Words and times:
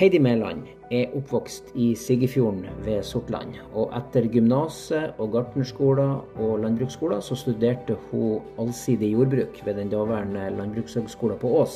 Heidi 0.00 0.16
Mæland 0.16 0.62
er 0.88 1.10
oppvokst 1.12 1.66
i 1.76 1.90
Siggefjorden 1.92 2.62
ved 2.86 3.02
Sortland. 3.04 3.58
Og 3.76 3.90
etter 3.92 4.24
gymnaset 4.32 5.18
og 5.20 5.34
gartnerskoler 5.34 6.12
og 6.40 6.62
landbruksskoler 6.62 7.18
så 7.20 7.36
studerte 7.36 7.98
hun 8.08 8.46
allsidig 8.62 9.10
jordbruk 9.12 9.58
ved 9.66 9.74
den 9.76 9.90
daværende 9.92 10.46
landbrukshøgskolen 10.56 11.36
på 11.42 11.50
Ås. 11.58 11.74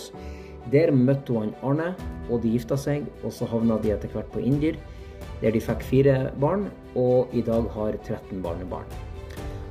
Der 0.73 0.89
møtte 0.97 1.37
hun 1.37 1.53
Arne, 1.61 1.91
og 2.31 2.41
de 2.41 2.55
gifta 2.55 2.79
seg. 2.81 3.05
Og 3.29 3.35
så 3.37 3.45
havna 3.51 3.77
de 3.83 3.93
etter 3.93 4.09
hvert 4.15 4.31
på 4.33 4.41
Indyr, 4.41 4.79
der 5.43 5.53
de 5.53 5.61
fikk 5.61 5.85
fire 5.85 6.15
barn, 6.41 6.71
og 6.97 7.35
i 7.37 7.43
dag 7.45 7.69
har 7.75 7.99
13 8.07 8.41
barnebarn. 8.47 8.89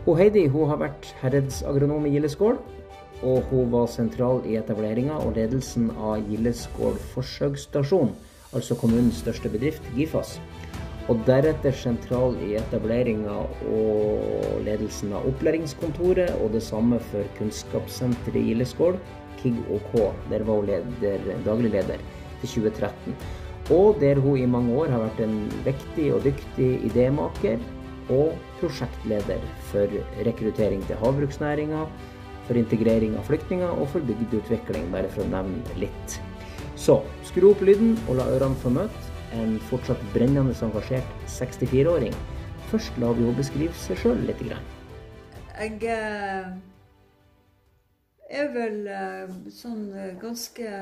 Hun 0.05 0.19
Heidi 0.19 0.43
hun 0.45 0.69
har 0.69 0.77
vært 0.83 1.09
herredsagronom 1.23 2.05
i 2.05 2.13
Gildeskål, 2.19 2.61
og 3.23 3.49
hun 3.49 3.73
var 3.73 3.89
sentral 3.89 4.45
i 4.45 4.59
etableringa 4.61 5.17
og 5.25 5.33
ledelsen 5.39 5.89
av 5.97 6.21
Gildeskål 6.29 7.01
forsøksstasjon, 7.15 8.13
altså 8.53 8.77
kommunens 8.79 9.21
største 9.23 9.49
bedrift, 9.49 9.85
Gifas. 9.97 10.37
Og 11.11 11.19
deretter 11.27 11.75
sentral 11.75 12.37
i 12.45 12.53
etableringa 12.55 13.35
og 13.67 14.61
ledelsen 14.63 15.11
av 15.17 15.27
opplæringskontoret, 15.33 16.31
og 16.39 16.53
det 16.55 16.63
samme 16.63 17.01
for 17.11 17.27
kunnskapssenteret 17.39 18.39
i 18.39 18.45
Gildeskål, 18.51 18.99
KIG 19.41 19.59
og 19.67 19.83
K. 19.91 20.07
Der 20.31 20.47
var 20.47 20.61
hun 20.61 20.69
leder, 20.69 21.33
daglig 21.45 21.73
leder 21.75 21.99
til 22.41 22.63
2013. 22.63 23.17
Og 23.71 23.99
der 23.99 24.19
hun 24.19 24.39
i 24.39 24.47
mange 24.47 24.75
år 24.79 24.91
har 24.91 25.03
vært 25.03 25.21
en 25.23 25.37
viktig 25.67 26.09
og 26.15 26.23
dyktig 26.23 26.71
idémaker 26.87 27.59
og 28.11 28.33
prosjektleder 28.59 29.43
for 29.71 29.91
rekruttering 30.27 30.83
til 30.87 30.99
havbruksnæringa, 31.03 31.85
for 32.47 32.59
integrering 32.59 33.15
av 33.15 33.27
flyktninger 33.27 33.79
og 33.79 33.87
for 33.93 34.03
bygdeutvikling, 34.03 34.91
bare 34.91 35.11
for 35.11 35.23
å 35.23 35.31
nevne 35.31 35.79
litt. 35.79 36.19
Så 36.83 36.97
skru 37.23 37.45
opp 37.53 37.61
lyden 37.63 37.93
og 38.11 38.17
la 38.19 38.25
ørene 38.35 38.59
få 38.59 38.67
møte 38.75 39.11
en 39.39 39.53
fortsatt 39.69 40.01
brennende 40.11 40.51
engasjert 40.65 41.13
64-åring. 41.31 42.15
Først 42.67 42.97
la 42.99 43.13
vi 43.15 43.23
henne 43.23 43.37
beskrive 43.37 43.77
seg 43.79 44.01
sjøl 44.01 44.19
litt. 44.27 44.41
Jeg 44.43 45.77
eh, 45.93 46.49
er 48.41 48.51
vel 48.51 48.75
eh, 48.91 49.31
sånn 49.55 49.85
eh, 49.95 50.11
ganske 50.19 50.73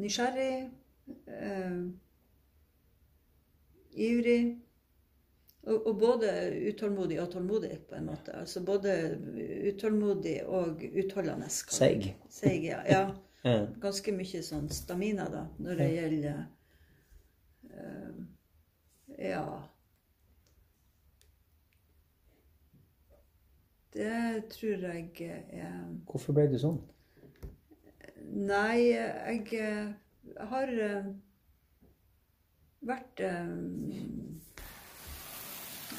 nysgjerrig, 0.00 0.70
ivrig. 3.92 4.42
Og, 5.62 5.86
og, 5.86 5.98
både 5.98 6.30
utålmodig 6.68 7.20
og 7.22 7.28
tålmodig, 7.30 7.76
på 7.88 7.94
en 7.94 8.06
måte. 8.10 8.34
Altså 8.34 8.64
både 8.66 8.94
utålmodig 9.70 10.40
og 10.46 10.82
utholdende. 10.82 11.50
Seig. 11.50 12.08
Seig, 12.30 12.64
ja. 12.66 12.80
ja. 13.46 13.58
Ganske 13.82 14.14
mye 14.16 14.42
sånn 14.42 14.66
stamina, 14.74 15.28
da, 15.30 15.44
når 15.62 15.78
det 15.78 15.90
gjelder 15.92 16.42
uh, 17.70 18.24
Ja. 19.22 19.46
Det 23.92 24.48
tror 24.48 24.86
jeg 24.88 25.26
er 25.52 25.80
Hvorfor 26.08 26.34
ble 26.34 26.46
du 26.48 26.56
sånn? 26.58 26.78
Nei, 28.32 28.88
jeg, 28.88 29.42
jeg 29.52 30.46
har 30.48 30.70
uh, 30.72 31.10
vært 32.88 33.20
uh, 33.26 33.52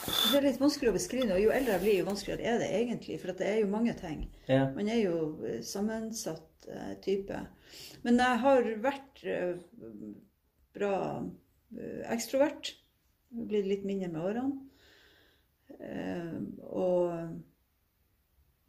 det 0.03 0.39
er 0.39 0.45
litt 0.47 0.59
vanskelig 0.61 0.91
å 0.91 0.95
beskrive. 0.95 1.36
og 1.36 1.41
Jo 1.41 1.53
eldre 1.53 1.75
jeg 1.75 1.83
blir, 1.83 1.97
jo 1.99 2.09
vanskeligere 2.09 2.49
er 2.49 2.59
det 2.61 2.69
egentlig. 2.80 3.19
For 3.22 3.38
det 3.39 3.47
er 3.47 3.61
jo 3.61 3.72
mange 3.72 3.95
ting. 3.99 4.25
Ja. 4.49 4.66
Man 4.75 4.89
er 4.91 4.99
jo 5.03 5.16
sammensatt 5.66 6.67
uh, 6.69 6.94
type. 7.03 7.39
Men 8.03 8.19
jeg 8.21 8.41
har 8.44 8.69
vært 8.83 9.23
uh, 9.27 9.55
bra 10.75 10.97
uh, 11.23 12.03
ekstrovert. 12.14 12.73
Blitt 13.33 13.69
litt 13.69 13.88
mindre 13.88 14.11
med 14.14 14.30
årene. 14.30 14.59
og 16.70 17.42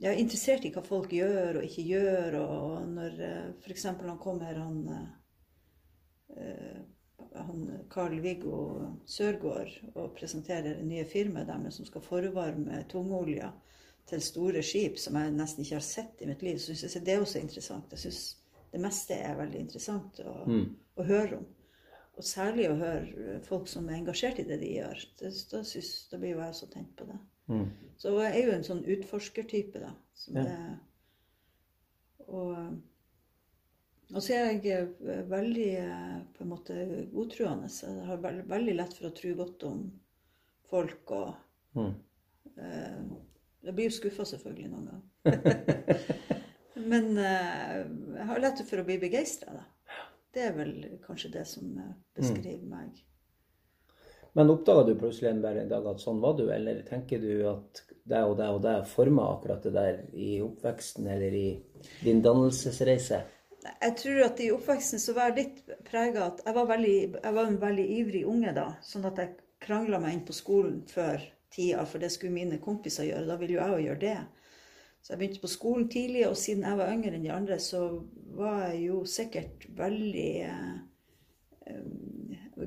jeg 0.01 0.11
er 0.11 0.19
interessert 0.19 0.65
i 0.65 0.71
hva 0.75 0.83
folk 0.83 1.13
gjør 1.15 1.61
og 1.61 1.67
ikke 1.67 1.85
gjør. 1.91 2.39
Og 2.41 2.89
når 2.95 3.21
uh, 3.21 3.53
f.eks. 3.61 3.87
han 3.91 4.19
kommer, 4.23 4.63
han 4.63 4.81
han 6.35 6.94
Carl-Viggo 7.91 8.59
Sørgaard 9.11 9.73
og 9.95 10.13
presenterer 10.15 10.77
det 10.79 10.87
nye 10.87 11.07
firmaet 11.09 11.49
deres 11.51 11.81
som 11.81 11.89
skal 11.89 12.05
forvarme 12.05 12.85
tungolja 12.91 13.51
til 14.07 14.23
store 14.23 14.63
skip, 14.63 14.99
som 15.01 15.17
jeg 15.19 15.33
nesten 15.35 15.65
ikke 15.65 15.79
har 15.79 15.85
sett 15.87 16.23
i 16.23 16.29
mitt 16.29 16.43
liv, 16.45 16.59
så 16.61 16.77
syns 16.77 16.97
jeg 16.99 17.07
det 17.07 17.15
er 17.15 17.25
også 17.25 17.41
interessant. 17.41 17.93
Jeg 17.95 18.05
syns 18.05 18.23
det 18.75 18.81
meste 18.83 19.17
er 19.17 19.37
veldig 19.39 19.61
interessant 19.65 20.19
å, 20.25 20.35
mm. 20.51 20.65
å, 20.99 21.07
høre 21.09 21.39
om. 21.39 21.45
Og 22.15 22.27
særlig 22.27 22.69
å 22.71 22.79
høre 22.79 23.39
folk 23.47 23.69
som 23.71 23.89
er 23.89 24.01
engasjert 24.01 24.41
i 24.43 24.47
det 24.49 24.61
de 24.61 24.73
gjør. 24.77 25.05
Det, 25.19 25.31
da, 25.51 25.63
synes, 25.67 25.93
da, 26.11 26.21
blir 26.21 26.35
jo 26.35 26.43
jeg 26.43 26.55
også 26.55 26.71
tenkt 26.73 26.97
på 26.99 27.07
det. 27.09 27.19
Mm. 27.51 27.69
Så 27.99 28.15
jeg 28.19 28.33
er 28.33 28.49
jo 28.49 28.57
en 28.57 28.67
sånn 28.67 28.83
utforskertype, 28.97 29.83
da. 29.83 29.93
Som 30.19 30.39
Ja. 30.39 30.45
det, 30.49 30.59
og 32.25 32.51
og 34.13 34.21
så 34.23 34.35
er 34.37 34.51
jeg 34.53 34.91
eh, 35.01 35.23
veldig 35.31 35.69
eh, 35.81 36.17
på 36.37 36.45
en 36.45 36.51
måte 36.51 36.77
godtruende. 37.13 37.69
så 37.73 37.89
Jeg 37.93 38.09
har 38.11 38.23
veldig, 38.23 38.45
veldig 38.51 38.75
lett 38.77 38.97
for 38.99 39.09
å 39.09 39.15
tro 39.17 39.35
godt 39.41 39.67
om 39.71 39.85
folk 40.71 41.15
og 41.17 41.35
Mm. 41.75 41.95
eh, 42.57 42.99
Jeg 43.65 43.75
blir 43.75 43.89
jo 43.89 43.95
skuffa 43.97 44.25
selvfølgelig 44.29 44.69
noen 44.71 44.91
ganger. 44.91 46.05
Men 46.93 47.17
eh, 47.19 47.81
jeg 48.19 48.27
har 48.29 48.43
lett 48.45 48.63
for 48.69 48.83
å 48.83 48.85
bli 48.87 48.99
begeistra. 49.03 49.57
Det 50.35 50.43
er 50.43 50.55
vel 50.55 50.75
kanskje 51.07 51.33
det 51.35 51.45
som 51.47 51.67
beskriver 51.73 51.97
beskriver 52.15 52.69
meg. 52.69 53.03
Men 54.35 54.51
oppdaga 54.51 54.83
du 54.87 54.97
plutselig 54.99 55.31
en 55.31 55.69
dag 55.71 55.87
at 55.87 56.01
sånn 56.03 56.21
var 56.23 56.35
du, 56.39 56.49
eller 56.51 56.83
tenker 56.87 57.21
du 57.23 57.47
at 57.47 57.85
det 58.05 58.23
og 58.27 58.37
det 58.41 58.49
og 58.51 58.63
det 58.65 58.75
forma 58.91 59.29
akkurat 59.37 59.63
det 59.63 59.73
der 59.77 60.01
i 60.13 60.41
oppveksten 60.43 61.07
eller 61.07 61.37
i 61.39 61.47
din 62.03 62.23
dannelsesreise? 62.23 63.23
Jeg 63.65 63.97
tror 63.97 64.23
at 64.27 64.41
i 64.45 64.51
oppveksten 64.53 65.01
så 65.01 65.15
var 65.17 65.31
jeg 65.31 65.39
litt 65.39 65.77
prega 65.89 66.27
at 66.29 66.43
jeg 66.45 66.57
var, 66.57 66.67
veldig, 66.69 66.97
jeg 67.17 67.37
var 67.37 67.49
en 67.49 67.61
veldig 67.63 67.85
ivrig 67.99 68.25
unge 68.29 68.53
da. 68.57 68.67
Sånn 68.85 69.07
at 69.09 69.21
jeg 69.23 69.37
krangla 69.65 70.01
meg 70.03 70.19
inn 70.19 70.25
på 70.29 70.37
skolen 70.37 70.83
før 70.91 71.23
tida, 71.55 71.85
for 71.89 72.03
det 72.03 72.11
skulle 72.13 72.35
mine 72.35 72.61
kompiser 72.63 73.09
gjøre. 73.09 73.29
Da 73.31 73.39
ville 73.41 73.57
jo 73.57 73.63
jeg 73.63 73.77
òg 73.77 73.85
gjøre 73.87 74.03
det. 74.03 74.17
Så 75.05 75.13
jeg 75.13 75.21
begynte 75.21 75.43
på 75.43 75.53
skolen 75.53 75.89
tidlig, 75.93 76.25
og 76.29 76.37
siden 76.41 76.65
jeg 76.65 76.81
var 76.81 76.93
yngre 76.93 77.13
enn 77.13 77.25
de 77.25 77.33
andre, 77.33 77.59
så 77.61 77.83
var 78.39 78.67
jeg 78.71 78.83
jo 78.87 79.03
sikkert 79.09 79.67
veldig 79.77 80.31
eh, 80.49 80.71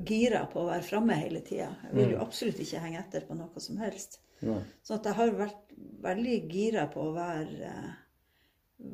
gira 0.06 0.44
på 0.50 0.62
å 0.62 0.68
være 0.68 0.86
framme 0.86 1.16
hele 1.18 1.42
tida. 1.46 1.72
Jeg 1.88 1.96
vil 1.96 2.14
jo 2.14 2.20
absolutt 2.22 2.60
ikke 2.62 2.82
henge 2.84 3.02
etter 3.02 3.26
på 3.26 3.38
noe 3.38 3.62
som 3.64 3.80
helst. 3.82 4.20
Nei. 4.46 4.60
At 4.94 5.08
jeg 5.10 5.18
har 5.18 5.34
vært 5.34 5.74
veldig 6.04 6.36
gira 6.50 6.86
på 6.92 7.08
å 7.08 7.16
være, 7.16 7.72
eh, 7.72 7.90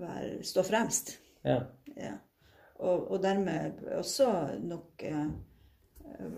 være 0.01 0.41
stå 0.47 0.65
fremst. 0.65 1.19
Ja. 1.45 1.59
Ja. 1.95 2.15
Og, 2.83 3.11
og 3.13 3.21
dermed 3.23 3.85
også 3.95 4.29
nok 4.65 5.05
eh, 5.07 5.27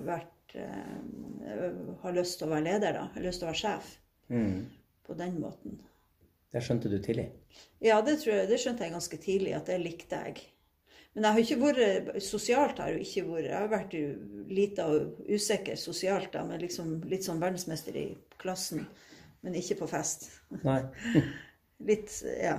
vært 0.07 0.57
eh, 0.59 1.95
Har 2.03 2.17
lyst 2.17 2.41
til 2.41 2.49
å 2.49 2.53
være 2.53 2.67
leder, 2.67 2.99
da. 2.99 3.07
Har 3.15 3.25
lyst 3.25 3.41
til 3.41 3.49
å 3.49 3.53
være 3.53 3.63
sjef. 3.63 3.95
Mm. 4.29 4.67
På 5.07 5.17
den 5.17 5.39
måten. 5.41 5.79
Det 6.53 6.63
skjønte 6.65 6.91
du 6.91 6.99
tidlig. 7.03 7.31
Ja, 7.85 8.01
det, 8.05 8.19
tror 8.23 8.35
jeg, 8.35 8.51
det 8.51 8.61
skjønte 8.63 8.87
jeg 8.87 8.95
ganske 8.95 9.19
tidlig, 9.23 9.57
at 9.57 9.71
det 9.71 9.81
likte 9.83 10.21
jeg. 10.29 10.45
Men 11.17 11.25
jeg 11.25 11.33
har 11.33 11.43
ikke 11.43 11.57
vært 11.63 12.23
sosialt 12.25 12.81
har 12.83 12.93
jeg 12.93 13.07
ikke 13.07 13.23
vært. 13.31 13.47
Jeg 13.49 13.57
har 13.57 13.71
vært 13.73 13.95
lita 14.53 14.87
og 14.93 15.21
usikker 15.33 15.79
sosialt, 15.81 16.29
da, 16.35 16.45
men 16.45 16.61
liksom 16.61 16.99
litt 17.09 17.25
sånn 17.25 17.41
verdensmester 17.41 17.97
i 17.97 18.11
klassen. 18.41 18.85
Men 19.41 19.57
ikke 19.57 19.79
på 19.81 19.89
fest. 19.91 20.29
Nei. 20.65 20.83
Litt, 21.87 22.09
ja, 22.41 22.55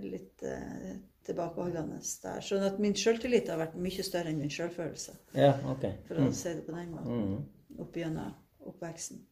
litt 0.00 0.40
eh, 0.48 0.94
tilbakeholdende 1.26 1.98
der. 2.22 2.40
Sånn 2.44 2.64
at 2.66 2.78
min 2.82 2.94
sjøltillit 2.96 3.48
har 3.52 3.60
vært 3.60 3.76
mye 3.80 4.04
større 4.06 4.32
enn 4.32 4.40
min 4.42 4.52
sjølfølelse, 4.52 5.16
Ja, 5.36 5.52
ok. 5.72 5.86
for 6.08 6.22
å 6.22 6.32
si 6.32 6.54
det 6.54 6.64
på 6.66 6.74
den 6.76 6.92
måten. 6.94 7.22
Mm. 7.36 7.78
Opp 7.84 7.96
gjennom 7.98 8.34
oppveksten. 8.66 9.22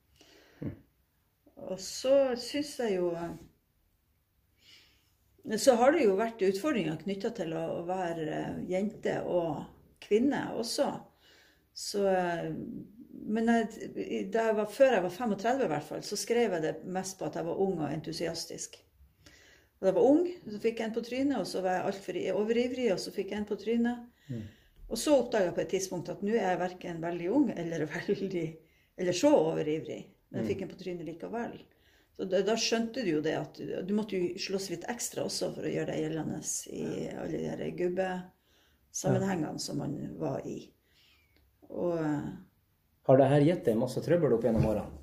Og 1.70 1.78
så 1.80 2.34
syns 2.36 2.72
jeg 2.82 2.96
jo 2.96 3.12
Så 5.58 5.74
har 5.76 5.92
det 5.92 6.04
jo 6.04 6.16
vært 6.16 6.42
utfordringer 6.42 6.96
knytta 7.02 7.30
til 7.36 7.52
å 7.52 7.82
være 7.86 8.24
eh, 8.32 8.54
jente 8.70 9.18
og 9.28 9.64
kvinne 10.00 10.40
også. 10.56 10.86
Så 11.74 12.00
Men 13.26 13.48
jeg, 13.48 13.90
jeg 14.34 14.56
var, 14.56 14.66
før 14.66 14.96
jeg 14.96 15.02
var 15.04 15.10
35, 15.10 15.62
i 15.64 15.68
hvert 15.70 15.86
fall, 15.86 16.02
så 16.02 16.16
skrev 16.18 16.56
jeg 16.56 16.62
det 16.64 16.72
mest 16.84 17.18
på 17.18 17.28
at 17.28 17.36
jeg 17.38 17.46
var 17.46 17.60
ung 17.62 17.78
og 17.78 17.92
entusiastisk. 17.92 18.74
Da 19.80 19.90
jeg 19.90 19.96
var 19.96 20.08
ung, 20.08 20.26
så 20.48 20.60
fikk 20.62 20.80
jeg 20.80 20.88
en 20.88 20.96
på 20.96 21.02
trynet, 21.04 21.36
og 21.40 21.46
så 21.50 21.60
var 21.64 21.76
jeg 21.76 21.86
altfor 21.90 22.18
overivrig, 22.40 22.88
og 22.94 23.00
så 23.02 23.12
fikk 23.14 23.32
jeg 23.32 23.42
en 23.42 23.48
på 23.48 23.58
trynet. 23.60 24.32
Og 24.88 25.00
så 25.00 25.16
oppdaga 25.18 25.48
jeg 25.48 25.56
på 25.56 25.62
et 25.64 25.72
tidspunkt 25.74 26.10
at 26.12 26.22
nå 26.24 26.34
er 26.36 26.52
jeg 26.52 26.60
verken 26.60 27.00
veldig 27.02 27.30
ung 27.34 27.46
eller 27.52 27.86
veldig 27.96 28.48
eller 29.00 29.16
så 29.16 29.32
overivrig. 29.34 30.02
Men 30.30 30.42
jeg 30.42 30.52
fikk 30.52 30.64
en 30.64 30.72
på 30.72 30.80
trynet 30.80 31.08
likevel. 31.08 31.56
Så 32.14 32.28
da, 32.30 32.44
da 32.46 32.54
skjønte 32.60 33.02
du 33.02 33.10
jo 33.16 33.22
det 33.24 33.34
at 33.34 33.58
du, 33.58 33.72
du 33.82 33.92
måtte 33.96 34.18
jo 34.18 34.38
slåss 34.38 34.68
litt 34.70 34.86
ekstra 34.90 35.24
også 35.26 35.50
for 35.56 35.66
å 35.66 35.72
gjøre 35.72 35.90
deg 35.90 36.04
gjeldende 36.04 36.40
i 36.70 36.84
alle 37.10 37.56
de 37.74 37.88
der 37.98 38.20
sammenhengene 38.94 39.58
som 39.58 39.80
man 39.82 39.96
var 40.20 40.44
i. 40.46 40.60
Og 41.74 41.98
eh, 41.98 42.28
Har 43.08 43.18
det 43.18 43.32
her 43.32 43.48
gitt 43.48 43.64
deg 43.66 43.80
masse 43.80 44.02
trøbbel 44.04 44.36
opp 44.36 44.46
gjennom 44.46 44.68
årene? 44.70 45.00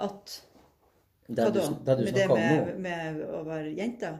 at 0.00 0.36
Det 1.30 1.44
Hva 1.46 1.52
du, 1.54 1.60
da? 1.60 1.68
det 1.86 1.96
du 2.00 2.04
Med 2.04 2.14
det 2.14 2.24
snakker 2.26 2.34
om 2.34 2.40
nå? 2.40 2.64
med, 2.66 2.80
med 2.80 3.22
å 3.38 3.44
være 3.46 3.72
jente? 3.76 4.10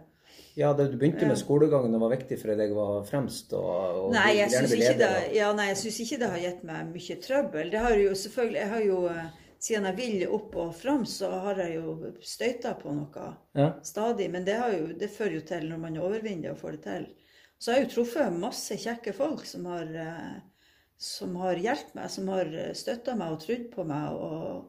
Ja, 0.59 0.73
det 0.79 0.89
du 0.93 0.97
begynte 0.99 1.27
med 1.27 1.39
skolegangen 1.39 1.95
og 1.97 2.03
var 2.05 2.13
viktig 2.15 2.37
for 2.41 2.55
deg 2.59 2.73
var 2.77 3.03
fremst 3.09 3.53
og, 3.57 3.67
og 4.05 4.09
Nei, 4.15 4.37
jeg 4.37 4.51
gjerne 4.51 4.69
ble 4.69 4.77
bli 4.77 4.85
ikke, 4.87 4.97
det- 4.99 5.11
leder, 5.11 5.35
ja, 5.39 5.53
nei, 5.59 5.67
jeg 5.73 5.79
synes 5.83 6.01
ikke 6.05 6.19
det 6.23 6.31
har 6.31 6.43
gitt 6.45 6.65
meg 6.71 6.91
mye 6.95 7.17
trøbbel. 7.27 7.71
Det 7.71 7.81
har 7.87 7.95
jo 7.99 8.11
selvfølgelig 8.25 8.61
Jeg 8.63 8.69
har 8.75 8.85
jo 8.89 8.99
Siden 9.61 9.85
jeg 9.91 9.97
vil 9.99 10.23
opp 10.33 10.55
og 10.57 10.71
fram, 10.75 11.03
så 11.05 11.29
har 11.45 11.59
jeg 11.61 11.75
jo 11.75 12.13
støyta 12.25 12.71
på 12.81 12.95
noe 12.97 13.25
Ja. 13.55 13.75
stadig. 13.85 14.31
Men 14.33 14.47
det, 14.47 14.55
har 14.57 14.73
jo, 14.73 14.87
det 14.97 15.11
fører 15.13 15.35
jo 15.35 15.41
til, 15.51 15.67
når 15.69 15.79
man 15.83 15.99
overvinner 16.01 16.43
det 16.47 16.51
og 16.55 16.59
får 16.63 16.71
det 16.79 16.83
til 16.87 17.07
Så 17.59 17.73
har 17.73 17.79
jeg 17.83 17.91
jo 17.91 17.95
truffet 17.99 18.33
masse 18.41 18.73
kjekke 18.81 19.13
folk 19.13 19.45
som 19.45 19.67
har, 19.69 19.85
eh, 19.85 20.41
som 20.97 21.37
har 21.37 21.57
hjulpet 21.61 21.95
meg, 21.95 22.09
som 22.11 22.29
har 22.33 22.49
støtta 22.73 23.15
meg 23.21 23.33
og 23.37 23.41
trodd 23.45 23.67
på 23.75 23.85
meg 23.85 24.13
og, 24.17 24.65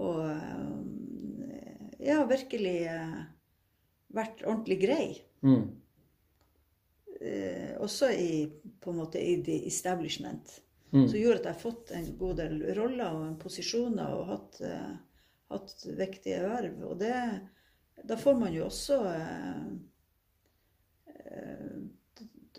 og 0.00 0.22
eh, 0.30 2.00
ja, 2.08 2.22
virkelig 2.28 2.76
eh, 2.88 3.20
vært 4.16 4.42
ordentlig 4.46 4.78
grei. 4.80 5.04
Mm. 5.44 5.66
Eh, 7.20 7.76
også 7.82 8.08
i, 8.16 8.48
på 8.80 8.92
en 8.94 9.00
måte, 9.02 9.20
i 9.20 9.36
the 9.44 9.58
establishment. 9.68 10.60
Mm. 10.90 11.04
Som 11.06 11.18
gjorde 11.20 11.38
at 11.42 11.46
jeg 11.50 11.54
har 11.54 11.62
fått 11.62 11.92
en 11.94 12.08
god 12.18 12.40
del 12.40 12.56
roller 12.78 13.14
og 13.14 13.36
posisjoner 13.42 14.14
og 14.16 14.26
hatt, 14.32 14.60
eh, 14.66 14.94
hatt 15.52 15.86
viktige 15.98 16.40
verv. 16.46 16.80
Og 16.88 16.96
det, 17.02 17.14
da 18.08 18.16
får 18.18 18.40
man 18.40 18.56
jo 18.56 18.64
også 18.66 19.00
eh, 19.12 19.60
eh, 21.14 21.68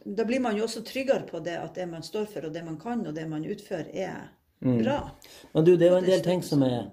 Da 0.05 0.25
blir 0.25 0.39
man 0.41 0.55
jo 0.57 0.63
også 0.65 0.81
tryggere 0.87 1.27
på 1.27 1.41
det 1.45 1.57
at 1.59 1.75
det 1.77 1.89
man 1.89 2.05
står 2.05 2.29
for, 2.31 2.47
og 2.47 2.53
det 2.55 2.63
man 2.65 2.79
kan, 2.81 3.03
og 3.05 3.13
det 3.17 3.27
man 3.29 3.45
utfører, 3.45 3.89
er 3.93 4.29
Mm. 4.61 4.83
bra. 4.83 5.11
Men 5.53 5.65
du, 5.65 5.71
det 5.77 5.87
er 5.87 5.91
jo 5.95 5.97
en 5.97 6.05
del 6.05 6.19
ting 6.21 6.43
som 6.45 6.61
er, 6.61 6.91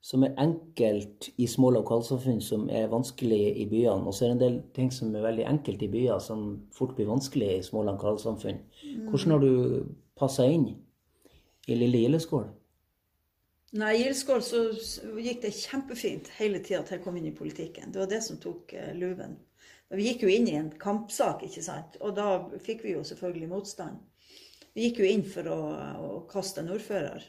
som 0.00 0.22
er 0.24 0.36
enkelt 0.40 1.28
i 1.36 1.46
små 1.48 1.70
lokalsamfunn, 1.76 2.40
som 2.40 2.68
er 2.72 2.88
vanskelig 2.92 3.40
i 3.60 3.66
byene. 3.68 4.06
Og 4.08 4.14
så 4.16 4.24
er 4.24 4.30
det 4.30 4.36
en 4.36 4.44
del 4.44 4.60
ting 4.76 4.88
som 4.94 5.12
er 5.14 5.26
veldig 5.26 5.44
enkelt 5.50 5.82
i 5.84 5.90
byer, 5.92 6.22
som 6.24 6.46
fort 6.72 6.94
blir 6.96 7.10
vanskelig 7.10 7.50
i 7.58 7.66
små 7.66 7.84
lokalsamfunn. 7.90 8.62
Hvordan 9.10 9.34
har 9.36 9.44
du 9.44 9.90
passa 10.16 10.48
inn 10.48 10.70
i 11.68 11.76
lille 11.76 12.00
Gildeskål? 12.00 12.48
Nei, 13.76 13.92
i 13.94 14.00
Gildeskål 14.00 14.40
så 14.42 14.62
gikk 15.22 15.44
det 15.44 15.52
kjempefint 15.54 16.32
hele 16.40 16.62
tida 16.64 16.80
til 16.82 16.96
jeg 16.96 17.04
kom 17.04 17.20
inn 17.20 17.28
i 17.28 17.36
politikken. 17.36 17.92
Det 17.92 18.00
var 18.00 18.08
det 18.10 18.22
som 18.24 18.40
tok 18.42 18.72
eh, 18.74 18.94
luven. 18.96 19.36
Vi 19.94 20.06
gikk 20.06 20.24
jo 20.24 20.30
inn 20.32 20.48
i 20.48 20.56
en 20.58 20.70
kampsak, 20.80 21.44
ikke 21.46 21.62
sant. 21.66 21.98
Og 22.00 22.14
da 22.16 22.40
fikk 22.62 22.86
vi 22.86 22.94
jo 22.94 23.04
selvfølgelig 23.06 23.50
motstand. 23.50 24.00
Vi 24.74 24.86
gikk 24.86 25.02
jo 25.02 25.10
inn 25.10 25.24
for 25.26 25.50
å, 25.50 25.60
å 26.06 26.10
kaste 26.30 26.62
en 26.62 26.72
ordfører. 26.72 27.24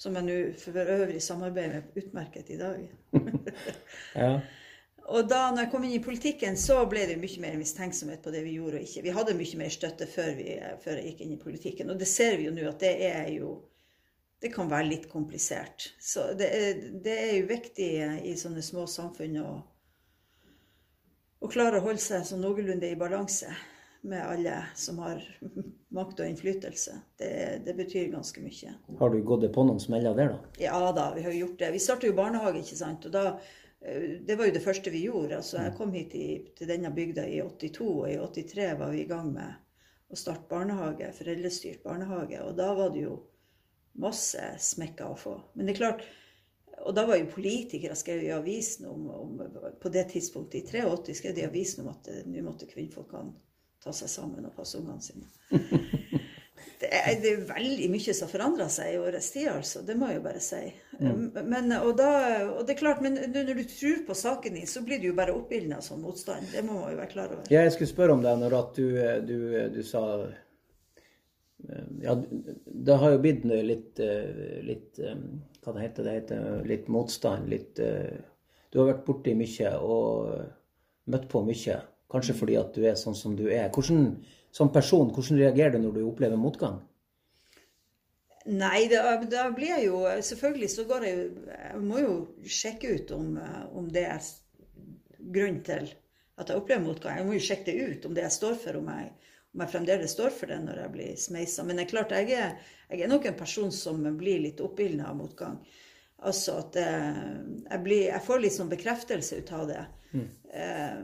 Som 0.00 0.16
jeg 0.18 0.26
nå 0.26 0.36
for 0.58 0.76
øvrig 0.82 1.20
samarbeider 1.22 1.82
med 1.82 2.02
utmerket 2.02 2.50
i 2.50 2.58
dag. 2.60 2.90
Ja. 4.14 4.40
Og 5.12 5.26
da 5.28 5.48
når 5.50 5.64
jeg 5.64 5.70
kom 5.72 5.84
inn 5.84 5.96
i 5.96 6.04
politikken, 6.04 6.56
så 6.56 6.76
ble 6.88 7.02
det 7.10 7.18
mye 7.20 7.40
mer 7.42 7.56
mistenksomhet 7.58 8.22
på 8.22 8.30
det 8.30 8.44
vi 8.46 8.54
gjorde 8.54 8.78
og 8.78 8.86
ikke. 8.86 9.02
Vi 9.02 9.14
hadde 9.16 9.34
mye 9.34 9.58
mer 9.58 9.72
støtte 9.74 10.06
før, 10.06 10.30
vi, 10.38 10.54
før 10.84 11.00
jeg 11.00 11.10
gikk 11.10 11.24
inn 11.24 11.34
i 11.34 11.40
politikken. 11.40 11.90
Og 11.90 11.98
det 11.98 12.08
ser 12.08 12.36
vi 12.38 12.46
jo 12.46 12.54
nå 12.54 12.68
at 12.70 12.80
det 12.84 12.94
er 13.10 13.28
jo 13.34 13.58
Det 14.42 14.50
kan 14.50 14.66
være 14.66 14.88
litt 14.88 15.04
komplisert. 15.06 15.92
Så 16.02 16.32
det 16.34 16.48
er, 16.50 16.78
det 17.04 17.12
er 17.14 17.36
jo 17.36 17.44
viktig 17.46 17.90
i 18.26 18.32
sånne 18.34 18.62
små 18.66 18.88
samfunn 18.90 19.36
å, 19.38 19.50
å 21.38 21.50
klare 21.52 21.78
å 21.78 21.84
holde 21.84 22.02
seg 22.02 22.24
sånn 22.26 22.42
noenlunde 22.42 22.90
i 22.90 22.98
balanse 22.98 23.52
med 24.02 24.26
alle 24.26 24.64
som 24.74 24.98
har 24.98 25.22
makt 25.96 26.20
og 26.20 26.28
innflytelse. 26.28 26.98
Det, 27.18 27.32
det 27.66 27.74
betyr 27.78 28.10
ganske 28.12 28.42
mye. 28.42 28.74
Har 28.98 29.10
du 29.10 29.22
gått 29.26 29.46
på 29.54 29.64
noen 29.66 29.80
smeller 29.82 30.16
der, 30.18 30.34
da? 30.34 30.54
Ja 30.62 30.92
da, 30.94 31.10
vi 31.16 31.24
har 31.26 31.36
gjort 31.36 31.58
det. 31.60 31.72
Vi 31.76 31.82
startet 31.82 32.10
jo 32.10 32.16
barnehage, 32.18 32.62
ikke 32.64 32.78
sant. 32.78 33.06
Og 33.06 33.14
da, 33.14 33.24
eh, 33.80 34.08
det 34.26 34.38
var 34.38 34.50
jo 34.50 34.56
det 34.56 34.64
første 34.64 34.94
vi 34.94 35.04
gjorde. 35.06 35.38
Altså, 35.38 35.60
jeg 35.62 35.76
kom 35.78 35.92
hit 35.94 36.16
i, 36.18 36.28
til 36.58 36.70
denne 36.70 36.90
bygda 36.94 37.26
i 37.30 37.42
82, 37.44 37.90
og 38.00 38.08
i 38.10 38.16
83 38.18 38.72
var 38.80 38.94
vi 38.94 39.04
i 39.04 39.10
gang 39.10 39.30
med 39.34 39.60
å 40.12 40.18
starte 40.18 40.50
barnehage, 40.50 41.12
foreldrestyrt 41.16 41.84
barnehage. 41.86 42.42
Og 42.42 42.58
da 42.58 42.72
var 42.76 42.90
det 42.94 43.06
jo 43.06 43.20
masse 44.02 44.50
smekker 44.58 45.12
å 45.12 45.20
få. 45.20 45.36
Men 45.54 45.68
det 45.68 45.76
er 45.76 45.80
klart, 45.82 46.04
og 46.82 46.96
da 46.96 47.04
var 47.06 47.20
jo 47.20 47.30
politikere 47.30 47.94
skrev 47.94 48.24
i 48.24 48.32
avisen 48.34 48.88
om, 48.90 49.06
om 49.14 49.40
På 49.78 49.90
det 49.92 50.08
tidspunktet, 50.10 50.64
i 50.64 50.82
83, 50.82 51.14
skrev 51.14 51.36
de 51.36 51.46
avisen 51.46 51.84
om 51.84 51.92
at 51.92 52.10
eh, 52.10 52.24
nå 52.26 52.42
måtte 52.42 52.66
kvinnfolkene 52.66 53.51
ta 53.82 53.92
seg 53.96 54.10
sammen 54.10 54.46
og 54.48 54.54
passe 54.56 54.78
ungene 54.78 55.02
sine. 55.02 55.28
Det 56.82 56.88
er, 56.90 57.12
det 57.22 57.30
er 57.30 57.42
veldig 57.46 57.88
mye 57.92 58.12
som 58.16 58.30
forandra 58.30 58.64
seg 58.72 58.94
i 58.94 58.98
årets 58.98 59.28
tid, 59.34 59.46
altså. 59.52 59.84
Det 59.86 59.94
må 59.98 60.08
jeg 60.10 60.16
jo 60.16 60.22
bare 60.24 60.40
si. 60.42 60.62
Men, 60.98 61.70
og, 61.76 61.92
da, 61.98 62.08
og 62.56 62.64
det 62.66 62.74
er 62.74 62.80
klart, 62.80 63.02
men 63.04 63.18
når 63.30 63.52
du 63.54 63.62
tror 63.70 64.00
på 64.08 64.16
saken 64.18 64.56
din, 64.58 64.66
så 64.66 64.82
blir 64.86 64.98
du 64.98 65.06
jo 65.12 65.16
bare 65.18 65.34
oppildna 65.34 65.78
som 65.78 66.00
sånn 66.00 66.06
motstand. 66.08 66.48
Det 66.50 66.64
må 66.66 66.80
man 66.80 66.90
jo 66.90 66.98
være 66.98 67.12
klar 67.12 67.30
over. 67.30 67.46
Ja, 67.54 67.62
jeg 67.62 67.76
skulle 67.76 67.92
spørre 67.92 68.16
om 68.16 68.24
det 68.24 68.32
når 68.40 68.56
at 68.58 68.80
du, 68.80 68.88
du, 69.28 69.36
du 69.76 69.78
sa 69.86 70.02
Ja, 72.02 72.16
det 72.18 72.98
har 73.04 73.14
jo 73.14 73.22
blitt 73.22 73.46
litt, 73.46 74.02
litt 74.66 74.98
Hva 74.98 75.76
det 75.76 75.84
heter 75.86 76.08
det? 76.08 76.16
heter 76.18 76.66
litt 76.66 76.90
motstand. 76.90 77.46
Litt 77.52 77.78
Du 77.78 78.80
har 78.82 78.90
vært 78.90 79.06
borti 79.06 79.38
mye 79.38 79.76
og 79.78 80.34
møtt 81.14 81.30
på 81.30 81.46
mye. 81.46 81.78
Kanskje 82.12 82.36
fordi 82.36 82.56
at 82.60 82.74
du 82.76 82.84
er 82.86 82.98
sånn 83.00 83.16
som 83.16 83.36
du 83.38 83.46
er. 83.48 83.70
Hvordan, 83.72 84.16
som 84.52 84.72
person, 84.72 85.12
hvordan 85.14 85.40
reagerer 85.40 85.76
du 85.76 85.86
når 85.86 85.96
du 85.96 86.02
opplever 86.06 86.40
motgang? 86.40 86.80
Nei, 88.52 88.88
da, 88.90 89.44
blir 89.54 89.68
jeg 89.70 89.84
jo 89.86 90.00
Selvfølgelig 90.26 90.68
så 90.72 90.82
går 90.90 91.04
jeg 91.06 91.18
Jeg 91.46 91.82
må 91.84 92.00
jo 92.02 92.14
sjekke 92.42 92.96
ut 92.96 93.12
om, 93.14 93.36
om 93.78 93.84
det 93.94 94.02
er 94.10 94.30
grunn 95.32 95.60
til 95.62 95.92
at 96.40 96.48
jeg 96.48 96.58
opplever 96.58 96.82
motgang. 96.82 97.18
Jeg 97.20 97.26
må 97.28 97.36
jo 97.36 97.44
sjekke 97.44 97.70
det 97.70 97.88
ut, 97.92 98.06
om 98.08 98.16
det 98.16 98.24
jeg 98.24 98.34
står 98.34 98.56
for, 98.58 98.78
om 98.80 98.88
jeg, 98.90 99.10
om 99.52 99.62
jeg 99.62 99.72
fremdeles 99.74 100.14
står 100.16 100.34
for 100.34 100.50
det 100.50 100.58
når 100.64 100.80
jeg 100.82 100.92
blir 100.94 101.16
smeisa. 101.20 101.64
Men 101.68 101.78
det 101.78 101.84
er 101.84 101.90
klart, 101.92 102.14
jeg 102.16 102.38
er, 102.38 102.54
jeg 102.88 103.04
er 103.04 103.10
nok 103.12 103.28
en 103.28 103.38
person 103.38 103.72
som 103.74 104.00
blir 104.18 104.40
litt 104.46 104.62
oppildna 104.64 105.10
av 105.10 105.18
motgang. 105.20 105.60
Altså 106.22 106.56
at 106.62 106.78
eh, 106.78 107.22
jeg, 107.66 107.80
blir, 107.84 108.04
jeg 108.08 108.24
får 108.26 108.42
litt 108.42 108.56
sånn 108.56 108.72
bekreftelse 108.72 109.42
ut 109.42 109.52
av 109.58 109.64
det. 109.70 109.82
Eh, 110.52 110.98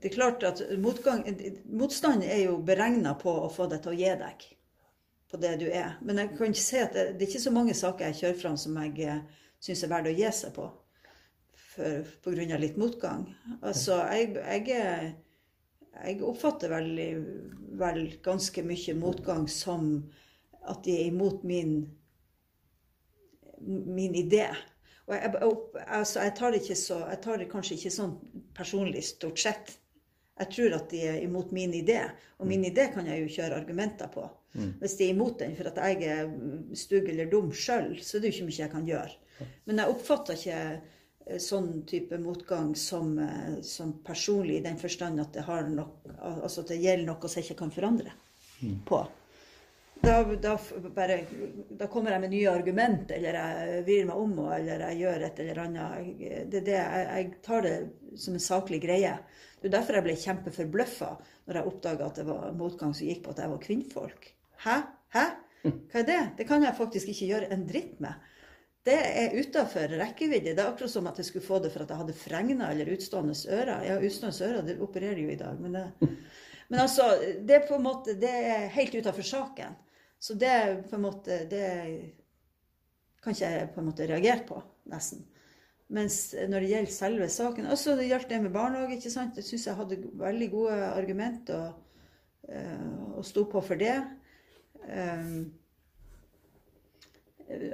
det 0.00 0.10
er 0.10 0.14
klart 0.14 0.44
at 0.46 0.62
motgang, 0.78 1.24
motstand 1.66 2.24
er 2.24 2.44
jo 2.46 2.58
beregna 2.64 3.14
på 3.18 3.32
å 3.44 3.50
få 3.52 3.66
deg 3.70 3.82
til 3.84 3.92
å 3.94 3.98
gi 3.98 4.12
deg 4.22 4.46
på 5.30 5.40
det 5.40 5.56
du 5.60 5.66
er. 5.70 5.96
Men 6.02 6.22
jeg 6.22 6.34
kan 6.36 6.52
ikke 6.52 6.64
si 6.64 6.78
at 6.82 6.94
det, 6.96 7.06
det 7.16 7.26
er 7.26 7.30
ikke 7.30 7.46
så 7.46 7.54
mange 7.54 7.76
saker 7.78 8.08
jeg 8.08 8.20
kjører 8.20 8.40
fram 8.40 8.56
som 8.60 8.78
jeg 8.82 9.06
eh, 9.06 9.20
syns 9.62 9.84
er 9.84 9.92
verdt 9.92 10.10
å 10.10 10.14
gi 10.16 10.30
seg 10.34 10.54
på. 10.56 10.68
På 12.20 12.32
grunn 12.34 12.50
av 12.52 12.60
litt 12.60 12.76
motgang. 12.80 13.22
Altså, 13.62 14.00
jeg, 14.12 14.34
jeg, 14.36 15.12
jeg 15.94 16.16
oppfatter 16.26 16.72
vel, 16.74 16.90
vel 17.80 18.02
ganske 18.24 18.64
mye 18.66 18.96
motgang 18.98 19.46
som 19.48 19.94
at 20.68 20.82
de 20.84 20.98
er 20.98 21.06
imot 21.08 21.46
min, 21.46 21.78
min 23.64 24.18
idé. 24.18 24.50
Og 25.06 25.14
jeg, 25.16 25.32
altså, 25.86 26.20
jeg, 26.26 26.34
tar 26.36 26.52
det 26.54 26.76
så, 26.78 27.00
jeg 27.08 27.22
tar 27.24 27.40
det 27.40 27.48
kanskje 27.50 27.78
ikke 27.78 27.94
sånn 27.94 28.12
personlig, 28.54 29.06
stort 29.08 29.40
sett. 29.42 29.72
Jeg 30.40 30.52
tror 30.54 30.76
at 30.76 30.92
de 30.92 31.00
er 31.04 31.22
imot 31.24 31.50
min 31.52 31.72
idé, 31.76 32.00
og 32.40 32.48
min 32.48 32.64
idé 32.64 32.88
kan 32.94 33.08
jeg 33.08 33.22
jo 33.22 33.32
kjøre 33.36 33.58
argumenter 33.60 34.08
på. 34.12 34.24
Hvis 34.52 34.96
de 34.98 35.06
er 35.06 35.12
imot 35.14 35.38
den 35.38 35.52
for 35.58 35.70
at 35.70 35.76
jeg 35.78 36.08
er 36.10 36.30
stygg 36.74 37.10
eller 37.12 37.28
dum 37.30 37.52
sjøl, 37.54 37.92
så 38.02 38.16
er 38.16 38.24
det 38.24 38.32
jo 38.32 38.36
ikke 38.38 38.48
mye 38.48 38.62
jeg 38.64 38.72
kan 38.72 38.88
gjøre. 38.88 39.12
Men 39.68 39.80
jeg 39.80 39.92
oppfatter 39.92 40.36
ikke 40.36 40.56
eh, 40.58 41.38
sånn 41.40 41.70
type 41.88 42.18
motgang 42.20 42.72
som, 42.76 43.14
eh, 43.22 43.60
som 43.64 43.94
personlig 44.04 44.58
i 44.58 44.64
den 44.64 44.80
forstand 44.80 45.22
at 45.22 45.32
det, 45.36 45.46
har 45.46 45.70
nok, 45.70 46.02
altså 46.18 46.64
at 46.64 46.74
det 46.74 46.80
gjelder 46.82 47.08
noe 47.12 47.30
som 47.30 47.40
jeg 47.40 47.48
ikke 47.48 47.60
kan 47.62 47.72
forandre 47.76 48.16
på. 48.88 49.00
Da, 50.00 50.24
da, 50.24 50.54
bare, 50.94 51.18
da 51.70 51.86
kommer 51.92 52.14
jeg 52.14 52.22
med 52.22 52.32
nye 52.32 52.48
argument, 52.50 53.10
eller 53.12 53.36
jeg 53.36 53.82
vrir 53.84 54.06
meg 54.08 54.22
om, 54.22 54.32
eller 54.56 54.84
jeg 54.86 55.00
gjør 55.02 55.26
et 55.26 55.42
eller 55.44 55.60
annet. 55.66 56.08
Det, 56.20 56.62
det, 56.64 56.76
jeg, 56.78 57.04
jeg 57.10 57.28
tar 57.44 57.66
det 57.66 57.74
som 58.20 58.36
en 58.36 58.44
saklig 58.44 58.80
greie. 58.84 59.12
Det 59.60 59.68
er 59.68 59.76
derfor 59.76 59.98
jeg 59.98 60.06
ble 60.06 60.16
kjempeforbløffa 60.22 61.10
når 61.44 61.60
jeg 61.60 61.70
oppdaga 61.72 62.08
at 62.08 62.20
det 62.22 62.26
var 62.30 62.56
motgang 62.56 62.96
som 62.96 63.10
gikk 63.10 63.22
på 63.26 63.34
at 63.34 63.44
jeg 63.44 63.52
var 63.52 63.62
kvinnfolk. 63.66 64.28
Hæ? 64.64 64.76
Hæ? 65.12 65.26
Hva 65.68 66.00
er 66.00 66.08
det? 66.08 66.20
Det 66.38 66.48
kan 66.48 66.64
jeg 66.64 66.78
faktisk 66.78 67.12
ikke 67.12 67.32
gjøre 67.34 67.50
en 67.52 67.66
dritt 67.68 68.00
med. 68.00 68.28
Det 68.88 68.96
er 68.96 69.36
utafor 69.36 69.92
rekkevidde. 70.00 70.54
Det 70.56 70.62
er 70.62 70.70
akkurat 70.70 70.92
som 70.94 71.08
at 71.10 71.20
jeg 71.20 71.28
skulle 71.28 71.44
få 71.44 71.58
det 71.60 71.74
for 71.74 71.84
at 71.84 71.92
jeg 71.92 72.00
hadde 72.00 72.16
fregna 72.16 72.70
eller 72.72 72.88
utstående 72.94 73.36
ører. 73.52 73.84
Ja, 73.84 73.98
utstående 74.00 74.48
ører 74.48 74.64
det 74.64 74.80
opererer 74.80 75.20
jo 75.20 75.28
i 75.28 75.40
dag, 75.40 75.60
men 75.60 75.76
det 75.76 76.14
men 76.70 76.80
altså, 76.80 77.02
det 77.42 77.54
er 77.54 77.64
på 77.66 77.74
en 77.74 77.82
måte, 77.82 78.14
det 78.14 78.30
er 78.30 78.68
helt 78.76 78.94
utafor 78.94 79.26
saken. 79.26 79.74
Så 80.20 80.36
det 80.36 80.48
er 80.52 80.80
på 80.84 80.98
en 80.98 81.04
måte, 81.06 81.42
det 81.48 81.66
kan 83.24 83.34
ikke 83.34 83.52
jeg 83.52 83.68
på 83.74 83.80
en 83.80 83.88
måte 83.88 84.08
reagere 84.08 84.44
på, 84.48 84.58
nesten. 84.92 85.24
Mens 85.90 86.18
når 86.46 86.62
det 86.62 86.70
gjelder 86.70 86.94
selve 86.94 87.28
saken, 87.32 87.70
også 87.72 87.96
det 87.98 88.10
gjaldt 88.10 88.28
det 88.30 88.42
med 88.44 88.54
barnehage, 88.54 88.98
ikke 88.98 89.10
sant, 89.10 89.36
Jeg 89.40 89.48
syns 89.48 89.66
jeg 89.66 89.78
hadde 89.80 90.02
veldig 90.20 90.50
gode 90.52 90.76
argumenter 90.86 91.64
Og, 91.64 91.72
eh, 92.48 93.16
og 93.16 93.24
sto 93.26 93.44
på 93.50 93.60
for 93.64 93.80
det. 93.80 93.96
Eh, 94.86 95.26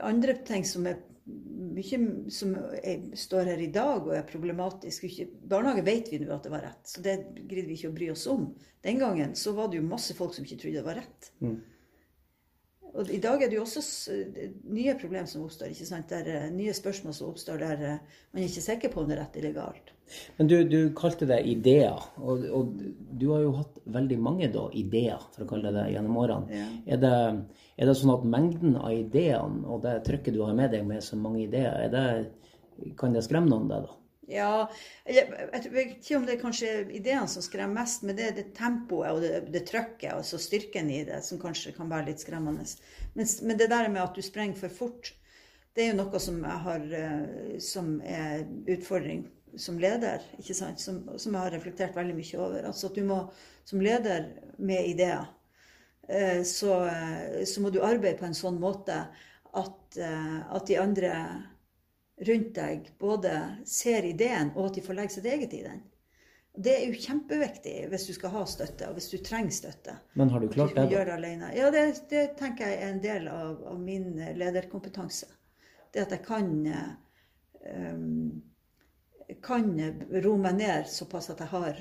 andre 0.01 0.39
ting 0.49 0.65
som 0.65 0.87
er 0.89 1.03
mye 1.27 2.31
som 2.31 2.55
står 3.19 3.51
her 3.51 3.63
i 3.63 3.71
dag 3.75 4.05
og 4.07 4.15
er 4.15 4.27
problematisk 4.29 5.09
ikke, 5.09 5.27
Barnehage 5.51 5.85
vet 5.87 6.11
vi 6.13 6.21
nå 6.23 6.31
at 6.35 6.47
det 6.47 6.53
var 6.53 6.63
rett, 6.69 6.85
så 6.87 7.03
det 7.03 7.17
gidder 7.43 7.67
vi 7.67 7.79
ikke 7.79 7.91
å 7.91 7.97
bry 7.97 8.11
oss 8.13 8.27
om. 8.31 8.47
Den 8.87 9.01
gangen 9.03 9.35
så 9.39 9.53
var 9.57 9.69
det 9.69 9.81
jo 9.81 9.89
masse 9.89 10.15
folk 10.17 10.37
som 10.37 10.47
ikke 10.47 10.61
trodde 10.63 10.79
det 10.79 10.87
var 10.87 11.01
rett. 11.03 11.33
Mm. 11.43 11.59
Og 12.97 13.11
i 13.13 13.19
dag 13.21 13.43
er 13.43 13.51
det 13.51 13.59
jo 13.59 13.65
også 13.67 13.83
nye 14.73 14.95
problemer 15.01 15.29
som 15.29 15.45
oppstår. 15.45 15.73
ikke 15.73 15.89
sant? 15.89 16.09
Der, 16.09 16.29
eh, 16.33 16.49
nye 16.53 16.73
spørsmål 16.75 17.15
som 17.15 17.29
oppstår 17.29 17.61
der 17.61 17.85
eh, 17.85 17.99
man 18.33 18.43
er 18.43 18.49
ikke 18.49 18.65
sikker 18.65 18.93
på 18.93 19.03
om 19.03 19.11
det 19.11 19.19
er 19.19 19.23
rett 19.25 19.37
eller 19.37 19.53
galt. 19.57 19.93
Men 20.39 20.49
du, 20.49 20.57
du 20.71 20.79
kalte 20.97 21.27
det 21.27 21.41
ideer, 21.51 21.99
og, 22.23 22.45
og, 22.55 22.77
du 23.19 23.27
har 23.33 23.43
jo 23.43 23.53
hatt 23.59 23.81
veldig 23.97 24.19
mange 24.23 24.49
da, 24.55 24.69
ideer, 24.71 25.23
for 25.35 25.45
å 25.45 25.49
kalle 25.51 25.73
det 25.73 25.81
det, 25.81 25.87
gjennom 25.97 26.21
årene. 26.23 26.61
Ja. 26.61 26.67
Er, 26.95 27.01
det, 27.03 27.15
er, 27.75 27.89
det, 27.89 27.97
sånn 27.99 28.15
at 28.15 28.27
mengden 28.37 28.77
av 28.79 28.95
ideene 28.95 29.67
og 29.67 29.83
det 29.83 29.99
trykket 30.07 30.37
du 30.37 30.45
har 30.47 30.55
med 30.57 30.71
deg 30.77 30.87
med 30.87 31.03
så 31.03 31.19
mange 31.19 31.43
ideer, 31.49 31.89
det, 31.91 32.93
kan 33.01 33.17
det 33.17 33.25
skremme 33.27 33.51
noen, 33.51 33.67
det 33.73 33.83
da? 33.89 33.97
Ja, 34.27 34.67
jeg, 35.07 35.29
vet 35.71 35.93
ikke 36.01 36.17
om 36.19 36.25
det 36.27 36.35
er 36.35 36.41
kanskje 36.41 36.71
ideene 36.91 37.29
som 37.31 37.45
skremmer 37.45 37.85
mest, 37.85 38.03
men 38.03 38.17
det 38.19 38.25
er 38.27 38.35
det 38.35 38.49
tempoet 38.57 39.13
og 39.13 39.23
det, 39.23 39.45
det 39.55 39.63
trøkket, 39.69 40.17
altså 40.17 40.41
styrken 40.43 40.91
i 40.91 41.05
det, 41.07 41.21
som 41.23 41.39
kanskje 41.39 41.75
kan 41.77 41.91
være 41.93 42.09
litt 42.09 42.25
skremmende. 42.25 42.67
Men, 43.15 43.31
men, 43.47 43.61
det 43.61 43.71
der 43.71 43.87
med 43.93 44.03
at 44.03 44.19
du 44.19 44.27
sprenger 44.27 44.59
for 44.59 44.75
fort, 44.81 45.13
det 45.79 45.85
er 45.85 45.93
jo 45.93 46.01
noe 46.01 46.23
som, 46.23 46.43
jeg 46.43 46.65
har, 46.67 46.91
eh, 46.99 47.57
som 47.63 47.95
er 48.03 48.43
utfordring 48.75 49.29
som 49.63 49.79
leder, 49.79 50.25
ikke 50.41 50.59
sant? 50.59 50.83
Som, 50.83 51.05
som, 51.15 51.31
jeg 51.37 51.47
har 51.47 51.55
reflektert 51.55 51.97
veldig 51.97 52.19
mye 52.19 52.43
over. 52.43 52.67
Altså 52.67 52.91
at 52.91 52.99
du 52.99 53.07
må 53.07 53.23
som 53.67 53.83
leder 53.83 54.33
med 54.59 54.91
ideer, 54.91 55.29
eh, 56.09 56.43
så, 56.43 56.81
eh, 56.91 57.45
så 57.47 57.63
må 57.63 57.71
du 57.71 57.79
arbeide 57.79 58.19
på 58.19 58.27
en 58.27 58.35
sånn 58.35 58.59
måte 58.63 59.05
at, 59.57 59.97
at 59.97 60.67
de 60.69 60.75
andre 60.77 61.13
rundt 62.17 62.55
deg 62.57 62.89
både 62.99 63.35
ser 63.69 64.07
ideen, 64.09 64.55
og 64.57 64.71
at 64.71 64.79
de 64.79 64.85
får 64.87 64.99
legge 64.99 65.17
sitt 65.17 65.29
eget 65.29 65.55
i 65.55 65.63
den. 65.67 65.85
Det 66.57 66.73
er 66.73 66.87
jo 66.89 66.97
kjempeviktig 66.97 67.75
hvis 67.93 68.07
du 68.09 68.15
skal 68.17 68.33
ha 68.33 68.45
støtte, 68.49 68.89
og 68.89 68.97
hvis 68.97 69.11
du 69.13 69.19
trenger 69.21 69.53
støtte. 69.53 69.99
Men 70.17 70.33
har 70.33 70.41
du 70.41 70.49
klart 70.49 70.73
det? 70.77 70.87
Gjøre 70.93 71.11
det 71.11 71.17
alene. 71.19 71.51
Ja, 71.57 71.69
det, 71.75 71.83
det, 72.09 72.31
tenker 72.41 72.71
jeg 72.71 72.81
er 72.81 72.95
en 72.95 73.03
del 73.05 73.29
av, 73.29 73.61
av, 73.75 73.81
min 73.81 74.15
lederkompetanse. 74.17 75.29
Det 75.93 76.07
at 76.07 76.15
jeg 76.17 76.25
kan 76.25 76.49
um, 76.65 78.31
kan 79.45 79.69
roe 80.23 80.39
meg 80.41 80.57
ned 80.61 80.89
såpass 80.89 81.29
at 81.35 81.43
jeg, 81.43 81.51
har, 81.53 81.81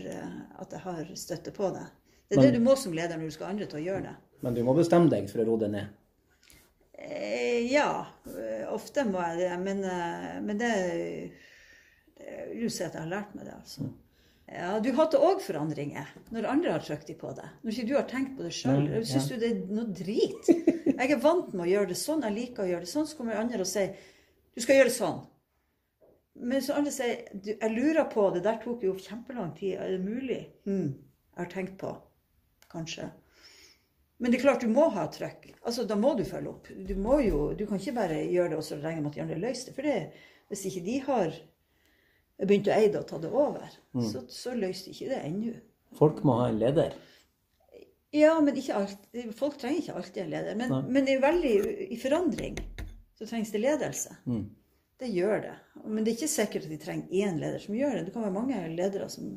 at 0.60 0.76
jeg 0.76 0.84
har 0.84 1.12
støtte 1.20 1.54
på 1.56 1.70
det. 1.76 1.86
Det 2.28 2.36
er 2.36 2.42
men, 2.42 2.48
det 2.48 2.60
du 2.60 2.66
må 2.66 2.76
som 2.80 2.96
leder 2.96 3.20
når 3.20 3.30
du 3.30 3.36
skal 3.38 3.54
andre 3.54 3.68
til 3.70 3.80
å 3.80 3.86
gjøre 3.86 4.08
det. 4.10 4.16
Men 4.44 4.58
du 4.58 4.64
må 4.66 4.76
bestemme 4.76 5.12
deg 5.12 5.30
for 5.32 5.44
å 5.44 5.48
roe 5.48 5.62
deg 5.62 5.72
ned? 5.76 5.94
Eh, 6.98 7.74
ja, 7.74 8.06
eh, 8.26 8.74
ofte 8.74 9.04
må 9.08 9.20
jeg 9.22 9.44
det. 9.44 9.52
Men, 9.60 9.84
eh, 9.84 10.42
men 10.46 10.58
det, 10.62 10.72
det 12.16 12.32
er 12.32 12.72
si 12.72 12.86
at 12.86 12.96
jeg 12.96 13.02
har 13.04 13.12
lært 13.12 13.36
meg 13.36 13.48
det, 13.50 13.60
altså. 13.60 13.92
Ja, 14.46 14.76
Du 14.80 14.92
hater 14.94 15.24
òg 15.26 15.40
forandringer 15.42 16.12
når 16.32 16.48
andre 16.52 16.76
har 16.76 16.84
trykt 16.86 17.10
på 17.18 17.32
det. 17.36 17.48
Når 17.64 17.74
ikke 17.74 17.88
du 17.90 17.96
har 17.98 18.06
tenkt 18.10 18.36
på 18.38 18.46
det 18.46 18.54
sjøl. 18.54 18.86
Mm, 18.86 19.06
Syns 19.10 19.32
ja. 19.32 19.36
du 19.36 19.42
det 19.42 19.50
er 19.52 19.72
noe 19.74 19.88
drit? 19.90 20.52
Jeg 20.96 21.12
er 21.12 21.24
vant 21.24 21.50
med 21.54 21.66
å 21.66 21.72
gjøre 21.72 21.90
det 21.92 21.98
sånn. 22.00 22.22
Jeg 22.24 22.36
liker 22.36 22.64
å 22.64 22.70
gjøre 22.70 22.86
det 22.86 22.92
sånn. 22.92 23.08
Så 23.10 23.18
kommer 23.18 23.40
andre 23.42 23.66
og 23.66 23.70
sier 23.70 23.98
du 24.56 24.62
skal 24.64 24.78
gjøre 24.78 24.92
det 24.92 24.96
sånn. 24.96 25.18
Men 26.46 26.64
så 26.64 26.78
andre 26.78 26.92
sier 26.94 27.26
jeg 27.48 27.72
lurer 27.74 28.06
på, 28.12 28.30
det 28.36 28.44
der 28.46 28.62
tok 28.62 28.84
jo 28.86 28.94
kjempelang 29.00 29.52
tid. 29.58 29.80
Er 29.82 29.96
det 29.96 30.04
mulig? 30.06 30.40
Hm, 30.68 30.94
jeg 31.34 31.42
har 31.42 31.52
tenkt 31.52 31.78
på. 31.82 31.92
Kanskje. 32.72 33.10
Men 34.20 34.32
det 34.32 34.40
er 34.40 34.46
klart 34.46 34.64
du 34.64 34.72
må 34.72 34.88
ha 34.96 35.08
trøkk. 35.12 35.50
Altså, 35.68 35.84
da 35.88 35.98
må 36.00 36.14
du 36.16 36.24
følge 36.28 36.52
opp. 36.54 36.70
Du, 36.72 36.94
jo, 37.26 37.42
du 37.58 37.66
kan 37.68 37.82
ikke 37.82 37.98
bare 37.98 38.22
gjøre 38.32 38.54
det 38.54 38.60
og 38.62 38.64
så 38.64 38.80
regne 38.80 39.04
med 39.04 39.12
at 39.12 39.18
de 39.18 39.24
andre 39.26 39.42
løser 39.42 39.70
det. 39.70 39.76
For 39.76 39.88
det, 39.90 40.30
hvis 40.52 40.66
ikke 40.70 40.86
de 40.86 41.00
har 41.08 41.40
begynt 42.46 42.70
å 42.70 42.76
eie 42.76 42.92
det 42.94 43.02
og 43.02 43.10
ta 43.10 43.20
det 43.24 43.32
over, 43.32 43.76
mm. 43.96 44.06
så, 44.08 44.24
så 44.32 44.56
løser 44.56 44.88
de 44.88 44.96
ikke 44.96 45.12
det 45.12 45.20
ennå. 45.28 45.58
Folk 46.00 46.24
må 46.28 46.40
ha 46.40 46.48
en 46.52 46.62
leder? 46.62 46.96
Ja, 48.16 48.38
men 48.44 48.56
ikke 48.56 48.80
alt. 48.80 49.08
folk 49.36 49.58
trenger 49.60 49.82
ikke 49.82 49.98
alltid 50.00 50.22
en 50.24 50.32
leder. 50.32 50.60
Men, 50.60 50.76
men 50.88 51.08
det 51.08 51.18
er 51.18 51.26
veldig 51.26 51.56
i 51.92 52.00
forandring 52.00 52.60
så 53.16 53.28
trengs 53.28 53.52
det 53.52 53.64
ledelse. 53.64 54.16
Mm. 54.28 54.46
Det 55.00 55.08
gjør 55.12 55.42
det. 55.44 55.56
Men 55.84 56.04
det 56.04 56.12
er 56.12 56.16
ikke 56.16 56.32
sikkert 56.32 56.68
at 56.68 56.72
de 56.72 56.80
trenger 56.80 57.24
én 57.28 57.40
leder 57.40 57.60
som 57.64 57.76
gjør 57.76 57.98
det. 57.98 58.06
Det 58.08 58.14
kan 58.16 58.24
være 58.24 58.36
mange 58.36 58.62
ledere 58.76 59.10
som 59.12 59.34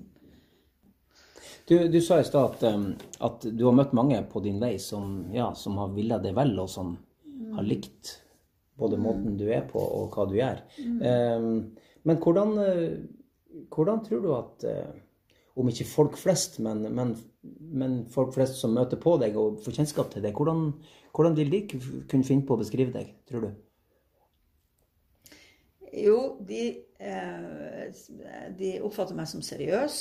du, 1.69 1.89
du 1.89 2.01
sa 2.01 2.21
i 2.21 2.25
stad 2.25 2.45
at, 2.45 2.63
um, 2.63 2.95
at, 3.21 3.45
du 3.45 3.65
har 3.67 3.77
møtt 3.77 3.93
mange 3.97 4.19
på 4.33 4.41
din 4.45 4.61
vei 4.63 4.79
som, 4.81 5.29
ja, 5.35 5.51
som 5.55 5.77
har 5.81 5.93
villa 5.93 6.17
det 6.23 6.33
vel, 6.37 6.55
og 6.63 6.71
som 6.73 6.95
mm. 6.97 7.53
har 7.59 7.67
likt 7.67 8.15
både 8.81 8.97
mm. 8.97 9.05
måten 9.05 9.37
du 9.37 9.45
er 9.53 9.67
på, 9.69 9.83
og 9.83 10.15
hva 10.15 10.25
du 10.31 10.39
gjør. 10.39 10.63
Mm. 10.81 10.97
Um, 11.05 11.93
men 12.09 12.21
hvordan, 12.25 12.55
uh, 12.57 13.61
hvordan, 13.75 14.03
tror 14.07 14.25
du 14.25 14.33
at 14.39 14.67
uh, 14.71 15.05
Om 15.59 15.73
ikke 15.73 15.89
folk 15.91 16.15
flest, 16.15 16.61
men, 16.63 16.85
men, 16.95 17.17
men, 17.59 17.95
folk 18.15 18.29
flest 18.37 18.61
som 18.61 18.77
møter 18.77 19.01
på 19.03 19.17
deg 19.19 19.35
og 19.35 19.57
får 19.65 19.75
kjennskap 19.75 20.13
til 20.13 20.23
deg, 20.23 20.37
hvordan, 20.39 20.69
hvordan 21.11 21.35
vil 21.35 21.51
de 21.51 21.65
kunne 21.67 22.23
finne 22.29 22.47
på 22.47 22.55
å 22.55 22.61
beskrive 22.61 22.95
deg, 22.95 23.09
tror 23.27 23.43
du? 23.43 23.49
Jo, 25.99 26.37
de, 26.47 26.63
eh, 27.03 27.91
de 28.55 28.71
oppfatter 28.87 29.19
meg 29.19 29.27
som 29.33 29.43
seriøs. 29.43 29.99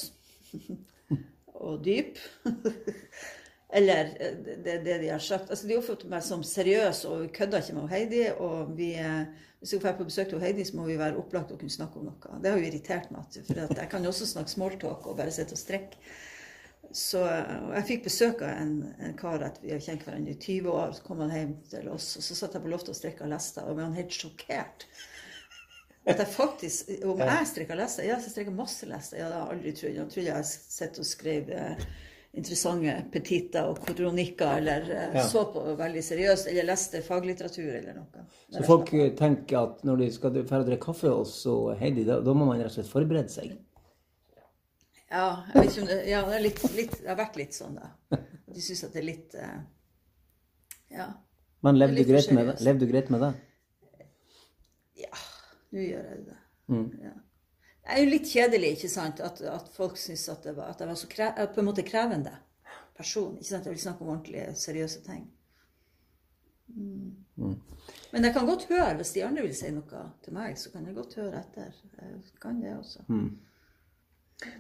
og 1.64 1.82
dyp. 1.86 2.22
Eller 3.78 4.14
eh, 4.20 4.38
det 4.64 4.78
det 4.86 5.02
de 5.02 5.10
har 5.12 5.24
sagt. 5.24 5.50
Altså, 5.50 5.68
de 5.68 5.78
oppfatter 5.78 6.12
meg 6.12 6.24
som 6.24 6.46
seriøs 6.46 7.04
og 7.10 7.26
vi 7.26 7.34
kødder 7.40 7.64
ikke 7.64 7.76
med 7.80 7.92
Heidi. 7.92 8.24
Og 8.38 8.72
vi, 8.78 8.94
hvis 9.60 9.76
vi 9.76 9.82
drar 9.84 9.98
på 9.98 10.08
besøk 10.08 10.32
til 10.32 10.44
Heidi, 10.44 10.66
så 10.66 10.78
må 10.78 10.88
vi 10.88 11.00
være 11.00 11.20
opplagt 11.20 11.52
og 11.52 11.60
kunne 11.60 11.74
snakke 11.74 12.00
om 12.00 12.08
noe. 12.08 12.40
Det 12.44 12.52
har 12.52 12.62
jo 12.62 12.70
irritert 12.70 13.12
meg. 13.12 13.28
For 13.50 13.62
jeg 13.82 13.92
kan 13.92 14.08
jo 14.08 14.16
også 14.16 14.30
snakke 14.32 14.54
smalltalk 14.54 15.08
og 15.08 15.20
bare 15.20 15.36
sitte 15.36 15.58
og 15.58 15.64
strekke. 15.66 16.02
Så 16.96 17.20
jeg 17.20 17.86
fikk 17.88 18.06
besøk 18.06 18.42
av 18.46 18.62
en, 18.62 18.78
en 19.04 19.16
kar 19.18 19.44
at 19.44 19.60
vi 19.64 19.74
har 19.74 19.82
kjent 19.84 20.06
hverandre 20.08 20.34
i 20.34 20.40
20 20.40 20.72
år. 20.72 20.94
Så 20.96 21.04
kom 21.04 21.20
han 21.26 21.34
hjem 21.36 21.54
til 21.72 21.90
oss, 21.92 22.14
og 22.20 22.24
så 22.24 22.38
satt 22.38 22.56
jeg 22.56 22.64
på 22.64 22.72
loftet 22.72 22.94
og 22.94 23.00
strikka 23.00 23.28
lester. 23.30 23.68
Og 23.68 23.78
ble 23.78 23.88
han 23.90 23.98
helt 23.98 24.16
sjokkert. 24.16 24.88
At 26.08 26.22
jeg 26.22 26.28
faktisk, 26.32 26.92
Om 27.04 27.20
jeg 27.20 27.48
strikker 27.50 27.76
lester? 27.76 28.06
Ja, 28.08 28.16
jeg 28.16 28.32
strikker 28.32 28.54
masse 28.56 28.88
lester. 28.88 29.20
Ja, 29.20 29.28
det 29.28 29.40
har 29.40 29.50
jeg 29.50 29.58
aldri 29.58 29.74
trodd. 29.76 29.96
Jeg 29.98 30.12
trodde 30.14 30.30
jeg 30.30 30.48
sitter 30.48 31.04
og 31.04 31.08
skrev 31.10 31.52
eh, 31.52 31.86
interessante 32.38 32.94
petitter 33.12 33.68
og 33.72 33.82
kronikker, 33.84 34.62
eller 34.62 34.88
eh, 34.88 35.18
ja. 35.20 35.26
så 35.28 35.44
på 35.52 35.64
veldig 35.80 36.04
seriøst, 36.08 36.48
eller 36.52 36.70
leste 36.70 37.02
faglitteratur 37.04 37.70
eller 37.82 38.00
noe. 38.00 38.26
Så 38.56 38.64
folk 38.68 38.94
tenker 39.20 39.60
at 39.60 39.84
når 39.88 40.04
de 40.04 40.10
skal 40.16 40.36
dra 40.38 40.62
og 40.62 40.70
drikke 40.70 40.86
kaffe 40.88 41.12
hos 41.12 41.40
Heidi, 41.82 42.06
da, 42.08 42.22
da, 42.24 42.36
må 42.36 42.48
man 42.48 42.62
rett 42.62 42.72
og 42.72 42.78
slett 42.78 42.92
forberede 42.94 43.34
seg? 43.34 43.58
Ja, 45.12 45.28
jeg 45.54 45.62
vet 45.62 45.72
ikke 45.72 45.84
om 45.84 45.90
det, 45.92 46.02
ja, 46.08 46.22
det, 46.28 46.44
litt, 46.44 46.66
litt, 46.76 46.98
det 47.02 47.12
har 47.12 47.20
vært 47.20 47.40
litt 47.40 47.56
sånn, 47.56 47.80
da. 47.80 48.22
De 48.48 48.64
syns 48.64 48.88
at 48.88 48.96
det 48.96 49.04
er 49.04 49.10
litt 49.12 49.36
Ja. 50.96 51.12
Men 51.66 51.80
levde 51.80 52.00
du, 52.00 52.12
greit 52.14 52.32
med 52.32 52.48
det? 52.48 52.62
levde 52.64 52.86
du 52.86 52.92
greit 52.92 53.10
med 53.12 53.24
det? 53.24 53.34
Ja. 55.04 55.12
Nå 55.78 55.86
gjør 55.86 56.12
jeg 56.12 56.26
det. 56.26 56.42
Mm. 56.74 56.86
Ja. 57.04 57.14
Det 57.88 57.96
er 57.96 58.04
jo 58.04 58.12
litt 58.12 58.28
kjedelig 58.28 58.74
ikke 58.76 58.90
sant, 58.92 59.22
at, 59.24 59.40
at 59.48 59.70
folk 59.72 59.96
syns 60.02 60.26
at, 60.34 60.50
at, 60.50 60.82
jeg 60.82 60.90
var 60.90 60.98
så 61.00 61.08
kre, 61.12 61.30
på 61.54 61.62
en 61.62 61.70
måte 61.70 61.86
krevende 61.88 62.34
person. 62.98 63.38
ikke 63.38 63.52
sant, 63.52 63.70
Jeg 63.70 63.78
vil 63.78 63.84
snakke 63.86 64.04
om 64.04 64.12
ordentlige, 64.16 64.56
seriøse 64.60 65.04
ting. 65.06 65.28
Mm. 66.68 67.14
Mm. 67.38 67.56
Men 68.12 68.28
jeg 68.28 68.34
kan 68.34 68.50
godt 68.50 68.66
høre, 68.68 68.96
hvis 69.00 69.14
de 69.16 69.24
andre 69.24 69.46
vil 69.46 69.56
si 69.56 69.70
noe 69.72 70.02
til 70.26 70.36
meg, 70.36 70.58
så 70.60 70.74
kan 70.74 70.86
jeg 70.90 70.98
godt 70.98 71.16
høre 71.22 71.40
etter. 71.40 71.72
Jeg 72.02 72.42
kan 72.44 72.60
det 72.62 72.74
også. 72.76 73.06
Mm. 73.08 73.30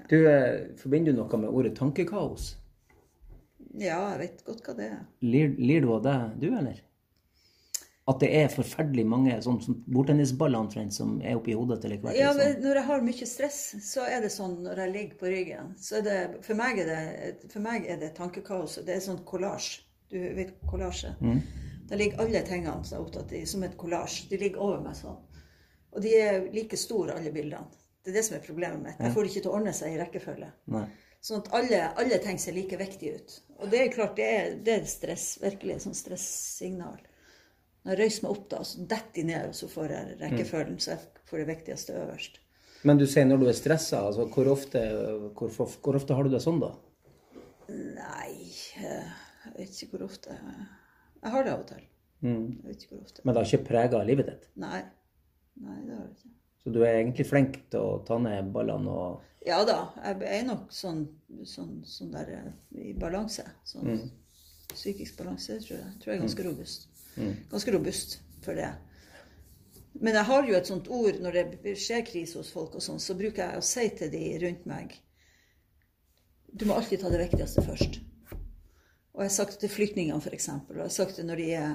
Du, 0.10 0.16
eh, 0.30 0.78
Forbinder 0.80 1.12
du 1.12 1.20
noe 1.20 1.42
med 1.42 1.50
ordet 1.52 1.76
tankekaos? 1.78 2.54
Ja, 3.78 4.00
jeg 4.14 4.20
vet 4.24 4.46
godt 4.48 4.64
hva 4.66 4.78
det 4.78 4.92
er. 4.94 5.02
Lir, 5.22 5.52
lir 5.60 5.84
du 5.84 5.92
av 5.98 6.06
det, 6.06 6.20
du, 6.42 6.48
eller? 6.56 6.80
At 8.08 8.22
det 8.24 8.30
er 8.40 8.52
forferdelig 8.52 9.04
mange 9.10 9.36
sånn, 9.44 9.58
sånn 9.60 9.82
bordtennisballer 9.92 10.64
omtrent 10.64 10.96
som 10.96 11.18
er 11.20 11.36
oppi 11.36 11.56
hodet 11.58 11.82
til 11.84 11.96
enhver 11.98 12.16
tid. 12.16 12.22
Ja, 12.22 12.30
men 12.38 12.62
når 12.64 12.80
jeg 12.80 12.88
har 12.88 13.04
mye 13.04 13.28
stress, 13.28 13.60
så 13.84 14.06
er 14.08 14.22
det 14.24 14.32
sånn 14.32 14.56
når 14.64 14.80
jeg 14.84 14.94
ligger 14.94 15.20
på 15.20 15.32
ryggen 15.34 15.74
så 15.82 16.00
er 16.00 16.06
det, 16.06 16.20
For 16.46 16.56
meg 16.60 16.80
er 16.84 16.92
det, 16.92 17.50
for 17.52 17.64
meg 17.66 17.88
er 17.92 18.00
det 18.00 18.14
tankekaos. 18.16 18.78
Det 18.88 18.96
er 18.96 19.04
sånn 19.04 19.20
kollasj. 19.28 19.82
Du 20.08 20.16
vet 20.38 20.54
kollasje? 20.72 21.12
Mm. 21.20 21.42
Der 21.90 22.00
ligger 22.00 22.24
alle 22.24 22.44
tingene 22.48 22.78
som 22.80 22.96
jeg 22.96 23.02
er 23.02 23.10
opptatt 23.10 23.36
i, 23.36 23.42
som 23.48 23.68
et 23.68 23.76
kollasj. 23.80 24.22
De 24.32 24.40
ligger 24.40 24.64
over 24.64 24.80
meg 24.86 24.96
sånn. 24.96 25.20
Og 25.92 26.04
de 26.04 26.16
er 26.16 26.48
like 26.56 26.80
store, 26.80 27.18
alle 27.20 27.34
bildene. 27.36 27.68
Det 28.04 28.14
er 28.14 28.22
det 28.22 28.24
som 28.24 28.38
er 28.38 28.48
problemet 28.48 28.84
mitt. 28.86 29.04
Jeg 29.04 29.12
får 29.12 29.26
det 29.26 29.34
ikke 29.34 29.44
til 29.44 29.52
å 29.52 29.60
ordne 29.60 29.76
seg 29.76 29.92
i 29.92 30.00
rekkefølge. 30.00 30.50
Nei. 30.72 30.86
Sånn 31.28 31.42
at 31.42 31.52
alle, 31.58 31.84
alle 32.00 32.20
ting 32.24 32.40
ser 32.40 32.56
like 32.56 32.80
viktige 32.80 33.20
ut. 33.20 33.38
Og 33.58 33.72
det 33.74 33.82
er 33.84 33.92
klart, 33.92 34.16
det 34.16 34.28
er, 34.32 34.54
det 34.64 34.76
er 34.78 34.88
stress. 34.88 35.26
Virkelig 35.44 35.76
et 35.76 35.86
sånt 35.90 36.00
stresssignal. 36.00 37.02
Når 37.88 37.94
jeg 37.96 38.04
røyser 38.04 38.24
meg 38.26 38.32
opp, 38.34 38.48
da, 38.52 38.58
så 38.68 38.82
detter 38.84 39.22
jeg 39.22 39.28
ned, 39.30 39.44
og 39.48 39.56
så 39.56 39.68
får 39.72 39.92
jeg 39.94 40.16
rekkefølgen. 40.20 40.80
Så 40.84 40.90
jeg 40.92 41.24
får 41.30 41.40
det 41.40 41.48
viktigste 41.48 41.94
øverst. 41.96 42.40
Men 42.84 43.00
du 43.00 43.06
sier 43.08 43.24
når 43.26 43.40
du 43.40 43.46
er 43.48 43.56
stressa, 43.56 44.02
altså 44.10 44.26
hvor 44.34 44.50
ofte, 44.52 44.82
hvor, 45.40 45.54
hvor 45.56 45.96
ofte 45.96 46.18
har 46.18 46.28
du 46.28 46.34
det 46.34 46.42
sånn, 46.44 46.60
da? 46.60 46.74
Nei, 47.72 48.34
jeg 48.76 49.54
vet 49.56 49.72
ikke 49.72 49.96
hvor 49.96 50.04
ofte. 50.10 50.36
Jeg 50.36 51.34
har 51.34 51.48
det 51.48 51.54
av 51.54 51.64
og 51.64 51.70
til. 51.72 51.86
Mm. 52.28 52.44
Jeg 52.58 52.74
vet 52.74 52.84
ikke 52.84 52.98
hvor 52.98 53.06
ofte. 53.06 53.24
Men 53.24 53.32
det 53.32 53.42
har 53.42 53.50
ikke 53.54 53.70
prega 53.72 54.04
livet 54.10 54.30
ditt? 54.34 54.52
Nei. 54.60 54.82
Nei, 55.64 55.78
det 55.88 55.96
har 55.96 56.04
det 56.04 56.20
ikke. 56.20 56.34
Så 56.68 56.76
du 56.76 56.82
er 56.84 56.98
egentlig 56.98 57.28
flink 57.30 57.58
til 57.72 57.88
å 57.88 57.98
ta 58.08 58.20
ned 58.20 58.52
ballene 58.52 58.92
og 58.92 59.24
Ja 59.48 59.62
da, 59.64 59.78
jeg 60.04 60.28
er 60.42 60.44
nok 60.44 60.68
sånn, 60.76 61.06
sånn, 61.48 61.78
sånn 61.88 62.12
der 62.12 62.34
eh, 62.36 62.54
i 62.90 62.92
balanse. 63.00 63.48
Sånn 63.64 64.10
psykisk 64.74 65.22
balanse, 65.22 65.56
tror 65.64 65.78
jeg. 65.78 65.94
tror 66.02 66.12
jeg 66.12 66.18
er 66.20 66.26
ganske 66.26 66.48
robust. 66.50 66.90
Ganske 67.52 67.74
robust 67.74 68.20
for 68.46 68.58
det. 68.58 68.72
Men 70.02 70.14
jeg 70.14 70.30
har 70.30 70.48
jo 70.48 70.58
et 70.58 70.70
sånt 70.70 70.90
ord 70.94 71.18
når 71.24 71.40
det 71.64 71.74
skjer 71.82 72.06
krise 72.06 72.38
hos 72.38 72.52
folk, 72.54 72.76
og 72.78 72.84
sånn, 72.84 73.00
så 73.02 73.18
bruker 73.18 73.44
jeg 73.44 73.62
å 73.62 73.66
si 73.66 73.88
til 73.98 74.12
de 74.14 74.26
rundt 74.44 74.68
meg 74.70 74.94
Du 76.48 76.66
må 76.66 76.78
alltid 76.78 77.02
ta 77.02 77.10
det 77.12 77.24
viktigste 77.26 77.64
først. 77.66 77.98
Og 79.18 79.24
jeg 79.24 79.32
har 79.32 79.34
sagt 79.34 79.56
det 79.56 79.64
til 79.66 79.74
flyktningene, 79.74 80.22
f.eks. 80.22 80.48
Og 80.54 80.76
jeg 80.76 80.84
har 80.84 80.94
sagt 80.94 81.18
det 81.18 81.26
når 81.26 81.42
de 81.42 81.48
er 81.58 81.72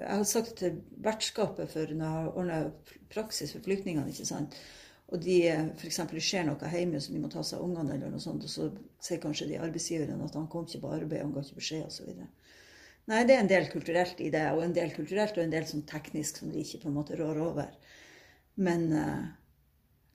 Jeg 0.00 0.08
har 0.08 0.24
sagt 0.24 0.50
det 0.50 0.56
til 0.62 0.80
vertskapet 1.04 1.70
for 1.72 1.92
når 1.92 2.04
jeg 2.06 2.14
har 2.16 2.40
ordna 2.40 2.58
praksis 3.12 3.52
for 3.52 3.64
flyktningene, 3.64 4.08
ikke 4.08 4.28
sant. 4.28 4.56
Og 5.12 5.20
de 5.22 5.36
f.eks. 5.76 6.00
skjer 6.24 6.48
noe 6.48 6.70
hjemme 6.72 7.00
som 7.00 7.14
de 7.14 7.20
må 7.22 7.28
ta 7.30 7.44
seg 7.44 7.60
av 7.60 7.68
ungene, 7.68 7.94
eller 7.94 8.10
noe 8.10 8.22
sånt, 8.22 8.48
og 8.48 8.50
så 8.50 8.70
sier 9.04 9.20
kanskje 9.22 9.50
de 9.52 9.60
arbeidsgiverne 9.60 10.24
at 10.24 10.40
han 10.40 10.48
kom 10.50 10.64
ikke 10.66 10.82
på 10.82 10.94
arbeid, 10.96 11.20
han 11.22 11.36
ga 11.36 11.44
ikke 11.44 11.60
beskjed, 11.60 11.84
osv. 11.86 12.24
Nei, 13.06 13.22
det 13.26 13.36
er 13.36 13.42
en 13.44 13.50
del 13.50 13.68
kulturelt 13.70 14.20
i 14.20 14.32
det, 14.34 14.44
og 14.50 14.64
en 14.64 14.74
del 14.74 14.90
kulturelt 14.94 15.36
og 15.38 15.44
en 15.44 15.52
del 15.52 15.66
sånn 15.68 15.84
teknisk 15.86 16.40
som 16.40 16.50
de 16.50 16.62
ikke 16.62 16.80
på 16.82 16.90
en 16.90 16.96
måte 16.96 17.18
rår 17.18 17.38
over. 17.44 17.68
Men 18.58 18.86
eh, 18.98 19.26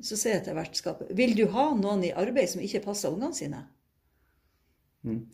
så 0.03 0.17
sier 0.17 0.39
jeg 0.39 0.47
til 0.47 0.57
vertskapet 0.57 1.11
Vil 1.15 1.35
du 1.37 1.45
ha 1.53 1.69
noen 1.77 2.03
i 2.07 2.15
arbeid 2.17 2.49
som 2.49 2.63
ikke 2.65 2.83
passer 2.87 3.13
ungene 3.13 3.37
sine? 3.37 3.61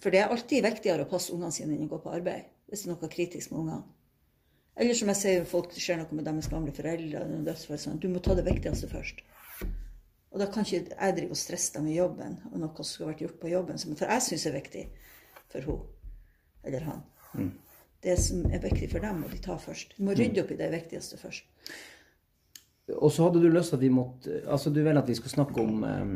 For 0.03 0.13
det 0.13 0.21
er 0.21 0.31
alltid 0.31 0.63
viktigere 0.63 1.03
å 1.03 1.11
passe 1.11 1.33
ungene 1.35 1.55
sine 1.55 1.75
enn 1.75 1.87
å 1.87 1.91
gå 1.91 1.99
på 2.03 2.13
arbeid. 2.13 2.51
Hvis 2.67 2.83
det 2.83 2.91
er 2.91 2.93
noe 2.93 3.09
kritisk 3.11 3.51
med 3.51 3.63
ungene. 3.63 3.81
Eller 4.77 4.93
som 4.93 5.09
jeg 5.09 5.19
sier, 5.19 5.49
folk, 5.49 5.71
det 5.73 5.81
skjer 5.81 5.97
noe 5.99 6.15
med 6.15 6.27
deres 6.27 6.47
gamle 6.51 6.71
foreldre. 6.75 7.23
og 7.25 7.47
dødsfall, 7.47 7.79
sånn, 7.81 7.99
Du 7.99 8.07
må 8.13 8.21
ta 8.23 8.35
det 8.37 8.45
viktigste 8.45 8.87
først. 8.91 9.23
Og 10.31 10.39
da 10.39 10.47
kan 10.51 10.67
ikke 10.67 10.93
jeg 10.93 11.15
drive 11.17 11.33
og 11.33 11.39
stresse 11.39 11.73
dem 11.73 11.87
i 11.89 11.97
jobben 11.97 12.37
og 12.51 12.59
noe 12.61 12.75
som 12.77 12.85
skulle 12.91 13.13
vært 13.13 13.23
gjort 13.25 13.39
på 13.41 13.49
jobben, 13.49 13.79
for 13.79 14.11
jeg 14.13 14.25
syns 14.25 14.45
er 14.45 14.57
viktig 14.59 14.83
for 15.49 15.65
hun 15.65 15.85
eller 16.67 16.83
han. 16.83 17.03
Det 18.03 18.17
som 18.21 18.45
er 18.53 18.61
viktig 18.61 18.91
for 18.91 19.03
dem, 19.03 19.21
må 19.23 19.29
de 19.31 19.39
ta 19.41 19.57
først. 19.57 19.95
De 19.97 20.05
må 20.05 20.13
rydde 20.17 20.43
opp 20.43 20.51
i 20.53 20.59
det 20.59 20.71
viktigste 20.71 21.17
først. 21.17 21.47
Og 22.95 23.11
så 23.11 23.25
hadde 23.25 23.41
du 23.43 23.49
lyst 23.51 23.73
til 23.73 23.79
at 23.79 23.83
vi 23.83 23.89
måtte 23.91 24.41
Altså, 24.47 24.69
du 24.71 24.79
vil 24.79 24.97
at 24.97 25.09
vi 25.09 25.15
skal 25.17 25.33
snakke 25.33 25.59
om 25.59 25.81
um, 25.83 26.13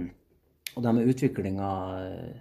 og 0.76 0.84
det 0.84 0.94
med 0.96 1.08
utvikling 1.12 1.60
av 1.60 1.96
eh, 2.00 2.36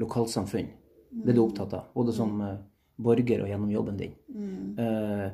lokalsamfunn. 0.00 0.70
Det 1.10 1.32
er 1.32 1.36
du 1.36 1.42
opptatt 1.44 1.74
av. 1.76 1.90
Både 1.94 2.14
som 2.14 2.40
eh, 2.42 2.56
borger 2.96 3.44
og 3.44 3.50
gjennom 3.50 3.70
jobben 3.70 4.00
din. 4.00 4.16
Eh, 4.80 5.28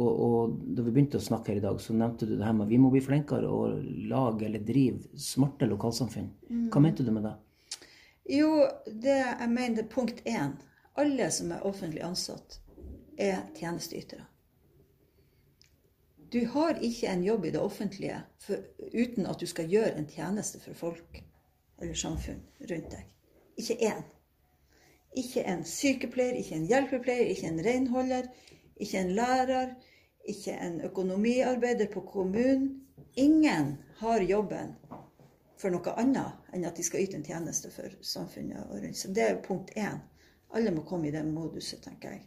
og, 0.00 0.08
og 0.08 0.54
da 0.72 0.84
vi 0.86 0.94
begynte 0.94 1.20
å 1.20 1.24
snakke 1.24 1.52
her 1.52 1.60
i 1.60 1.64
dag, 1.64 1.80
så 1.82 1.92
nevnte 1.92 2.28
du 2.28 2.38
det 2.38 2.46
her 2.46 2.56
med 2.56 2.68
at 2.68 2.72
vi 2.72 2.80
må 2.80 2.92
bli 2.92 3.02
flinkere 3.04 3.50
å 3.50 3.68
lage 4.08 4.48
eller 4.48 4.64
drive 4.64 5.20
smarte 5.20 5.68
lokalsamfunn. 5.68 6.30
Hva 6.72 6.80
mente 6.80 7.04
du 7.04 7.12
med 7.12 7.28
det? 7.28 7.36
Jo, 8.30 8.64
det 8.86 9.18
jeg 9.18 9.50
mener 9.52 9.88
punkt 9.90 10.22
én. 10.24 10.56
Alle 10.98 11.30
som 11.30 11.52
er 11.52 11.66
offentlig 11.66 12.02
ansatt, 12.02 12.60
er 13.18 13.42
tjenesteytere. 13.54 14.26
Du 16.32 16.46
har 16.46 16.78
ikke 16.78 17.08
en 17.10 17.24
jobb 17.24 17.44
i 17.44 17.50
det 17.50 17.60
offentlige 17.60 18.20
for, 18.38 18.62
uten 18.94 19.26
at 19.26 19.40
du 19.40 19.46
skal 19.50 19.70
gjøre 19.70 19.96
en 19.98 20.06
tjeneste 20.08 20.60
for 20.62 20.78
folk 20.78 21.22
eller 21.80 21.94
samfunn 21.98 22.42
rundt 22.70 22.90
deg. 22.92 23.06
Ikke 23.58 23.76
én. 23.90 24.04
Ikke 25.18 25.42
en 25.42 25.64
sykepleier, 25.66 26.38
ikke 26.38 26.54
en 26.54 26.68
hjelpepleier, 26.70 27.32
ikke 27.32 27.48
en 27.50 27.64
renholder, 27.66 28.28
ikke 28.76 29.00
en 29.00 29.10
lærer, 29.16 29.74
ikke 30.28 30.54
en 30.54 30.80
økonomiarbeider 30.86 31.90
på 31.92 32.00
kommunen. 32.00 32.86
Ingen 33.16 33.76
har 33.98 34.22
jobben 34.22 34.76
for 35.58 35.74
noe 35.74 35.96
annet 35.98 36.54
enn 36.54 36.64
at 36.68 36.78
de 36.78 36.86
skal 36.86 37.02
yte 37.02 37.18
en 37.18 37.26
tjeneste 37.26 37.72
for 37.74 37.90
samfunnet 38.06 38.68
og 38.68 38.78
rundt 38.84 39.02
seg. 39.02 39.16
Det 39.16 39.26
er 39.26 39.42
punkt 39.44 39.74
én. 39.76 39.98
Alle 40.56 40.72
må 40.74 40.82
komme 40.86 41.08
i 41.08 41.14
den 41.14 41.30
moduset, 41.34 41.82
tenker 41.84 42.16
jeg. 42.16 42.26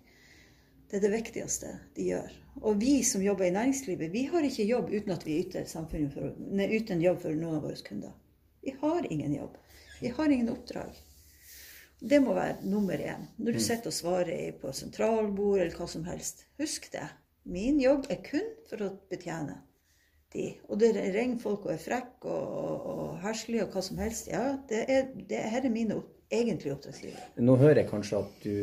Det 0.90 1.00
er 1.00 1.08
det 1.08 1.14
viktigste 1.16 1.70
de 1.98 2.04
gjør. 2.12 2.34
Og 2.62 2.78
vi 2.82 3.00
som 3.08 3.24
jobber 3.26 3.48
i 3.48 3.56
næringslivet, 3.56 4.12
vi 4.14 4.28
har 4.30 4.46
ikke 4.46 4.68
jobb 4.70 4.92
uten 4.94 5.16
at 5.16 5.26
vi 5.26 5.40
yter, 5.42 5.66
for, 5.66 6.28
nei, 6.38 6.68
yter 6.78 6.96
en 6.96 7.02
jobb 7.02 7.24
for 7.24 7.40
noen 7.40 7.58
av 7.58 7.66
våre 7.66 7.80
kunder. 7.88 8.14
Vi 8.62 8.76
har 8.82 9.08
ingen 9.10 9.34
jobb. 9.34 9.58
Vi 10.00 10.12
har 10.14 10.30
ingen 10.30 10.54
oppdrag. 10.54 10.94
Det 12.04 12.20
må 12.22 12.36
være 12.36 12.62
nummer 12.68 13.00
én. 13.00 13.28
Når 13.38 13.58
du 13.58 13.60
sitter 13.64 13.90
og 13.90 13.96
svarer 13.96 14.56
på 14.62 14.72
sentralbord 14.76 15.62
eller 15.64 15.76
hva 15.80 15.88
som 15.90 16.04
helst, 16.06 16.46
husk 16.60 16.90
det. 16.94 17.08
Min 17.44 17.80
jobb 17.82 18.06
er 18.12 18.22
kun 18.24 18.50
for 18.70 18.84
å 18.84 18.94
betjene 19.12 19.58
de. 20.36 20.50
Og 20.70 20.80
det 20.82 20.94
ringer 20.96 21.42
folk 21.42 21.66
og 21.66 21.74
er 21.74 21.82
frekke 21.82 22.30
og, 22.30 22.54
og, 22.54 22.90
og 22.94 23.18
herskelige 23.24 23.66
og 23.66 23.76
hva 23.76 23.84
som 23.88 24.02
helst. 24.04 24.30
Ja, 24.32 24.44
det 24.70 24.86
er, 24.92 25.10
det 25.30 25.42
her 25.56 25.66
er 25.66 25.74
mine 25.74 25.98
opp, 26.34 26.66
oppdragsgiver. 26.76 27.26
Nå 27.46 27.56
hører 27.62 27.82
jeg 27.82 27.90
kanskje 27.90 28.20
at 28.20 28.46
du, 28.46 28.56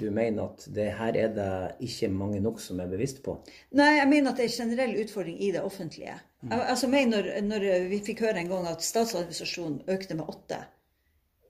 du 0.00 0.06
mener 0.14 0.50
at 0.50 0.66
det 0.76 0.88
her 0.98 1.18
er 1.20 1.32
det 1.36 1.50
ikke 1.88 2.10
mange 2.12 2.40
nok 2.44 2.60
som 2.62 2.80
er 2.82 2.90
bevisst 2.90 3.22
på. 3.24 3.38
Nei, 3.78 3.96
jeg 3.98 4.08
mener 4.10 4.32
at 4.32 4.40
det 4.40 4.46
er 4.46 4.52
en 4.52 4.58
generell 4.58 4.96
utfordring 5.02 5.38
i 5.42 5.52
det 5.54 5.62
offentlige. 5.64 6.18
Jeg, 6.42 6.60
altså, 6.60 6.90
mener 6.92 7.30
når, 7.40 7.40
når 7.46 7.88
vi 7.90 8.02
fikk 8.06 8.26
høre 8.26 8.42
en 8.42 8.52
gang 8.52 8.68
at 8.70 8.84
statsadministrasjonen 8.84 9.80
økte 9.92 10.18
med 10.18 10.28
åtte 10.30 10.60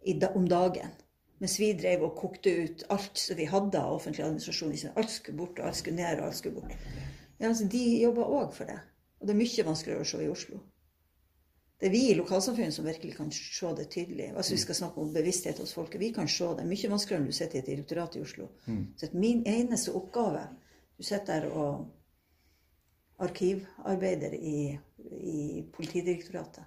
i, 0.06 0.14
om 0.32 0.46
dagen, 0.48 0.94
mens 1.42 1.58
vi 1.60 1.72
drev 1.76 2.06
og 2.06 2.16
kokte 2.16 2.52
ut 2.64 2.86
alt 2.94 3.20
som 3.20 3.36
vi 3.36 3.48
hadde 3.50 3.80
av 3.80 3.98
offentlig 3.98 4.24
administrasjon. 4.24 4.76
Alt 4.96 5.12
skulle 5.12 5.40
bort, 5.42 5.58
og 5.60 5.68
alt 5.68 5.80
skulle 5.82 5.98
ned, 5.98 6.20
og 6.20 6.30
alt 6.30 6.38
skulle 6.38 6.62
bort. 6.62 6.78
Ja, 7.40 7.50
altså, 7.50 7.66
de 7.68 7.82
jobber 8.00 8.38
òg 8.38 8.54
for 8.56 8.70
det. 8.70 8.78
Og 9.20 9.28
det 9.28 9.34
er 9.34 9.42
mye 9.42 9.66
vanskeligere 9.66 10.04
å 10.04 10.08
se 10.08 10.22
i 10.24 10.30
Oslo. 10.32 10.62
Det 11.80 11.86
er 11.86 11.92
vi 11.92 12.00
i 12.10 12.14
lokalsamfunnet 12.16 12.72
som 12.72 12.86
virkelig 12.88 13.16
kan 13.18 13.30
se 13.30 13.70
det 13.76 13.90
tydelig. 13.92 14.30
Altså 14.36 14.54
Vi 14.54 14.60
skal 14.62 14.74
snakke 14.78 15.00
om 15.02 15.10
bevissthet 15.12 15.58
hos 15.60 15.74
folket. 15.76 16.00
Vi 16.00 16.12
kan 16.16 16.28
se 16.28 16.44
det. 16.56 16.64
Mye 16.66 16.88
vanskeligere 16.88 17.20
enn 17.20 17.26
du 17.28 17.32
sitter 17.36 17.58
i 17.58 17.60
et 17.60 17.66
direktorat 17.68 18.16
i 18.16 18.22
Oslo. 18.24 18.46
Så 18.96 19.06
at 19.10 19.14
min 19.14 19.42
eneste 19.46 19.92
oppgave 19.92 20.46
Du 20.96 21.02
sitter 21.04 21.40
der 21.42 21.50
og 21.52 21.86
arkivarbeider 23.18 24.32
i, 24.34 24.78
i 25.20 25.64
Politidirektoratet. 25.72 26.64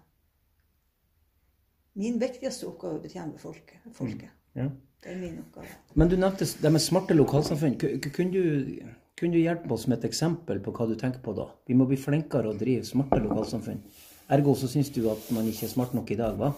Min 1.99 2.19
viktigste 2.21 2.67
oppgave 2.69 2.93
er 2.95 2.99
å 2.99 3.03
betjene 3.03 3.41
folket. 3.41 3.81
folket. 3.97 4.29
Ja. 4.55 4.69
Det 5.03 5.13
er 5.13 5.17
min 5.21 5.39
oppgave. 5.41 5.67
Men 5.95 6.09
du 6.11 6.15
nevnte 6.19 6.45
det 6.61 6.71
med 6.71 6.81
smarte 6.83 7.13
lokalsamfunn. 7.17 7.77
Ku- 7.81 7.97
ku- 8.03 8.09
Kunne 8.15 8.31
du, 8.31 8.79
kunne 9.17 9.33
du 9.33 9.39
hjelpe 9.41 9.73
oss 9.73 9.87
med 9.87 9.97
et 9.99 10.09
eksempel 10.11 10.59
på 10.63 10.71
hva 10.75 10.87
du 10.87 10.95
tenker 10.95 11.21
på 11.25 11.33
da? 11.37 11.49
Vi 11.67 11.73
må 11.73 11.85
bli 11.89 11.97
flinkere 11.97 12.51
å 12.53 12.57
drive 12.57 12.85
smarte 12.87 13.19
lokalsamfunn. 13.23 13.81
Ergo 14.29 14.53
så 14.55 14.69
syns 14.69 14.91
du 14.93 15.03
at 15.09 15.29
man 15.33 15.47
ikke 15.49 15.65
er 15.65 15.73
smart 15.73 15.95
nok 15.97 16.11
i 16.13 16.19
dag, 16.19 16.37
hva? 16.37 16.53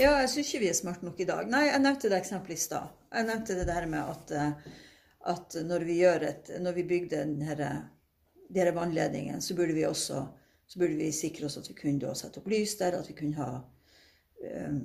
Ja, 0.00 0.16
jeg 0.22 0.30
syns 0.32 0.48
ikke 0.48 0.62
vi 0.64 0.70
er 0.72 0.78
smart 0.78 1.02
nok 1.06 1.20
i 1.20 1.28
dag. 1.28 1.48
Nei, 1.50 1.66
jeg 1.68 1.82
nevnte 1.84 2.10
det 2.10 2.18
eksempelet 2.18 2.58
i 2.58 2.64
stad. 2.64 2.92
Jeg 3.12 3.28
nevnte 3.28 3.56
det 3.58 3.66
der 3.68 3.86
med 3.90 4.12
at, 4.14 4.32
eh, 4.36 4.78
at 5.32 5.58
når 5.68 5.84
vi 5.86 5.98
et 6.04 6.50
Når 6.60 6.72
vi 6.72 6.82
bygde 6.82 7.16
denne, 7.16 8.74
vannledningene, 8.74 9.40
så 9.40 9.54
burde 9.54 9.74
vi 9.74 9.84
også 9.86 10.26
så 10.72 10.78
burde 10.78 10.96
vi 10.96 11.12
sikre 11.12 11.46
oss 11.46 11.58
at 11.60 11.68
vi 11.68 11.74
kunne 11.76 12.14
sette 12.16 12.40
opp 12.40 12.46
lys 12.48 12.78
der, 12.80 12.94
at 12.96 13.08
vi 13.08 13.16
kunne 13.16 13.36
ha 13.36 13.58
um, 13.60 14.78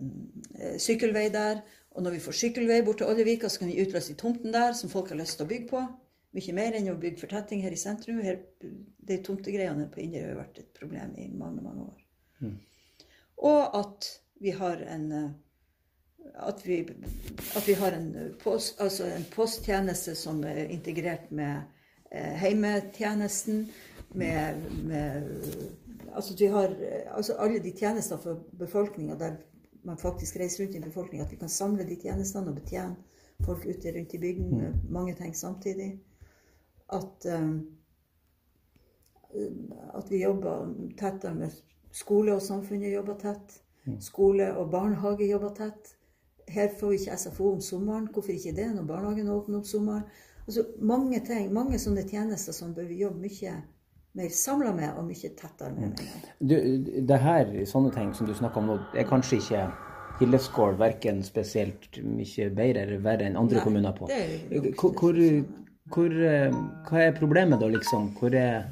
sykkelvei 0.84 1.30
der. 1.32 1.62
Og 1.96 2.04
når 2.04 2.18
vi 2.18 2.24
får 2.26 2.36
sykkelvei 2.42 2.82
bort 2.84 3.00
til 3.00 3.08
Oljevika, 3.08 3.48
så 3.48 3.62
kan 3.62 3.72
vi 3.72 3.80
utløse 3.86 4.18
tomten 4.20 4.52
der 4.52 4.76
som 4.76 4.92
folk 4.92 5.14
har 5.14 5.22
lyst 5.22 5.40
til 5.40 5.48
å 5.48 5.52
bygge 5.54 5.70
på. 5.72 5.86
Mye 6.36 6.58
mer 6.58 6.76
enn 6.76 6.92
å 6.92 6.98
bygge 7.00 7.24
fortetting 7.24 7.64
her 7.64 7.72
i 7.72 7.80
sentrum. 7.80 8.20
Her, 8.20 8.42
de 8.60 9.20
tomtegreiene 9.24 9.88
på 9.94 10.04
Inderøy 10.04 10.34
har 10.34 10.42
vært 10.42 10.60
et 10.66 10.74
problem 10.76 11.16
i 11.16 11.30
mange, 11.32 11.64
mange 11.64 11.88
år. 11.88 12.04
Og 13.38 13.80
at 13.80 14.08
vi 14.42 14.50
har 14.50 14.82
en 14.94 15.12
eh, 15.12 15.30
at 16.38 16.68
vi, 16.68 16.82
at 17.56 17.68
vi 17.68 17.74
har 17.74 17.92
en, 17.92 18.36
post, 18.44 18.82
altså 18.82 19.06
en 19.06 19.26
posttjeneste 19.36 20.16
som 20.16 20.44
er 20.44 20.68
integrert 20.70 21.32
med 21.32 21.62
eh, 22.12 22.34
heimetjenesten. 22.42 23.68
Med, 24.10 24.62
med 24.84 25.24
altså 26.16 26.34
at 26.34 26.42
vi 26.42 26.50
har 26.52 26.76
eh, 26.76 27.16
altså 27.16 27.34
alle 27.34 27.60
de 27.64 27.72
tjenestene 27.72 28.22
for 28.22 28.44
befolkninga 28.60 29.16
der 29.20 29.40
man 29.84 29.98
faktisk 29.98 30.36
reiser 30.36 30.66
rundt 30.66 30.76
i 30.76 30.84
befolkninga. 30.84 31.26
At 31.26 31.32
vi 31.32 31.40
kan 31.42 31.50
samle 31.50 31.88
de 31.88 31.98
tjenestene 32.02 32.52
og 32.52 32.60
betjene 32.60 32.96
folk 33.46 33.66
ute 33.66 33.94
rundt 33.96 34.14
i 34.14 34.22
bygden 34.22 34.58
med 34.58 34.74
mange 34.90 35.16
ting 35.16 35.36
samtidig. 35.36 36.00
At 36.94 37.26
eh, 37.26 37.50
at 39.94 40.12
vi 40.12 40.24
jobber 40.24 40.70
tettere 40.98 41.36
med 41.36 41.52
skole 41.98 42.36
og 42.36 42.44
samfunnet 42.46 42.94
jobber 42.94 43.18
tett. 43.22 43.60
Skole 44.04 44.50
og 44.60 44.72
barnehage 44.72 45.30
jobber 45.30 45.54
tett. 45.58 45.94
Her 46.48 46.70
får 46.80 46.92
vi 46.92 47.00
ikke 47.02 47.18
SFO 47.18 47.54
om 47.54 47.62
sommeren. 47.64 48.10
Hvorfor 48.14 48.36
ikke 48.36 48.56
det 48.56 48.68
når 48.76 48.88
barnehagen 48.88 49.32
åpner 49.32 49.62
om 49.62 49.66
sommeren? 49.68 50.04
Altså 50.48 50.64
mange 50.80 51.20
ting, 51.28 51.50
mange 51.54 51.80
sånne 51.80 52.06
tjenester 52.08 52.56
som 52.56 52.76
bør 52.76 52.88
vi 52.88 53.02
jobbe 53.02 53.20
mye 53.24 53.56
mer 54.18 54.30
samla 54.34 54.72
med 54.74 54.96
og 54.98 55.06
mye 55.06 55.30
tettere 55.38 55.74
med. 55.76 56.00
Du, 56.40 56.56
det 57.10 57.20
her, 57.22 57.52
sånne 57.70 57.92
ting 57.94 58.14
som 58.18 58.30
du 58.30 58.34
snakker 58.38 58.64
om 58.64 58.72
nå, 58.72 58.80
er 58.98 59.08
kanskje 59.10 59.42
ikke 59.42 59.68
Hilleskål 60.18 60.80
verken 60.80 61.20
spesielt 61.22 62.00
mye 62.02 62.48
bedre 62.58 62.88
eller 62.88 63.04
verre 63.06 63.28
enn 63.28 63.36
andre 63.38 63.60
Nei, 63.60 63.66
kommuner 63.68 63.94
på. 63.94 64.08
Hvor, 64.80 64.96
hvor, 64.98 65.20
hvor, 65.94 66.16
eh, 66.32 66.56
hva 66.88 67.04
er 67.04 67.14
problemet 67.20 67.62
da, 67.62 67.70
liksom? 67.70 68.08
Hvor 68.18 68.34
er 68.34 68.66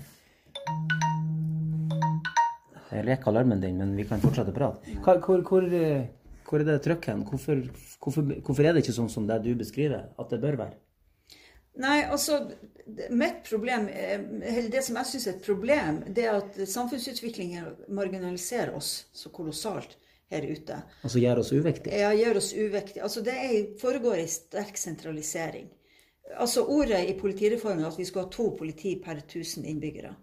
Jeg 2.96 3.08
leker 3.10 3.32
alarmen 3.32 3.62
din, 3.62 3.78
men 3.82 3.96
vi 3.98 4.06
kan 4.08 4.22
fortsette 4.24 4.54
å 4.54 4.56
prate. 4.56 4.96
Hva, 5.04 5.18
hvor, 5.26 5.44
hvor, 5.48 5.68
eh, 5.68 6.08
hvor 6.48 6.64
er 6.64 6.70
det 6.70 6.80
trykk 6.86 7.10
hen? 7.12 7.26
Hvorfor, 7.28 7.62
hvorfor, 8.04 8.32
hvorfor 8.46 8.66
er 8.66 8.74
det 8.76 8.86
ikke 8.86 8.96
sånn 9.00 9.12
som 9.12 9.28
det 9.28 9.42
du 9.44 9.54
beskriver, 9.60 10.08
at 10.18 10.34
det 10.34 10.42
bør 10.44 10.60
være? 10.64 10.78
Nei, 11.78 12.04
altså 12.04 12.40
det- 12.88 13.10
Mitt 13.12 13.44
problem, 13.44 13.88
eh, 13.90 14.20
eller 14.20 14.70
det 14.70 14.84
som 14.84 14.96
jeg 14.96 15.06
syns 15.06 15.28
er 15.28 15.32
et 15.32 15.46
problem, 15.46 16.04
det 16.14 16.26
er 16.26 16.36
at 16.38 16.56
samfunnsutviklingen 16.68 17.66
marginaliserer 17.90 18.76
oss 18.76 19.06
så 19.14 19.30
kolossalt 19.30 19.98
her 20.32 20.42
ute. 20.42 20.84
Altså 21.04 21.20
gjør 21.20 21.40
oss 21.40 21.52
uviktige? 21.52 21.98
Ja, 22.00 22.12
gjør 22.14 22.38
oss 22.38 22.54
uvektige. 22.54 23.04
Altså, 23.04 23.24
det 23.24 23.34
er, 23.34 23.78
foregår 23.82 24.20
en 24.22 24.28
sterk 24.28 24.78
sentralisering. 24.78 25.68
Altså 26.38 26.66
Ordet 26.66 27.10
i 27.10 27.14
politireformen 27.20 27.84
er 27.84 27.88
at 27.92 27.98
vi 28.00 28.06
skal 28.06 28.24
ha 28.26 28.30
to 28.30 28.50
politi 28.58 28.96
per 29.04 29.22
1000 29.22 29.66
innbyggere. 29.66 30.16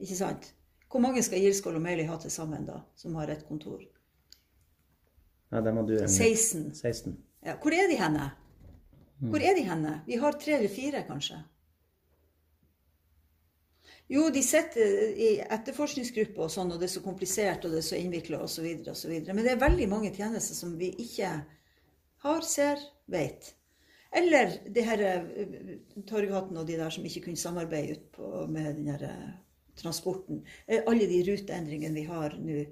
Ikke 0.00 0.16
sant? 0.18 0.52
Hvor 0.94 1.02
mange 1.02 1.24
skal 1.26 1.40
Gilskål 1.42 1.80
og 1.80 1.82
Meili 1.82 2.04
ha 2.06 2.14
til 2.22 2.30
sammen, 2.30 2.68
da, 2.68 2.76
som 2.94 3.16
har 3.18 3.32
et 3.32 3.40
kontor? 3.48 3.80
Ja, 5.50 5.58
det 5.66 5.72
må 5.74 5.82
du 5.88 5.96
16. 5.98 6.68
16. 6.70 7.16
Ja, 7.42 7.56
hvor 7.58 7.74
er 7.74 7.88
de 7.90 7.96
henne? 7.98 8.28
Hvor 9.18 9.42
er 9.42 9.58
de 9.58 9.64
henne? 9.66 9.96
Vi 10.06 10.20
har 10.22 10.38
tre 10.38 10.54
eller 10.60 10.70
fire, 10.70 11.02
kanskje. 11.08 11.40
Jo, 14.14 14.28
de 14.30 14.42
sitter 14.46 15.18
i 15.18 15.32
etterforskningsgrupper 15.42 16.46
og 16.46 16.54
sånn, 16.54 16.70
og 16.70 16.78
det 16.78 16.86
er 16.86 16.94
så 16.94 17.02
komplisert 17.02 17.66
og 17.66 17.74
det 17.74 17.82
er 17.82 17.88
så 17.90 17.98
innvikla 17.98 18.44
osv. 18.46 18.70
osv. 18.94 19.18
Men 19.32 19.42
det 19.42 19.56
er 19.56 19.62
veldig 19.66 19.90
mange 19.90 20.14
tjenester 20.14 20.54
som 20.54 20.76
vi 20.78 20.92
ikke 20.94 21.34
har, 22.22 22.46
ser, 22.46 22.86
vet. 23.10 23.50
Eller 24.14 24.60
det 24.70 24.86
her 24.86 25.02
eh, 25.10 25.78
Torghatten 26.06 26.62
og 26.62 26.70
de 26.70 26.78
der 26.78 26.94
som 26.94 27.02
ikke 27.02 27.26
kunne 27.26 27.40
samarbeide 27.40 27.98
ut 27.98 28.12
på, 28.14 28.44
med 28.46 28.76
den 28.78 28.94
eh, 28.94 29.32
transporten. 29.76 30.44
Eh, 30.66 30.82
Alle 30.86 31.06
de 31.10 31.22
ruteendringene 31.30 31.94
vi 31.94 32.08
har 32.08 32.36
nå. 32.40 32.64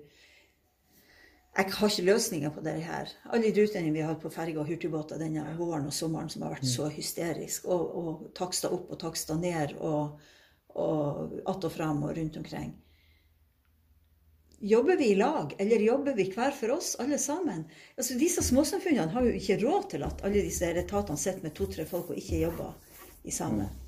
Jeg 1.52 1.68
har 1.68 1.90
ikke 1.90 2.04
løsninger 2.08 2.50
på 2.50 2.62
det 2.64 2.78
her. 2.80 3.10
Alle 3.28 3.50
de 3.50 3.60
ruteendringene 3.60 3.98
vi 3.98 4.04
har 4.04 4.14
hatt 4.14 4.22
på 4.22 4.30
ferger 4.32 4.62
og 4.62 4.70
hurtigbåter 4.70 5.20
denne 5.20 5.44
våren 5.58 5.84
og 5.90 5.92
sommeren 5.92 6.30
som 6.32 6.46
har 6.46 6.54
vært 6.54 6.68
så 6.68 6.86
hysterisk, 6.88 7.66
og, 7.68 7.82
og 7.98 8.22
takster 8.38 8.72
opp 8.72 8.88
og 8.88 9.00
takster 9.02 9.36
ned 9.36 9.74
og, 9.80 10.16
og 10.72 11.42
att 11.46 11.64
og 11.64 11.72
fram 11.72 12.02
og 12.02 12.16
rundt 12.16 12.36
omkring. 12.36 12.72
Jobber 14.64 14.96
vi 14.96 15.10
i 15.10 15.14
lag, 15.14 15.54
eller 15.58 15.80
jobber 15.80 16.14
vi 16.14 16.30
hver 16.30 16.50
for 16.54 16.70
oss, 16.70 16.94
alle 16.94 17.18
sammen? 17.18 17.64
Altså, 17.96 18.14
Disse 18.14 18.42
småsamfunnene 18.42 19.10
har 19.10 19.24
jo 19.26 19.32
ikke 19.34 19.58
råd 19.58 19.88
til 19.90 20.04
at 20.06 20.22
alle 20.24 20.44
disse 20.46 20.70
etatene 20.70 21.18
sitter 21.18 21.42
med 21.42 21.56
to-tre 21.58 21.84
folk 21.84 22.10
og 22.14 22.16
ikke 22.16 22.44
jobber 22.44 22.76
i 23.24 23.30
sammen. 23.34 23.81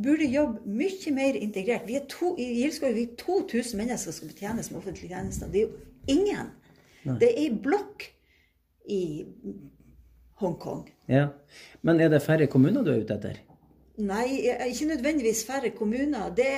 Burde 0.00 0.24
jobbe 0.24 0.64
mye 0.64 1.12
mer 1.12 1.36
integrert. 1.36 1.84
Vi 1.88 1.98
er 1.98 2.06
to, 2.08 2.32
I 2.40 2.46
Gilskog 2.62 2.88
er 2.88 2.96
vi 2.96 3.06
2000 3.20 3.76
mennesker 3.76 4.16
som 4.16 4.30
betjenes 4.30 4.70
med 4.70 4.80
offentlige 4.80 5.12
tjenester. 5.12 5.50
Det 5.52 5.60
er 5.60 5.66
jo 5.66 6.16
ingen. 6.16 6.54
Det 7.04 7.28
er 7.28 7.42
ei 7.42 7.50
blokk 7.52 8.06
i 8.88 9.02
Hongkong. 10.40 10.88
Ja. 11.08 11.28
Men 11.84 12.00
er 12.00 12.08
det 12.08 12.22
færre 12.24 12.48
kommuner 12.48 12.84
du 12.84 12.92
er 12.94 13.04
ute 13.04 13.16
etter? 13.18 13.40
Nei, 14.00 14.40
ikke 14.70 14.88
nødvendigvis 14.94 15.44
færre 15.44 15.70
kommuner. 15.76 16.30
Det 16.32 16.48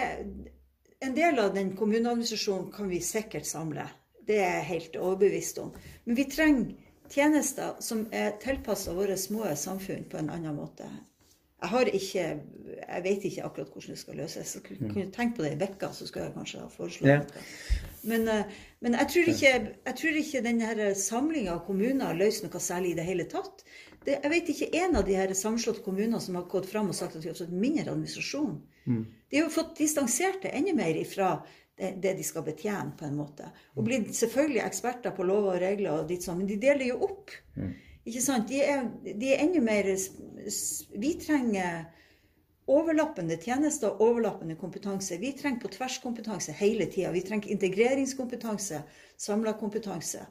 en 1.02 1.16
del 1.16 1.38
av 1.42 1.54
den 1.54 1.72
kommuneadministrasjonen 1.76 2.70
kan 2.72 2.90
vi 2.90 3.00
sikkert 3.02 3.46
samle. 3.46 3.88
Det 4.26 4.38
er 4.38 4.58
jeg 4.60 4.68
helt 4.68 4.96
overbevist 4.96 5.58
om. 5.58 5.72
Men 6.06 6.18
vi 6.18 6.28
trenger 6.30 6.76
tjenester 7.10 7.80
som 7.82 8.04
er 8.14 8.36
tilpassa 8.42 8.94
våre 8.94 9.16
små 9.18 9.48
samfunn 9.58 10.06
på 10.10 10.20
en 10.20 10.30
annen 10.30 10.54
måte. 10.54 10.86
Jeg 11.62 11.70
har 11.70 11.90
ikke 11.94 12.24
Jeg 12.72 13.02
vet 13.04 13.24
ikke 13.28 13.44
akkurat 13.46 13.68
hvordan 13.70 13.94
det 13.94 14.00
skal 14.00 14.16
løses. 14.18 14.56
Jeg 14.56 14.64
kunne 14.80 15.10
tenkt 15.14 15.36
på 15.36 15.44
det 15.44 15.52
i 15.54 15.60
vekka, 15.60 15.92
så 15.94 16.06
skulle 16.08 16.26
jeg 16.26 16.34
kanskje 16.34 16.62
ha 16.64 16.70
foreslått 16.72 17.30
noe. 17.30 17.44
Men, 18.10 18.26
eh, 18.28 18.56
men 18.82 18.96
jeg 18.98 19.08
tror 19.12 19.30
ikke, 19.30 19.52
jeg 19.86 19.96
tror 20.00 20.18
ikke 20.18 20.42
denne 20.42 20.88
samlinga 20.98 21.54
av 21.54 21.62
kommuner 21.68 22.18
løser 22.18 22.48
noe 22.48 22.60
særlig 22.60 22.92
i 22.92 22.98
det 22.98 23.06
hele 23.06 23.28
tatt. 23.30 23.62
Det, 24.02 24.16
jeg 24.16 24.32
vet 24.32 24.50
ikke 24.50 24.70
en 24.82 24.98
av 24.98 25.06
de 25.06 25.14
her 25.14 25.34
sammenslåtte 25.38 25.84
kommunene 25.84 26.20
som 26.20 26.34
har 26.40 26.48
gått 26.50 26.66
fram 26.72 26.90
og 26.90 26.98
sagt 26.98 27.16
at 27.16 27.22
vi 27.22 27.30
har 27.30 27.38
fått 27.38 27.54
mindre 27.54 27.92
administrasjon. 27.92 28.56
De 29.30 29.38
har 29.38 29.46
jo 29.46 29.54
fått 29.54 29.76
distansert 29.78 30.42
det 30.42 30.56
enda 30.58 30.74
mer 30.74 30.98
ifra 30.98 31.36
det, 31.78 31.94
det 32.02 32.16
de 32.18 32.26
skal 32.26 32.44
betjene, 32.46 32.96
på 32.98 33.06
en 33.06 33.16
måte. 33.16 33.46
Og 33.76 33.86
blitt 33.86 34.10
selvfølgelig 34.16 34.64
eksperter 34.64 35.14
på 35.16 35.26
lover 35.28 35.54
og 35.54 35.62
regler, 35.62 35.94
og 35.94 36.10
ditt 36.10 36.26
sånn, 36.26 36.42
men 36.42 36.50
de 36.50 36.58
deler 36.60 36.90
jo 36.90 36.98
opp. 37.06 37.30
Ikke 38.04 38.22
sant? 38.22 38.48
De 38.50 38.62
er, 38.62 38.86
de 39.04 39.32
er 39.32 39.42
enda 39.44 39.60
mer 39.62 39.88
Vi 40.98 41.12
trenger 41.22 41.84
overlappende 42.72 43.36
tjenester 43.42 43.90
og 43.92 44.00
overlappende 44.08 44.56
kompetanse. 44.58 45.18
Vi 45.18 45.32
trenger 45.38 45.60
på 45.62 45.70
tvers 45.76 45.98
kompetanse 46.02 46.54
hele 46.58 46.86
tida. 46.90 47.12
Vi 47.14 47.22
trenger 47.26 47.50
integreringskompetanse, 47.54 48.82
samla 49.16 49.54
kompetanse. 49.58 50.26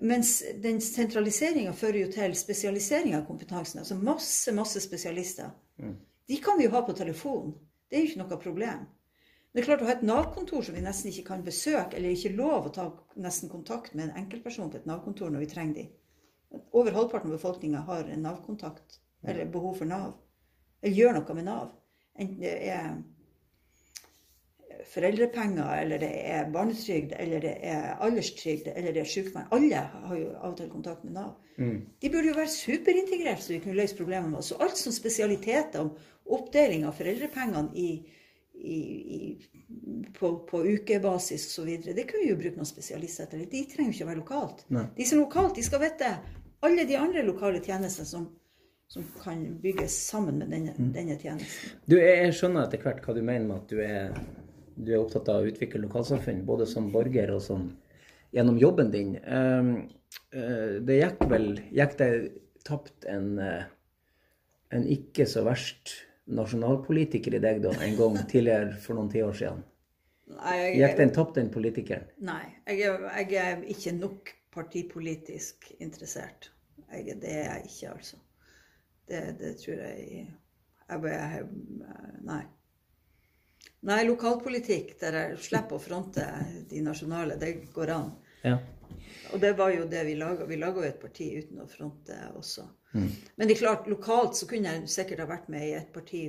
Mens 0.00 0.40
den 0.62 0.80
sentraliseringa 0.82 1.72
fører 1.72 2.00
jo 2.04 2.10
til 2.14 2.34
spesialisering 2.34 3.14
av 3.14 3.26
kompetansen. 3.28 3.80
Altså 3.82 3.98
masse, 3.98 4.52
masse 4.52 4.82
spesialister. 4.82 5.54
De 6.26 6.36
kan 6.42 6.58
vi 6.58 6.66
jo 6.66 6.74
ha 6.74 6.82
på 6.82 6.96
telefon. 6.98 7.54
Det 7.88 7.96
er 7.96 8.02
jo 8.02 8.10
ikke 8.10 8.22
noe 8.24 8.40
problem. 8.42 8.86
Men 9.54 9.60
det 9.60 9.62
er 9.62 9.68
klart 9.68 9.82
å 9.84 9.86
ha 9.86 9.94
et 9.94 10.06
Nav-kontor 10.06 10.64
som 10.66 10.74
vi 10.74 10.82
nesten 10.82 11.12
ikke 11.12 11.28
kan 11.28 11.44
besøke, 11.46 11.94
eller 11.94 12.10
ikke 12.10 12.34
lov 12.34 12.66
å 12.66 12.72
ta 12.74 12.88
nesten 13.22 13.52
kontakt 13.52 13.94
med 13.94 14.08
en 14.08 14.24
enkeltperson 14.24 14.72
på 14.72 14.80
et 14.80 14.88
Nav-kontor 14.90 15.30
når 15.30 15.44
vi 15.44 15.50
trenger 15.52 15.76
de. 15.76 15.84
Over 16.72 16.92
halvparten 16.96 17.30
av 17.30 17.38
befolkninga 17.38 17.84
har 17.88 18.10
en 18.10 18.22
Nav-kontakt, 18.26 19.00
eller 19.24 19.48
behov 19.50 19.80
for 19.80 19.90
Nav. 19.90 20.12
Eller 20.82 20.96
gjør 20.96 21.18
noe 21.18 21.36
med 21.38 21.48
Nav. 21.48 21.72
Enten 22.14 22.40
det 22.42 22.54
er 22.70 22.94
foreldrepenger, 24.90 25.70
eller 25.82 25.98
det 26.02 26.10
er 26.30 26.50
barnetrygd, 26.52 27.14
eller 27.18 27.40
det 27.42 27.54
er 27.66 27.94
alderstrygd, 28.04 28.68
eller 28.74 28.94
det 28.94 29.02
er 29.02 29.08
sykepeng. 29.08 29.46
Alle 29.54 29.80
har 29.92 30.18
jo 30.18 30.32
av 30.34 30.52
og 30.52 30.58
til 30.58 30.70
kontakt 30.72 31.06
med 31.06 31.16
Nav. 31.16 31.32
De 32.02 32.10
burde 32.10 32.28
jo 32.28 32.36
være 32.36 32.50
superintegrert, 32.50 33.42
så 33.42 33.54
vi 33.54 33.60
kunne 33.62 33.78
løse 33.78 33.96
problemet 33.96 34.30
med 34.30 34.40
oss. 34.42 34.52
Og 34.52 34.62
alt 34.66 34.78
som 34.78 34.94
spesialiteter 34.94 35.84
om 35.84 35.92
oppdeling 36.34 36.86
av 36.88 36.96
foreldrepengene 36.98 37.70
i, 37.78 37.88
i, 38.54 38.78
i, 39.16 39.18
på, 40.18 40.32
på 40.48 40.62
ukebasis 40.74 41.46
osv., 41.52 41.70
det 41.94 42.06
kunne 42.10 42.24
vi 42.24 42.32
jo 42.32 42.40
bruke 42.40 42.58
noen 42.58 42.70
spesialister 42.70 43.30
til. 43.30 43.46
De 43.50 43.66
trenger 43.70 43.92
jo 43.92 43.96
ikke 43.96 44.08
å 44.08 44.12
være 44.12 44.22
lokalt. 44.22 44.64
Nei. 44.74 44.88
De 44.96 45.06
som 45.08 45.20
er 45.20 45.26
lokalt, 45.28 45.54
de 45.58 45.66
skal 45.66 45.84
vite 45.84 46.14
alle 46.64 46.86
de 46.88 46.96
andre 46.96 47.22
lokale 47.26 47.60
tjenestene 47.64 48.08
som, 48.08 48.26
som 48.88 49.04
kan 49.22 49.42
bygges 49.62 49.96
sammen 50.08 50.40
med 50.40 50.52
denne, 50.54 50.74
denne 50.94 51.18
tjenesten. 51.20 51.76
Du, 51.84 51.98
jeg, 51.98 52.22
jeg 52.24 52.36
skjønner 52.38 52.66
etter 52.66 52.82
hvert 52.84 53.04
hva 53.04 53.16
du 53.16 53.22
mener 53.22 53.48
med 53.48 53.58
at 53.60 53.72
du 53.72 53.82
er, 53.84 54.16
du 54.76 54.94
er 54.94 55.02
opptatt 55.02 55.28
av 55.32 55.42
å 55.42 55.50
utvikle 55.50 55.84
lokalsamfunn, 55.84 56.44
både 56.48 56.68
som 56.70 56.88
borger 56.94 57.34
og 57.34 57.42
som 57.44 57.68
gjennom 58.34 58.58
jobben 58.58 58.90
din. 58.94 59.16
Ehm, 59.16 59.74
eh, 60.34 60.80
det 60.82 60.98
gikk 60.98 61.22
vel 61.30 61.52
Gikk 61.74 61.98
det 62.00 62.10
tapt 62.66 63.06
en, 63.10 63.38
eh, 63.38 63.68
en 64.74 64.88
ikke 64.90 65.28
så 65.30 65.44
verst 65.46 65.92
nasjonalpolitiker 66.24 67.36
i 67.36 67.42
deg 67.44 67.60
da, 67.66 67.74
en 67.84 67.98
gang 67.98 68.16
tidligere 68.30 68.72
for 68.80 68.96
noen 68.96 69.12
tiår 69.12 69.36
siden? 69.36 69.60
Nei, 70.34 70.56
Gikk 70.80 70.96
den 70.96 71.12
tapt, 71.12 71.36
den 71.36 71.52
politikeren? 71.52 72.08
Nei, 72.24 72.42
jeg 72.64 72.96
jeg 73.28 73.36
er 73.42 73.62
ikke 73.68 73.92
nok 73.98 74.32
partipolitisk 74.54 75.68
interessert. 75.78 76.53
Jeg, 76.94 77.16
det 77.22 77.32
er 77.40 77.48
jeg 77.48 77.70
ikke, 77.70 77.94
altså. 77.96 78.20
Det, 79.08 79.22
det 79.40 79.54
tror 79.60 79.80
jeg 79.84 80.26
jeg 80.84 81.02
jeg, 81.10 81.48
Nei. 82.24 82.42
Nei, 83.84 83.98
lokalpolitikk 84.08 84.94
der 85.00 85.18
jeg 85.18 85.40
slipper 85.44 85.76
å 85.76 85.82
fronte 85.82 86.24
de 86.70 86.80
nasjonale, 86.84 87.36
det 87.40 87.50
går 87.74 87.92
an. 87.92 88.10
Ja. 88.44 88.56
Og 89.32 89.40
det 89.42 89.52
var 89.58 89.72
jo 89.74 89.84
det 89.88 90.04
vi 90.06 90.14
laga. 90.16 90.46
Vi 90.48 90.56
laga 90.60 90.80
jo 90.80 90.88
et 90.88 91.00
parti 91.02 91.26
uten 91.36 91.60
å 91.60 91.68
fronte 91.68 92.16
også. 92.36 92.64
Men 92.94 93.48
det 93.48 93.56
er 93.56 93.60
klart, 93.64 93.88
lokalt 93.90 94.36
så 94.38 94.46
kunne 94.48 94.70
jeg 94.70 94.88
sikkert 94.92 95.24
ha 95.24 95.28
vært 95.28 95.48
med 95.52 95.66
i 95.66 95.72
et 95.76 95.88
parti. 95.92 96.28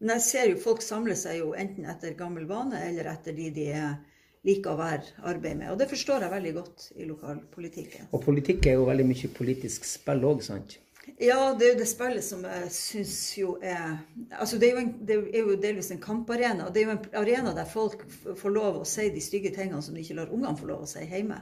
Men 0.00 0.14
jeg 0.16 0.24
ser 0.24 0.50
jo 0.52 0.60
folk 0.62 0.82
samler 0.82 1.18
seg 1.18 1.40
jo 1.42 1.52
enten 1.58 1.86
etter 1.90 2.14
gammel 2.18 2.46
vane 2.48 2.80
eller 2.88 3.10
etter 3.12 3.36
de 3.36 3.50
de 3.54 3.66
er- 3.74 3.98
liker 4.46 4.74
å 4.74 4.78
være 4.78 5.24
arbeid 5.30 5.58
med. 5.58 5.70
Og 5.72 5.78
det 5.80 5.88
forstår 5.90 6.26
jeg 6.26 6.34
veldig 6.34 6.52
godt 6.58 6.90
i 6.96 7.06
lokalpolitikken. 7.08 8.10
Og 8.12 8.22
politikk 8.24 8.68
er 8.68 8.78
jo 8.78 8.86
veldig 8.88 9.08
mye 9.08 9.32
politisk 9.34 9.88
spill 9.88 10.26
òg, 10.28 10.44
sant? 10.46 10.78
Ja, 11.16 11.54
det 11.56 11.64
er 11.64 11.72
jo 11.72 11.78
det 11.80 11.88
spillet 11.88 12.24
som 12.24 12.42
jeg 12.44 12.66
syns 12.74 13.16
jo 13.38 13.54
er 13.64 13.96
Altså, 14.36 14.58
det 14.60 14.68
er 14.68 14.74
jo, 14.74 14.82
en, 14.82 14.90
det 15.08 15.16
er 15.16 15.46
jo 15.46 15.56
delvis 15.60 15.90
en 15.94 16.02
kamparena. 16.02 16.66
og 16.66 16.74
Det 16.74 16.82
er 16.82 16.90
jo 16.90 16.96
en 16.96 17.20
arena 17.22 17.54
der 17.56 17.68
folk 17.68 18.04
får 18.36 18.52
lov 18.52 18.82
å 18.82 18.88
si 18.88 19.08
de 19.14 19.22
stygge 19.24 19.54
tingene 19.56 19.82
som 19.82 19.96
de 19.96 20.04
ikke 20.04 20.18
lar 20.18 20.32
ungene 20.34 20.58
få 20.58 20.68
lov 20.68 20.84
å 20.84 20.90
si 20.90 21.06
hjemme. 21.08 21.40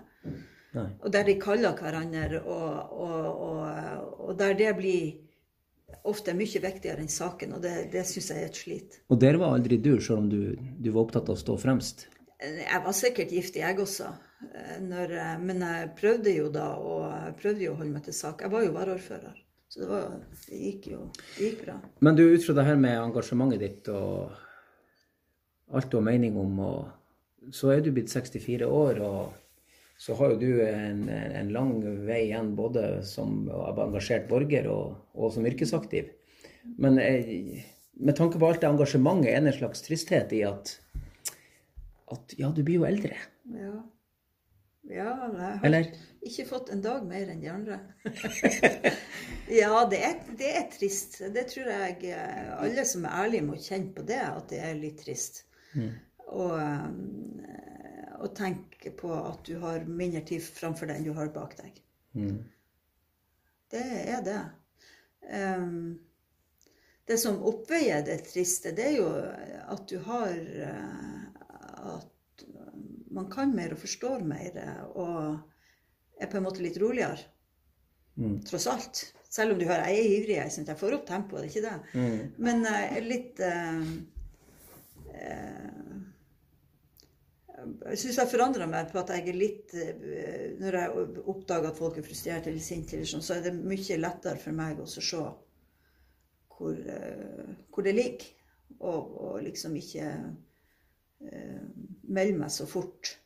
Nei. 0.77 0.89
Og 1.03 1.13
der 1.13 1.27
de 1.27 1.39
kaller 1.41 1.77
hverandre, 1.77 2.43
og, 2.45 2.93
og, 2.93 3.27
og, 3.49 4.11
og 4.29 4.39
der 4.39 4.55
det 4.59 4.75
blir 4.79 5.15
ofte 6.07 6.35
mye 6.37 6.63
viktigere 6.63 7.03
enn 7.03 7.11
saken. 7.11 7.57
Og 7.57 7.65
det, 7.65 7.75
det 7.93 8.05
syns 8.09 8.31
jeg 8.33 8.43
er 8.43 8.51
et 8.51 8.61
slit. 8.61 9.01
Og 9.11 9.21
der 9.23 9.39
var 9.41 9.57
aldri 9.57 9.81
du, 9.83 9.97
selv 10.01 10.25
om 10.25 10.31
du, 10.31 10.55
du 10.55 10.93
var 10.93 11.07
opptatt 11.07 11.33
av 11.33 11.39
å 11.39 11.43
stå 11.43 11.59
fremst. 11.61 12.07
Jeg 12.41 12.81
var 12.85 12.93
sikkert 12.93 13.33
gift, 13.33 13.57
jeg 13.57 13.79
også. 13.81 14.11
Eh, 14.45 14.77
når, 14.85 15.13
eh, 15.17 15.37
men 15.41 15.63
jeg 15.65 15.93
prøvde 15.97 16.35
jo 16.37 16.51
da 16.53 16.67
jeg 17.25 17.37
prøvde 17.41 17.65
jo 17.65 17.73
å 17.73 17.79
holde 17.81 17.95
meg 17.95 18.05
til 18.05 18.17
sak. 18.17 18.45
Jeg 18.45 18.53
var 18.53 18.67
jo 18.67 18.75
varaordfører. 18.75 19.39
Så 19.69 19.81
det, 19.81 19.89
var, 19.91 20.05
det, 20.47 20.59
gikk 20.61 20.91
jo 20.93 20.99
det 21.17 21.49
gikk 21.49 21.65
bra. 21.65 21.79
Men 22.05 22.19
du, 22.19 22.23
ut 22.29 22.45
fra 22.45 22.55
det 22.59 22.67
her 22.69 22.77
med 22.81 23.01
engasjementet 23.01 23.65
ditt 23.65 23.89
og 23.91 24.37
alt 25.75 25.91
du 25.91 25.97
har 25.99 26.07
mening 26.07 26.37
om, 26.39 26.61
så 27.51 27.73
er 27.75 27.83
du 27.83 27.91
blitt 27.95 28.13
64 28.13 28.69
år, 28.69 29.01
og 29.03 29.99
så 29.99 30.15
har 30.21 30.35
jo 30.35 30.39
du 30.39 30.63
en, 30.63 31.09
en 31.11 31.51
lang 31.51 31.73
vei 32.07 32.29
igjen 32.29 32.53
både 32.59 33.01
som 33.09 33.49
engasjert 33.49 34.29
borger 34.31 34.69
og, 34.71 34.95
og 35.19 35.35
som 35.35 35.49
yrkesaktiv. 35.49 36.13
Men 36.79 37.01
jeg, 37.03 37.65
med 37.99 38.17
tanke 38.19 38.39
på 38.39 38.47
alt 38.47 38.63
det 38.63 38.71
engasjementet, 38.71 39.33
er 39.33 39.43
det 39.43 39.55
en 39.55 39.59
slags 39.59 39.83
tristhet 39.87 40.35
i 40.37 40.45
at, 40.47 40.77
at 42.15 42.35
ja, 42.39 42.51
du 42.55 42.63
blir 42.63 42.81
jo 42.81 42.89
eldre. 42.89 43.19
Ja. 43.51 43.77
Ja, 44.87 45.11
jeg 45.35 45.39
har 45.43 45.65
Eller? 45.67 45.89
ikke 46.23 46.45
fått 46.47 46.69
en 46.71 46.83
dag 46.83 47.03
mer 47.07 47.31
enn 47.33 47.41
de 47.43 47.49
andre. 47.51 47.79
ja, 49.61 49.81
det 49.91 49.99
er, 49.99 50.21
det 50.39 50.51
er 50.61 50.69
trist. 50.71 51.19
Det 51.35 51.43
tror 51.51 51.71
jeg 51.73 52.13
eh, 52.15 52.53
alle 52.55 52.85
som 52.87 53.07
er 53.07 53.25
ærlige 53.25 53.47
må 53.49 53.59
kjenne 53.59 53.91
på 53.97 54.05
det, 54.07 54.21
at 54.23 54.47
det 54.53 54.61
er 54.63 54.79
litt 54.79 55.01
trist. 55.03 55.43
Mm. 55.75 55.91
Og, 56.29 56.55
eh, 56.63 58.15
og 58.21 58.31
tenke 58.39 58.95
på 58.95 59.11
at 59.19 59.43
du 59.49 59.57
har 59.65 59.87
mindre 59.91 60.23
tid 60.29 60.45
framfor 60.47 60.87
deg 60.87 61.01
enn 61.01 61.09
du 61.11 61.17
har 61.19 61.35
bak 61.35 61.59
deg. 61.59 61.83
Mm. 62.15 62.45
Det 63.75 63.87
er 64.07 64.23
det. 64.23 64.41
Um, 65.27 65.97
det 67.07 67.19
som 67.19 67.43
oppveier 67.43 68.07
det 68.07 68.21
triste, 68.31 68.71
det 68.75 68.93
er 68.93 69.01
jo 69.01 69.09
at 69.67 69.83
du 69.91 69.99
har 70.07 70.31
uh, 70.31 71.26
At 71.87 72.45
man 73.17 73.31
kan 73.33 73.55
mer 73.57 73.73
og 73.73 73.81
forstår 73.81 74.25
mer 74.29 74.59
og 74.93 75.39
er 76.21 76.31
på 76.31 76.39
en 76.39 76.47
måte 76.47 76.65
litt 76.65 76.79
roligere. 76.81 77.19
Mm. 78.17 78.41
Tross 78.49 78.67
alt. 78.73 79.03
Selv 79.29 79.53
om 79.53 79.59
du 79.61 79.67
hører 79.69 79.91
jeg 79.91 80.01
er 80.01 80.13
ivrig, 80.17 80.37
jeg, 80.39 80.53
synes 80.53 80.71
jeg 80.73 80.81
får 80.81 80.97
opp 80.97 81.09
tempoet, 81.09 81.43
det 81.43 81.49
er 81.49 81.53
ikke 81.53 81.67
det. 81.67 81.79
Mm. 81.93 82.21
Men 82.47 82.69
er 82.71 83.05
litt 83.05 83.43
uh, 83.45 83.83
uh, 85.13 85.73
Jeg 87.91 88.01
syns 88.01 88.21
jeg 88.23 88.31
forandrer 88.31 88.71
meg 88.71 88.89
på 88.93 89.03
at 89.03 89.13
jeg 89.13 89.27
er 89.33 89.37
litt 89.37 89.75
uh, 89.77 89.91
Når 90.63 90.79
jeg 90.81 91.09
oppdager 91.27 91.69
at 91.69 91.81
folk 91.81 91.99
er 92.01 92.07
frustrert 92.07 92.49
eller 92.49 92.65
sinte, 92.65 93.03
sånn, 93.05 93.25
så 93.25 93.37
er 93.37 93.45
det 93.49 93.59
mye 93.59 94.01
lettere 94.01 94.41
for 94.41 94.57
meg 94.57 94.81
å 94.81 94.89
se 94.89 95.05
hvor, 96.57 96.79
hvor 97.69 97.85
det 97.85 97.93
ligger. 97.93 98.33
Og, 98.77 99.13
og 99.21 99.37
liksom 99.45 99.77
ikke 99.79 100.09
melde 101.21 102.39
meg 102.39 102.51
så 102.53 102.67
fort 102.69 103.17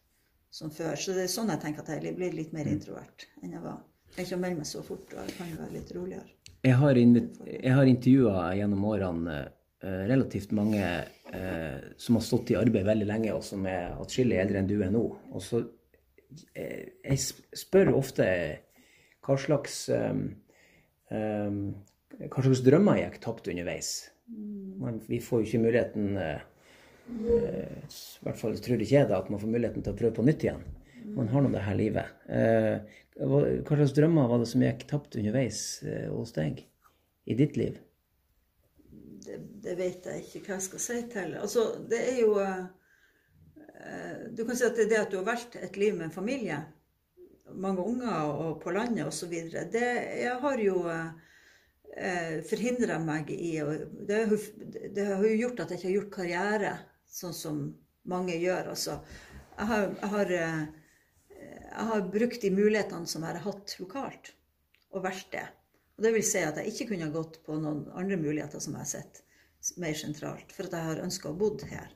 som 0.51 0.73
før. 0.75 0.99
Så 0.99 1.15
det 1.17 1.27
er 1.27 1.33
sånn 1.33 1.53
jeg 1.55 1.63
tenker 1.63 1.85
at 1.85 2.05
jeg 2.05 2.17
blir 2.19 2.35
litt 2.37 2.53
mer 2.57 2.69
introvert 2.71 3.27
enn 3.43 3.55
jeg 3.55 3.65
var. 3.65 3.81
Jeg 4.11 4.15
trenger 4.15 4.29
ikke 4.29 4.39
å 4.39 4.43
melde 4.43 4.61
meg 4.61 4.69
så 4.69 4.83
fort, 4.83 5.15
og 5.15 5.23
jeg 5.23 5.37
kan 5.39 5.51
være 5.55 5.75
litt 5.77 5.91
roligere. 5.95 6.37
Jeg 6.67 6.77
har, 6.77 6.99
jeg 6.99 7.73
har 7.73 7.89
intervjua 7.89 8.41
gjennom 8.59 8.87
årene 8.91 9.37
eh, 9.41 10.01
relativt 10.11 10.51
mange 10.57 10.83
eh, 10.83 11.77
som 11.97 12.19
har 12.19 12.25
stått 12.27 12.51
i 12.53 12.59
arbeid 12.59 12.89
veldig 12.89 13.07
lenge, 13.09 13.37
og 13.37 13.45
som 13.47 13.65
er 13.71 13.95
atskillig 13.95 14.41
eldre 14.43 14.61
enn 14.61 14.69
du 14.69 14.77
er 14.83 14.91
nå. 14.93 15.05
Og 15.31 15.45
så 15.45 15.63
eh, 16.53 16.91
Jeg 17.07 17.23
spør 17.63 17.95
ofte 17.95 18.27
hva 19.25 19.39
slags 19.41 19.87
eh, 19.95 20.21
eh, 21.15 21.61
Hva 22.27 22.45
slags 22.45 22.65
drømmer 22.67 23.01
gikk 23.05 23.21
tapt 23.25 23.49
underveis. 23.49 23.95
Man, 24.81 25.01
vi 25.09 25.23
får 25.23 25.41
jo 25.41 25.49
ikke 25.49 25.65
muligheten 25.65 26.17
eh, 26.21 26.35
eh, 26.35 26.47
I 27.11 28.25
hvert 28.25 28.41
fall 28.41 28.57
tror 28.63 28.81
ikke 28.81 28.97
jeg 28.97 29.11
det, 29.11 29.19
at 29.19 29.31
man 29.33 29.43
får 29.43 29.53
muligheten 29.53 29.85
til 29.85 29.95
å 29.95 29.99
prøve 29.99 30.17
på 30.17 30.27
nytt 30.27 30.47
igjen. 30.47 30.65
Man 31.17 31.31
har 31.33 31.43
nå 31.43 31.51
det 31.53 31.67
her 31.67 31.79
livet. 31.79 32.17
Eh, 32.31 32.99
hva 33.21 33.77
slags 33.77 33.95
drømmer 33.97 34.29
var 34.31 34.43
det 34.43 34.51
som 34.51 34.63
gikk 34.65 34.87
tapt 34.91 35.19
underveis 35.19 35.81
eh, 35.83 36.09
hos 36.13 36.35
deg 36.37 36.63
i 37.27 37.37
ditt 37.37 37.59
liv? 37.61 37.81
det, 39.31 39.39
det 39.63 39.77
vet 39.79 40.11
jeg 40.11 40.27
ikke 40.27 40.43
hva 40.47 40.59
jeg 40.59 40.67
skal 40.67 40.85
si 40.85 40.99
til. 41.13 41.35
Altså, 41.41 41.65
det 41.91 42.03
er 42.13 42.21
jo 42.23 42.35
eh, 42.41 42.61
Du 44.37 44.45
kan 44.47 44.59
si 44.59 44.67
at 44.67 44.77
det 44.77 44.87
er 44.87 44.93
det 44.93 45.01
at 45.05 45.11
du 45.13 45.19
har 45.21 45.29
valgt 45.31 45.59
et 45.61 45.81
liv 45.81 45.97
med 45.97 46.09
en 46.09 46.15
familie, 46.15 46.61
mange 47.51 47.83
unger 47.83 48.31
og 48.31 48.61
på 48.63 48.75
landet 48.75 49.09
osv. 49.09 49.33
Det 49.73 49.89
jeg 50.23 50.37
har 50.45 50.63
jo 50.63 50.77
eh, 50.91 52.39
forhindra 52.47 53.01
meg 53.03 53.33
i 53.35 53.57
det, 54.07 54.23
det 54.95 55.09
har 55.09 55.27
jo 55.27 55.41
gjort 55.45 55.65
at 55.65 55.75
jeg 55.75 55.81
ikke 55.81 55.89
har 55.89 55.97
gjort 55.99 56.15
karriere 56.19 56.75
sånn 57.11 57.37
som 57.37 57.63
mange 58.11 58.37
gjør. 58.41 58.73
Altså, 58.75 58.99
jeg 59.57 59.71
har, 59.71 59.89
jeg 60.01 60.13
har, 60.15 60.35
eh, 60.37 60.61
jeg 61.39 61.89
har 61.93 62.11
brukt 62.13 62.43
de 62.43 62.53
mulighetene 62.55 63.11
som 63.11 63.25
jeg 63.25 63.37
har 63.37 63.47
hatt 63.47 63.77
lokalt, 63.81 64.33
og 64.95 65.05
valgt 65.07 65.33
det. 65.35 65.47
Og 65.99 66.07
det 66.07 66.15
vil 66.17 66.25
si 66.25 66.43
at 66.45 66.57
jeg 66.57 66.73
ikke 66.73 66.93
kunne 66.95 67.11
gått 67.13 67.43
på 67.45 67.59
noen 67.61 67.85
andre 67.99 68.17
muligheter 68.21 68.63
som 68.63 68.77
jeg 68.77 68.87
har 68.87 68.93
sett 68.95 69.23
mer 69.77 69.97
sentralt, 69.99 70.55
for 70.57 70.69
at 70.69 70.77
jeg 70.79 70.89
har 70.89 71.03
ønska 71.05 71.29
å 71.31 71.37
bo 71.37 71.53
her. 71.69 71.91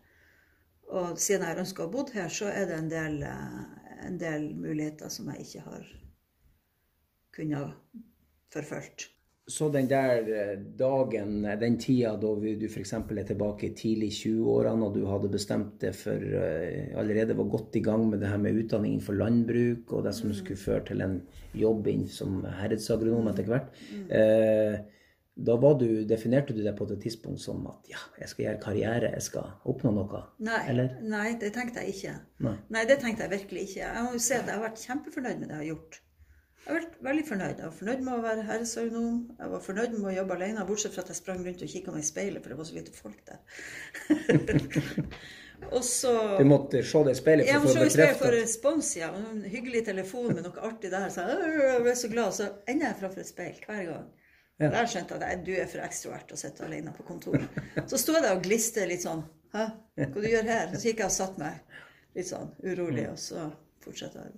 Og 0.93 1.17
siden 1.17 1.47
jeg 1.47 1.55
har 1.55 1.63
ønska 1.63 1.87
å 1.87 1.93
bo 1.93 2.05
her, 2.13 2.29
så 2.29 2.51
er 2.53 2.69
det 2.69 2.77
en 2.77 2.91
del, 2.93 3.23
eh, 3.25 3.63
en 4.05 4.19
del 4.21 4.51
muligheter 4.53 5.09
som 5.09 5.31
jeg 5.33 5.47
ikke 5.47 5.65
har 5.71 5.89
kunnet 7.35 8.03
forfølgt. 8.53 9.14
Så 9.47 9.67
den 9.69 9.89
der 9.91 10.29
eh, 10.33 10.53
dagen, 10.79 11.45
eh, 11.45 11.59
den 11.61 11.75
tida 11.77 12.15
da 12.17 12.31
du 12.41 12.65
f.eks. 12.65 12.95
er 12.97 13.27
tilbake 13.29 13.69
i 13.69 13.75
tidlig 13.77 14.09
20-årene, 14.17 14.87
og 14.87 14.97
du 14.97 15.05
hadde 15.05 15.29
bestemt 15.33 15.77
deg 15.83 15.93
for 15.99 16.17
eh, 16.17 16.95
Allerede 16.97 17.37
var 17.37 17.51
godt 17.53 17.77
i 17.77 17.83
gang 17.85 18.07
med 18.09 18.25
det 18.25 18.31
her 18.33 18.41
med 18.41 18.57
utdanning 18.63 18.95
innenfor 18.95 19.19
landbruk, 19.21 19.93
og 19.93 20.07
det 20.07 20.15
som 20.17 20.33
skulle 20.33 20.61
føre 20.61 20.87
til 20.89 21.05
en 21.05 21.19
jobb 21.53 21.91
som 22.09 22.41
herredsagronom 22.63 23.29
etter 23.35 23.51
hvert. 23.51 23.85
Eh, 24.09 24.81
da 25.35 25.57
var 25.59 25.77
du, 25.77 25.89
definerte 26.07 26.55
du 26.55 26.63
deg 26.63 26.77
på 26.79 26.87
et 26.87 27.01
tidspunkt 27.03 27.43
som 27.43 27.67
at 27.67 27.91
ja, 27.91 28.01
jeg 28.21 28.31
skal 28.31 28.45
gjøre 28.47 28.63
karriere, 28.63 29.13
jeg 29.17 29.27
skal 29.27 29.51
oppnå 29.69 29.91
noe? 29.97 30.23
Nei, 30.47 30.89
nei, 31.03 31.27
det 31.41 31.51
tenkte 31.57 31.83
jeg 31.83 31.97
ikke. 31.97 32.17
Nei. 32.47 32.55
Nei, 32.73 32.85
det 32.89 33.01
tenkte 33.03 33.27
jeg 33.27 33.35
virkelig 33.35 33.69
ikke. 33.69 33.81
Jeg 33.83 34.07
må 34.07 34.15
jo 34.15 34.23
si 34.23 34.37
at 34.39 34.47
jeg 34.47 34.55
har 34.55 34.63
vært 34.63 34.85
kjempefornøyd 34.87 35.41
med 35.43 35.49
det 35.51 35.57
jeg 35.57 35.63
har 35.65 35.71
gjort. 35.73 36.01
Jeg 36.65 36.75
ble 36.79 37.05
veldig 37.05 37.25
fornøyd. 37.29 37.59
Jeg 37.61 37.67
var 37.69 37.75
fornøyd 37.77 38.03
med 38.07 38.15
å 38.15 38.23
være 38.25 38.45
herresagronom. 38.49 39.17
Jeg 39.39 39.51
var 39.53 39.63
fornøyd 39.67 39.97
med 39.99 40.09
å 40.09 40.15
jobbe 40.17 40.37
alene, 40.39 40.65
bortsett 40.69 40.95
fra 40.95 41.03
at 41.05 41.11
jeg 41.13 41.19
sprang 41.19 41.43
rundt 41.45 41.65
og 41.67 41.73
kikka 41.75 41.93
meg 41.93 42.05
i 42.05 42.09
speilet, 42.09 42.41
for 42.45 42.55
det 42.55 42.59
var 42.61 42.69
så 42.69 42.77
lite 42.79 42.95
folk 42.97 43.21
der. 43.29 43.39
og 45.77 45.85
så 45.85 46.13
Du 46.39 46.45
måtte 46.49 46.81
se 46.87 47.03
det 47.05 47.13
i 47.15 47.19
speilet 47.21 47.49
Jeg 47.51 47.61
for 47.61 47.69
å 47.69 47.75
få 47.75 47.77
se 47.77 47.87
i 47.91 47.95
speilet 47.99 48.21
for 48.23 48.37
respons, 48.39 48.91
ja. 48.97 49.11
En 49.35 49.43
hyggelig 49.53 49.85
telefon 49.91 50.31
med 50.33 50.45
noe 50.47 50.65
artig 50.71 50.93
der. 50.95 51.09
Så 51.13 51.27
jeg, 51.29 51.81
ble 51.85 51.97
så 52.01 52.11
glad. 52.13 52.37
Så 52.39 52.49
ender 52.65 52.89
jeg 52.91 53.01
framfor 53.03 53.25
et 53.25 53.31
speil 53.35 53.59
hver 53.67 53.83
gang. 53.91 54.07
Ja. 54.63 54.71
Der 54.71 54.87
skjønte 54.89 55.17
jeg 55.17 55.21
at 55.21 55.29
jeg- 55.35 55.45
du 55.45 55.53
er 55.59 55.67
for 55.69 55.85
ekstrovert 55.85 56.33
å 56.33 56.39
sitte 56.39 56.65
alene 56.65 56.95
på 56.97 57.05
kontoret. 57.05 57.61
Så 57.91 57.99
sto 58.01 58.15
jeg 58.17 58.23
der 58.23 58.37
og 58.39 58.45
gliste 58.47 58.87
litt 58.89 59.03
sånn. 59.05 59.25
Hæ, 59.55 59.67
hva 59.99 60.15
du 60.15 60.29
gjør 60.31 60.49
her? 60.49 60.73
Så 60.75 60.89
gikk 60.89 61.03
jeg 61.05 61.11
og 61.11 61.15
satte 61.15 61.39
meg 61.39 61.61
litt 62.15 62.27
sånn 62.31 62.49
urolig, 62.65 63.05
og 63.11 63.19
så 63.19 63.51
fortsatte 63.85 64.23
jeg. 64.25 64.33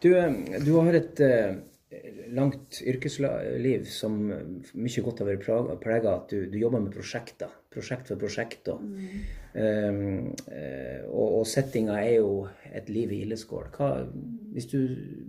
Du, 0.00 0.10
eh, 0.16 0.60
du 0.64 0.72
har 0.78 0.96
et 0.96 1.20
eh, 1.24 1.58
langt 2.36 2.80
yrkesliv 2.86 3.86
som 3.90 4.16
mye 4.30 5.04
godt 5.04 5.22
har 5.22 5.30
vært 5.32 5.82
prega 5.82 6.12
av 6.12 6.22
at 6.22 6.32
du, 6.32 6.46
du 6.50 6.58
jobber 6.60 6.84
med 6.84 6.94
prosjekter. 6.94 7.52
Prosjekt 7.70 8.10
for 8.10 8.20
prosjekt. 8.20 8.70
Og, 8.72 8.86
eh, 9.54 10.00
eh, 10.56 11.02
og, 11.10 11.40
og 11.40 11.44
settinga 11.48 12.00
er 12.00 12.16
jo 12.20 12.32
et 12.72 12.88
liv 12.92 13.12
i 13.12 13.22
ildeskål. 13.26 13.70
Hvis 14.54 14.70
du 14.72 14.80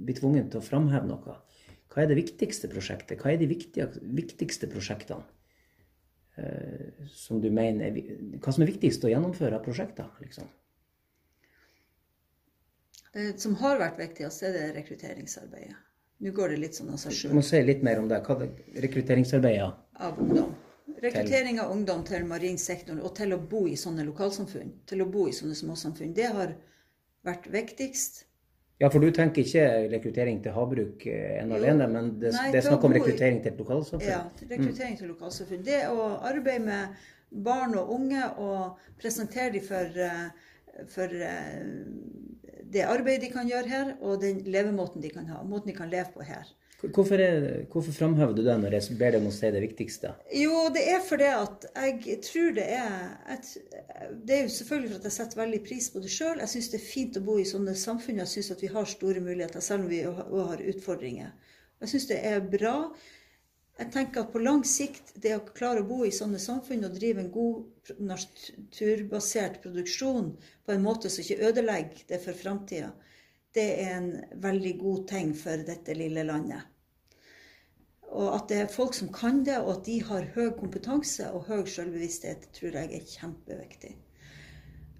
blir 0.06 0.18
tvungen 0.18 0.50
til 0.50 0.62
å 0.62 0.66
framheve 0.66 1.10
noe, 1.10 1.38
hva 1.92 2.04
er 2.04 2.08
det 2.08 2.22
viktigste 2.22 2.72
prosjektet? 2.72 3.20
Hva 3.20 3.34
er 3.34 3.42
de 3.42 3.52
viktige, 3.52 3.90
viktigste 4.16 4.72
prosjektene? 4.72 5.28
eh, 6.38 7.06
som 7.08 7.42
du 7.42 7.50
mener 7.52 7.86
er, 7.86 8.18
Hva 8.40 8.54
som 8.54 8.64
er 8.64 8.72
viktigst 8.72 9.06
å 9.06 9.12
gjennomføre 9.12 9.58
av 9.58 9.66
prosjekter? 9.66 10.10
liksom? 10.24 10.50
Det 13.14 13.42
som 13.44 13.56
har 13.60 13.80
vært 13.82 14.00
viktigst, 14.00 14.44
er 14.48 14.54
det 14.56 14.68
rekrutteringsarbeidet. 14.78 15.76
Nå 16.22 16.32
går 16.38 16.54
det 16.54 16.58
litt 16.62 16.78
sånn 16.78 16.92
av 16.94 17.00
seg 17.02 17.16
Du 17.32 17.36
må 17.36 17.42
si 17.44 17.60
litt 17.66 17.82
mer 17.84 18.00
om 18.00 18.08
det. 18.08 18.22
Hva 18.24 18.38
er 18.46 18.84
rekrutteringsarbeidet 18.86 19.72
Av 20.06 20.20
ungdom. 20.22 20.52
Rekruttering 21.02 21.58
av 21.64 21.72
ungdom 21.74 22.04
til 22.06 22.28
marin 22.30 22.60
sektor 22.62 23.00
og 23.02 23.16
til 23.18 23.34
å 23.34 23.40
bo 23.52 23.64
i 23.68 23.78
sånne 23.80 24.06
lokalsamfunn. 24.06 24.76
Til 24.90 25.02
å 25.02 25.08
bo 25.10 25.26
i 25.28 25.34
sånne 25.34 25.58
småsamfunn. 25.58 26.14
Det 26.14 26.28
har 26.30 26.54
vært 27.26 27.48
viktigst. 27.52 28.22
Ja, 28.82 28.90
for 28.90 29.02
du 29.02 29.12
tenker 29.14 29.44
ikke 29.44 29.66
rekruttering 29.92 30.40
til 30.42 30.54
havbruk 30.56 31.04
ennå 31.06 31.58
ene 31.58 31.58
alene, 31.58 31.88
men 31.90 32.14
det, 32.22 32.32
Nei, 32.34 32.48
det 32.54 32.62
er 32.62 32.68
snakk 32.70 32.86
om 32.86 32.96
rekruttering 32.96 33.42
til 33.42 33.54
et 33.54 33.60
lokalsamfunn? 33.62 34.08
Ja, 34.10 34.22
rekruttering 34.54 34.96
til 34.98 35.12
lokalsamfunn. 35.14 35.66
Det 35.66 35.82
å 35.90 36.08
arbeide 36.30 36.64
med 36.66 37.04
barn 37.50 37.76
og 37.82 37.92
unge 37.98 38.24
og 38.42 38.88
presentere 39.02 39.54
dem 39.58 39.66
for, 39.66 40.02
eh, 40.06 40.86
for 40.96 41.14
eh, 41.14 41.60
det 42.72 42.88
arbeidet 42.88 43.28
de 43.28 43.34
kan 43.34 43.50
gjøre 43.50 43.68
her, 43.70 43.94
og 44.02 44.22
den 44.24 44.42
levemåten 44.48 45.04
de 45.04 45.12
kan 45.14 45.28
ha. 45.32 45.44
Måten 45.44 45.72
de 45.72 45.78
kan 45.78 45.92
leve 45.92 46.12
på 46.16 46.26
her. 46.26 46.50
Hvorfor, 46.82 47.22
er, 47.22 47.66
hvorfor 47.70 47.94
framhever 47.94 48.34
du 48.34 48.42
det 48.42 48.56
når 48.58 48.74
jeg 48.74 48.96
ber 48.98 49.14
deg 49.14 49.22
om 49.22 49.30
å 49.30 49.34
si 49.36 49.50
det 49.54 49.62
viktigste? 49.62 50.16
Jo, 50.34 50.64
det 50.74 50.82
er 50.90 51.04
fordi 51.06 51.28
at 51.30 51.68
jeg 51.76 52.18
tror 52.26 52.56
det 52.58 52.66
er 52.74 52.96
et, 53.36 53.52
Det 54.26 54.36
er 54.36 54.42
jo 54.48 54.56
selvfølgelig 54.56 54.90
for 54.90 54.98
at 54.98 55.06
jeg 55.06 55.18
setter 55.20 55.42
veldig 55.44 55.60
pris 55.68 55.92
på 55.94 56.02
det 56.02 56.10
sjøl. 56.10 56.42
Jeg 56.42 56.54
syns 56.56 56.72
det 56.74 56.80
er 56.80 56.88
fint 56.88 57.20
å 57.20 57.24
bo 57.28 57.38
i 57.38 57.46
sånne 57.46 57.76
samfunn. 57.78 58.24
Jeg 58.24 58.34
syns 58.34 58.52
at 58.56 58.66
vi 58.66 58.72
har 58.74 58.90
store 58.90 59.22
muligheter, 59.22 59.62
selv 59.62 59.86
om 59.86 59.92
vi 59.94 60.02
òg 60.10 60.34
har 60.50 60.66
utfordringer. 60.74 61.36
Jeg 61.84 61.94
syns 61.94 62.10
det 62.10 62.18
er 62.32 62.42
bra. 62.50 62.76
Jeg 63.82 63.90
tenker 63.90 64.22
at 64.22 64.34
på 64.34 64.40
lang 64.44 64.60
sikt, 64.68 65.16
det 65.24 65.32
å 65.34 65.46
klare 65.58 65.82
å 65.82 65.88
bo 65.90 66.04
i 66.06 66.12
sånne 66.14 66.38
samfunn 66.42 66.86
og 66.86 66.98
drive 67.00 67.24
en 67.24 67.32
god 67.34 67.94
naturbasert 67.98 69.56
produksjon 69.64 70.28
på 70.38 70.74
en 70.74 70.84
måte 70.86 71.10
som 71.10 71.24
ikke 71.24 71.48
ødelegger 71.50 72.04
det 72.12 72.20
for 72.22 72.38
framtida, 72.38 72.92
det 73.58 73.66
er 73.82 73.96
en 73.96 74.12
veldig 74.44 74.76
god 74.84 75.08
ting 75.10 75.32
for 75.36 75.64
dette 75.66 75.96
lille 75.98 76.28
landet. 76.28 76.68
Og 78.12 78.28
at 78.36 78.52
det 78.52 78.60
er 78.62 78.70
folk 78.70 78.94
som 78.94 79.10
kan 79.16 79.42
det, 79.48 79.58
og 79.64 79.72
at 79.80 79.88
de 79.88 79.98
har 80.12 80.30
høy 80.36 80.52
kompetanse 80.60 81.32
og 81.34 81.50
høy 81.50 81.64
selvbevissthet, 81.66 82.52
tror 82.54 82.78
jeg 82.78 82.92
er 83.00 83.08
kjempeviktig. 83.16 83.96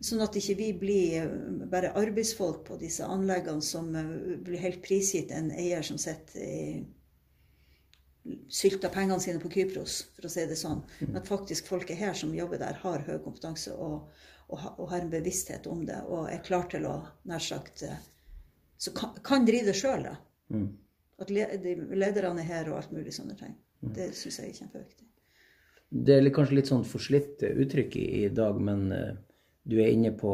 Sånn 0.02 0.24
at 0.26 0.40
ikke 0.40 0.58
vi 0.58 0.72
blir 0.82 1.30
bare 1.70 1.94
arbeidsfolk 2.02 2.64
på 2.66 2.80
disse 2.82 3.06
anleggene 3.06 3.62
som 3.62 3.92
blir 3.94 4.64
helt 4.64 4.82
prisgitt 4.82 5.30
en 5.36 5.52
eier 5.54 5.86
som 5.86 6.02
sitter 6.02 6.42
i 6.42 6.64
sylter 8.50 8.92
pengene 8.94 9.20
sine 9.22 9.42
på 9.42 9.50
Kypros, 9.50 10.02
for 10.16 10.28
å 10.28 10.32
si 10.32 10.44
det 10.50 10.58
sånn. 10.60 10.84
Men 11.08 11.22
at 11.22 11.30
faktisk 11.30 11.70
folket 11.72 12.00
her 12.00 12.14
som 12.18 12.34
jobber 12.36 12.62
der, 12.62 12.78
har 12.84 13.06
høy 13.08 13.18
kompetanse 13.24 13.74
og, 13.74 14.12
og, 14.52 14.68
og 14.76 14.92
har 14.92 15.02
en 15.02 15.14
bevissthet 15.14 15.68
om 15.72 15.84
det 15.88 15.98
og 16.08 16.30
er 16.30 16.44
klar 16.46 16.68
til 16.72 16.86
å 16.90 17.00
nær 17.30 17.42
sagt 17.42 17.86
Så 18.82 18.94
kan, 18.98 19.18
kan 19.26 19.46
drive 19.46 19.72
det 19.72 19.78
sjøl, 19.78 20.06
da. 20.06 20.16
Mm. 20.54 20.70
At 21.22 21.30
lederne 21.34 22.42
er 22.42 22.50
her 22.50 22.72
og 22.72 22.80
alt 22.80 22.94
mulig 22.94 23.14
sånne 23.14 23.38
ting. 23.38 23.54
Mm. 23.82 23.94
Det 23.98 24.12
syns 24.18 24.40
jeg 24.42 24.54
er 24.54 24.60
kjempeviktig. 24.64 25.08
Det 25.92 26.18
er 26.18 26.32
kanskje 26.34 26.58
litt 26.58 26.70
sånn 26.72 26.88
forslitt 26.88 27.44
uttrykk 27.44 27.98
i, 28.00 28.08
i 28.24 28.30
dag, 28.34 28.58
men 28.64 28.88
uh, 28.96 29.14
du 29.68 29.78
er 29.82 29.92
inne 29.92 30.14
på 30.18 30.34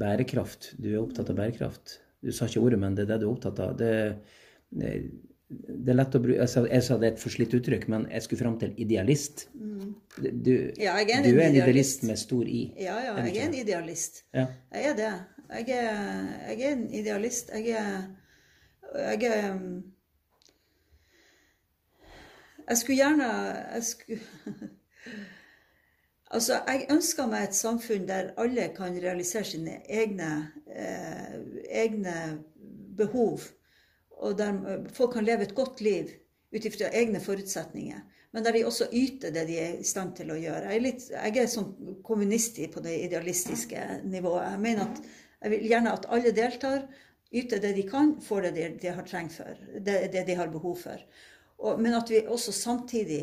bærekraft. 0.00 0.72
Du 0.80 0.90
er 0.90 1.00
opptatt 1.00 1.30
av 1.32 1.38
bærekraft. 1.38 1.98
Du 2.20 2.32
sa 2.34 2.48
ikke 2.48 2.62
ordet, 2.64 2.80
men 2.82 2.96
det 2.96 3.06
er 3.06 3.12
det 3.12 3.20
du 3.22 3.28
er 3.28 3.32
opptatt 3.32 3.60
av. 3.62 3.76
Det, 3.78 3.92
det, 4.74 4.90
det 5.50 5.90
er 5.90 5.96
lett 5.98 6.14
å 6.14 6.20
bruke 6.22 6.44
altså, 6.44 6.62
Jeg 6.70 6.84
sa 6.86 6.96
det 7.00 7.08
er 7.08 7.14
et 7.16 7.22
forslitt 7.22 7.54
uttrykk, 7.58 7.88
men 7.90 8.06
jeg 8.12 8.22
skulle 8.22 8.42
fram 8.44 8.56
til 8.60 8.74
idealist. 8.78 9.48
Mm. 9.58 9.94
Du, 10.16 10.52
ja, 10.78 10.94
er 10.94 11.10
en, 11.16 11.26
du 11.26 11.34
er 11.34 11.48
en 11.48 11.58
idealist. 11.58 12.04
med 12.06 12.20
stor 12.20 12.46
I. 12.46 12.62
Ja, 12.78 13.00
ja, 13.02 13.16
jeg 13.26 13.36
er 13.36 13.48
en 13.48 13.56
idealist. 13.58 14.22
Ja. 14.36 14.46
Jeg 14.74 14.92
er 14.92 14.98
det. 15.00 15.12
Jeg 15.50 15.74
er, 15.74 16.02
jeg 16.52 16.60
er 16.68 16.76
en 16.76 16.84
idealist. 16.94 17.50
Jeg 17.54 17.74
er 17.80 18.02
jeg 18.94 19.22
er 19.22 19.58
Jeg 22.68 22.78
skulle 22.78 22.96
gjerne 22.96 23.26
jeg 23.74 23.84
skulle, 23.84 24.20
Altså, 26.30 26.60
jeg 26.66 26.86
ønsker 26.90 27.26
meg 27.26 27.48
et 27.48 27.54
samfunn 27.58 28.06
der 28.08 28.28
alle 28.38 28.68
kan 28.76 28.94
realisere 29.02 29.44
sine 29.44 29.80
egne, 29.90 30.52
eh, 30.70 31.40
egne 31.82 32.14
behov. 32.96 33.40
Og 34.20 34.36
der 34.38 34.86
folk 34.94 35.14
kan 35.16 35.26
leve 35.26 35.46
et 35.46 35.56
godt 35.56 35.80
liv 35.84 36.10
ut 36.50 36.66
ifra 36.66 36.90
egne 36.92 37.20
forutsetninger. 37.22 38.00
Men 38.30 38.44
der 38.46 38.54
de 38.54 38.64
også 38.66 38.86
yter 38.94 39.32
det 39.34 39.46
de 39.48 39.56
er 39.58 39.78
i 39.80 39.86
stand 39.86 40.14
til 40.18 40.30
å 40.30 40.38
gjøre. 40.38 40.70
Jeg 40.70 40.76
er, 40.76 40.84
litt, 40.84 41.06
jeg 41.10 41.38
er 41.40 41.50
sånn 41.50 41.96
kommunist 42.06 42.60
på 42.70 42.82
det 42.84 42.94
idealistiske 43.06 43.86
nivået. 44.06 44.52
Jeg 44.52 44.62
mener 44.62 44.86
at 44.86 45.00
jeg 45.40 45.54
vil 45.54 45.66
gjerne 45.72 45.94
at 45.96 46.06
alle 46.14 46.32
deltar, 46.36 46.84
yter 47.30 47.62
det 47.62 47.72
de 47.78 47.84
kan, 47.88 48.16
får 48.22 48.48
det 48.48 48.54
de, 48.58 48.68
de 48.82 48.94
har 48.94 49.06
trengt 49.06 49.34
for. 49.34 49.58
Det, 49.74 49.96
det 50.12 50.24
de 50.28 50.38
har 50.38 50.50
behov 50.52 50.78
for. 50.84 51.02
Og, 51.60 51.80
men 51.82 51.94
at 51.96 52.10
vi 52.10 52.22
også 52.22 52.54
samtidig 52.54 53.22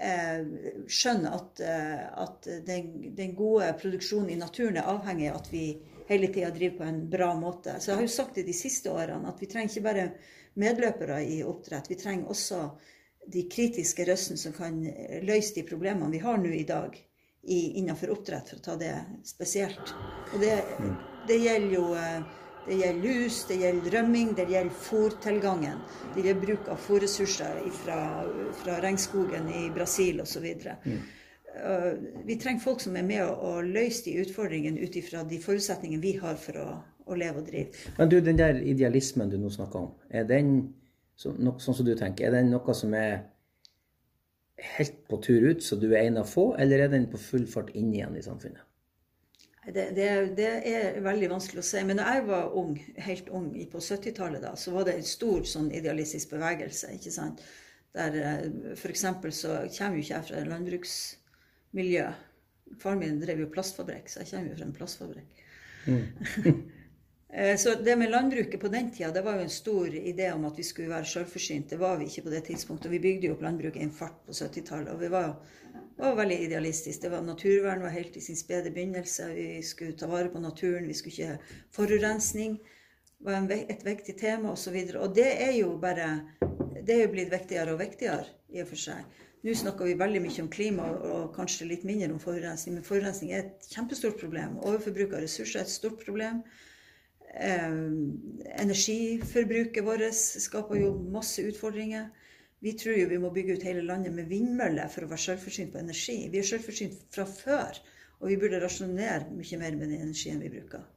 eh, 0.00 0.44
skjønner 0.88 1.38
at, 1.38 1.64
eh, 1.64 2.04
at 2.24 2.48
den, 2.66 2.92
den, 3.16 3.34
gode 3.38 3.70
produksjonen 3.80 4.34
i 4.34 4.40
naturen 4.40 4.78
er 4.80 4.90
avhengig 4.92 5.30
av 5.30 5.40
at 5.40 5.50
vi 5.52 5.66
hele 6.08 6.28
tida 6.28 6.50
driver 6.50 6.76
på 6.78 6.84
en 6.84 7.10
bra 7.10 7.30
måte. 7.38 7.78
Så 7.80 7.90
jeg 7.90 7.96
har 7.96 8.06
jo 8.06 8.14
sagt 8.16 8.38
det 8.38 8.46
de 8.48 8.56
siste 8.56 8.92
årene 8.92 9.30
at 9.30 9.40
vi 9.40 9.48
trenger 9.50 9.72
ikke 9.72 9.86
bare 9.88 10.08
medløpere 10.60 11.22
i 11.24 11.40
oppdrett. 11.44 11.90
Vi 11.90 11.98
trenger 12.00 12.30
også 12.30 12.60
de 13.32 13.46
kritiske 13.48 14.04
røstene 14.04 14.38
som 14.38 14.52
kan 14.52 14.82
løse 15.24 15.56
de 15.56 15.66
problemene 15.66 16.12
vi 16.12 16.22
har 16.22 16.38
nå 16.38 16.52
i 16.52 16.66
dag 16.68 16.96
i, 17.44 17.78
innenfor 17.80 18.12
oppdrett, 18.12 18.48
for 18.50 18.60
å 18.60 18.64
ta 18.64 18.76
det 18.80 18.94
spesielt. 19.24 19.94
Og 20.32 20.40
det, 20.40 20.54
det 21.28 21.40
gjelder 21.40 21.76
jo 21.76 21.86
eh, 21.98 22.40
det 22.64 22.78
gjelder 22.80 23.02
lus, 23.02 23.42
det 23.48 23.58
gjelder 23.60 23.90
rømming, 23.98 24.30
det 24.36 24.46
gjelder 24.48 24.76
fòrtilgangen. 24.86 25.82
Det 26.14 26.22
gjelder 26.22 26.46
bruk 26.46 26.70
av 26.72 26.78
fôrressurser 26.80 27.58
fra, 27.82 27.98
fra 28.62 28.78
regnskogen 28.80 29.50
i 29.52 29.66
Brasil 29.74 30.22
osv. 30.24 30.46
Uh, 31.54 31.94
vi 32.26 32.34
trenger 32.40 32.64
folk 32.64 32.80
som 32.82 32.96
er 32.98 33.04
med 33.06 33.22
å, 33.22 33.34
å 33.34 33.52
løse 33.62 34.02
de 34.08 34.16
utfordringene 34.24 34.82
ut 34.82 34.96
ifra 34.98 35.22
de 35.28 35.38
forutsetningene 35.42 36.02
vi 36.02 36.16
har 36.18 36.34
for 36.40 36.58
å, 36.58 36.70
å, 37.06 37.18
leve 37.18 37.42
og 37.42 37.46
drive. 37.46 37.84
Men 37.98 38.10
du, 38.10 38.18
den 38.24 38.40
der 38.40 38.58
idealismen 38.58 39.30
du 39.30 39.38
nå 39.38 39.52
snakker 39.54 39.86
om, 39.86 39.92
er 40.10 40.26
den 40.26 40.56
så, 41.14 41.30
no, 41.38 41.54
sånn 41.62 41.78
som 41.78 41.86
du 41.86 41.94
tenker, 41.98 42.26
er 42.26 42.40
den 42.40 42.50
noe 42.50 42.74
som 42.74 42.94
er 42.98 43.22
helt 44.74 45.00
på 45.10 45.20
tur 45.22 45.46
ut, 45.50 45.62
så 45.62 45.78
du 45.78 45.92
er 45.92 46.08
en 46.08 46.22
av 46.22 46.30
få, 46.30 46.52
eller 46.58 46.84
er 46.84 46.90
den 46.92 47.06
på 47.10 47.20
full 47.22 47.46
fart 47.50 47.70
inn 47.78 47.92
igjen 47.94 48.16
i 48.18 48.24
samfunnet? 48.24 48.62
Det, 49.64 49.86
det, 49.96 50.08
det, 50.36 50.48
er 50.68 50.98
veldig 51.00 51.30
vanskelig 51.32 51.62
å 51.62 51.66
si. 51.66 51.80
Men 51.88 52.00
da 52.00 52.10
jeg 52.12 52.26
var 52.28 52.52
ung, 52.58 52.74
helt 53.06 53.30
ung 53.32 53.46
på 53.72 53.80
70-tallet, 53.80 54.42
da, 54.44 54.52
så 54.60 54.74
var 54.74 54.88
det 54.88 54.98
en 54.98 55.06
stor 55.08 55.46
sånn 55.48 55.70
idealistisk 55.72 56.34
bevegelse. 56.34 56.92
ikke 56.98 57.12
sant? 57.14 57.40
Der 57.94 58.18
for 58.76 58.90
F.eks. 58.90 59.06
så 59.38 59.56
kommer 59.76 59.96
jo 59.96 60.02
ikke 60.02 60.16
jeg 60.16 60.26
fra 60.28 60.40
et 60.42 60.50
landbruksmiljø. 61.74 62.12
Faren 62.80 62.98
min 62.98 63.20
drev 63.20 63.40
jo 63.40 63.50
plastfabrikk, 63.52 64.08
så 64.08 64.22
jeg 64.22 64.30
kommer 64.30 64.50
jo 64.50 64.56
fra 64.56 64.64
en 64.64 64.78
plastfabrikk. 64.78 65.44
Mm. 65.86 66.70
Eh, 67.34 67.56
så 67.58 67.72
det 67.74 67.96
med 67.98 68.12
landbruket 68.12 68.60
på 68.60 68.68
den 68.70 68.92
tida, 68.94 69.08
det 69.10 69.24
var 69.26 69.34
jo 69.34 69.42
en 69.42 69.50
stor 69.50 69.90
idé 69.90 70.28
om 70.30 70.44
at 70.46 70.54
vi 70.54 70.62
skulle 70.62 70.92
være 70.92 71.04
sjølforsynt. 71.04 71.72
Det 71.72 71.80
var 71.80 71.96
vi 71.98 72.06
ikke 72.06 72.22
på 72.22 72.30
det 72.30 72.44
tidspunktet. 72.46 72.92
Vi 72.92 73.00
bygde 73.02 73.26
jo 73.26 73.34
opp 73.34 73.42
landbruket 73.42 73.80
i 73.80 73.86
en 73.88 73.90
fart 73.90 74.20
på 74.22 74.30
70-tallet. 74.30 74.92
Og 74.92 75.00
vi 75.00 75.08
var 75.10 75.32
var 75.96 76.14
veldig 76.14 76.36
idealistisk. 76.44 77.02
Det 77.02 77.10
var 77.10 77.26
Naturvern 77.26 77.82
var 77.82 77.90
helt 77.90 78.14
i 78.16 78.22
sin 78.22 78.38
spede 78.38 78.70
begynnelse. 78.70 79.26
Vi 79.34 79.48
skulle 79.66 79.98
ta 79.98 80.06
vare 80.06 80.30
på 80.30 80.38
naturen. 80.38 80.86
Vi 80.86 80.94
skulle 80.94 81.12
ikke 81.12 81.58
Forurensning 81.74 82.60
var 83.18 83.40
en, 83.40 83.50
et 83.50 83.82
viktig 83.82 84.14
tema 84.20 84.52
osv. 84.52 84.78
Og, 84.78 84.94
så 84.94 85.02
og 85.02 85.18
det 85.18 85.32
er 85.48 85.58
jo 85.58 85.74
bare 85.82 86.20
Det 86.86 87.00
er 87.00 87.02
jo 87.08 87.12
blitt 87.16 87.34
viktigere 87.34 87.74
og 87.74 87.82
viktigere 87.82 88.30
i 88.54 88.62
og 88.62 88.70
for 88.70 88.78
seg. 88.78 89.23
Nå 89.44 89.52
snakker 89.52 89.84
vi 89.84 89.96
veldig 90.00 90.20
mye 90.24 90.40
om 90.40 90.48
klima 90.48 90.86
og 91.04 91.34
kanskje 91.36 91.66
litt 91.68 91.82
mindre 91.84 92.14
om 92.14 92.20
forurensning. 92.22 92.78
Men 92.78 92.86
forurensning 92.86 93.34
er 93.34 93.42
et 93.42 93.66
kjempestort 93.74 94.16
problem. 94.16 94.56
Overforbruk 94.64 95.12
av 95.12 95.20
ressurser 95.26 95.60
er 95.60 95.66
et 95.66 95.72
stort 95.72 95.98
problem. 96.00 96.40
Eh, 97.34 97.74
energiforbruket 98.62 99.84
vårt 99.84 100.16
skaper 100.16 100.80
jo 100.80 100.94
masse 101.12 101.44
utfordringer. 101.44 102.08
Vi 102.64 102.72
tror 102.80 102.96
jo 102.96 103.10
vi 103.10 103.20
må 103.20 103.28
bygge 103.34 103.58
ut 103.58 103.66
hele 103.68 103.82
landet 103.84 104.14
med 104.16 104.30
vindmøller 104.32 104.88
for 104.88 105.04
å 105.04 105.10
være 105.10 105.26
selvforsynt 105.26 105.74
på 105.74 105.82
energi. 105.82 106.16
Vi 106.32 106.40
er 106.40 106.48
selvforsynt 106.48 107.04
fra 107.12 107.26
før, 107.28 107.82
og 108.22 108.30
vi 108.30 108.38
burde 108.40 108.62
rasjonere 108.62 109.28
mye 109.34 109.60
mer 109.60 109.76
med 109.76 109.92
den 109.92 110.06
energien 110.06 110.40
vi 110.40 110.48
bruker. 110.54 110.88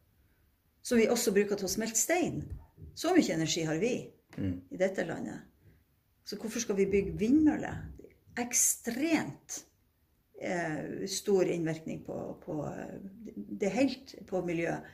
Som 0.88 1.02
vi 1.02 1.10
også 1.12 1.36
bruker 1.36 1.60
til 1.60 1.68
å 1.68 1.74
smelte 1.74 2.00
stein. 2.00 2.46
Så 2.96 3.12
mye 3.12 3.36
energi 3.36 3.68
har 3.68 3.84
vi 3.84 3.92
mm. 4.38 4.56
i 4.72 4.80
dette 4.80 5.04
landet. 5.04 5.44
Så 6.24 6.40
hvorfor 6.40 6.64
skal 6.64 6.80
vi 6.80 6.88
bygge 6.96 7.18
vindmøller? 7.20 7.84
Ekstremt 8.38 9.64
eh, 10.42 11.06
stor 11.10 11.50
innvirkning 11.50 12.04
på, 12.06 12.18
på, 12.46 12.60
Det 13.34 13.70
er 13.70 13.80
helt 13.80 14.16
på 14.30 14.42
miljøet. 14.46 14.86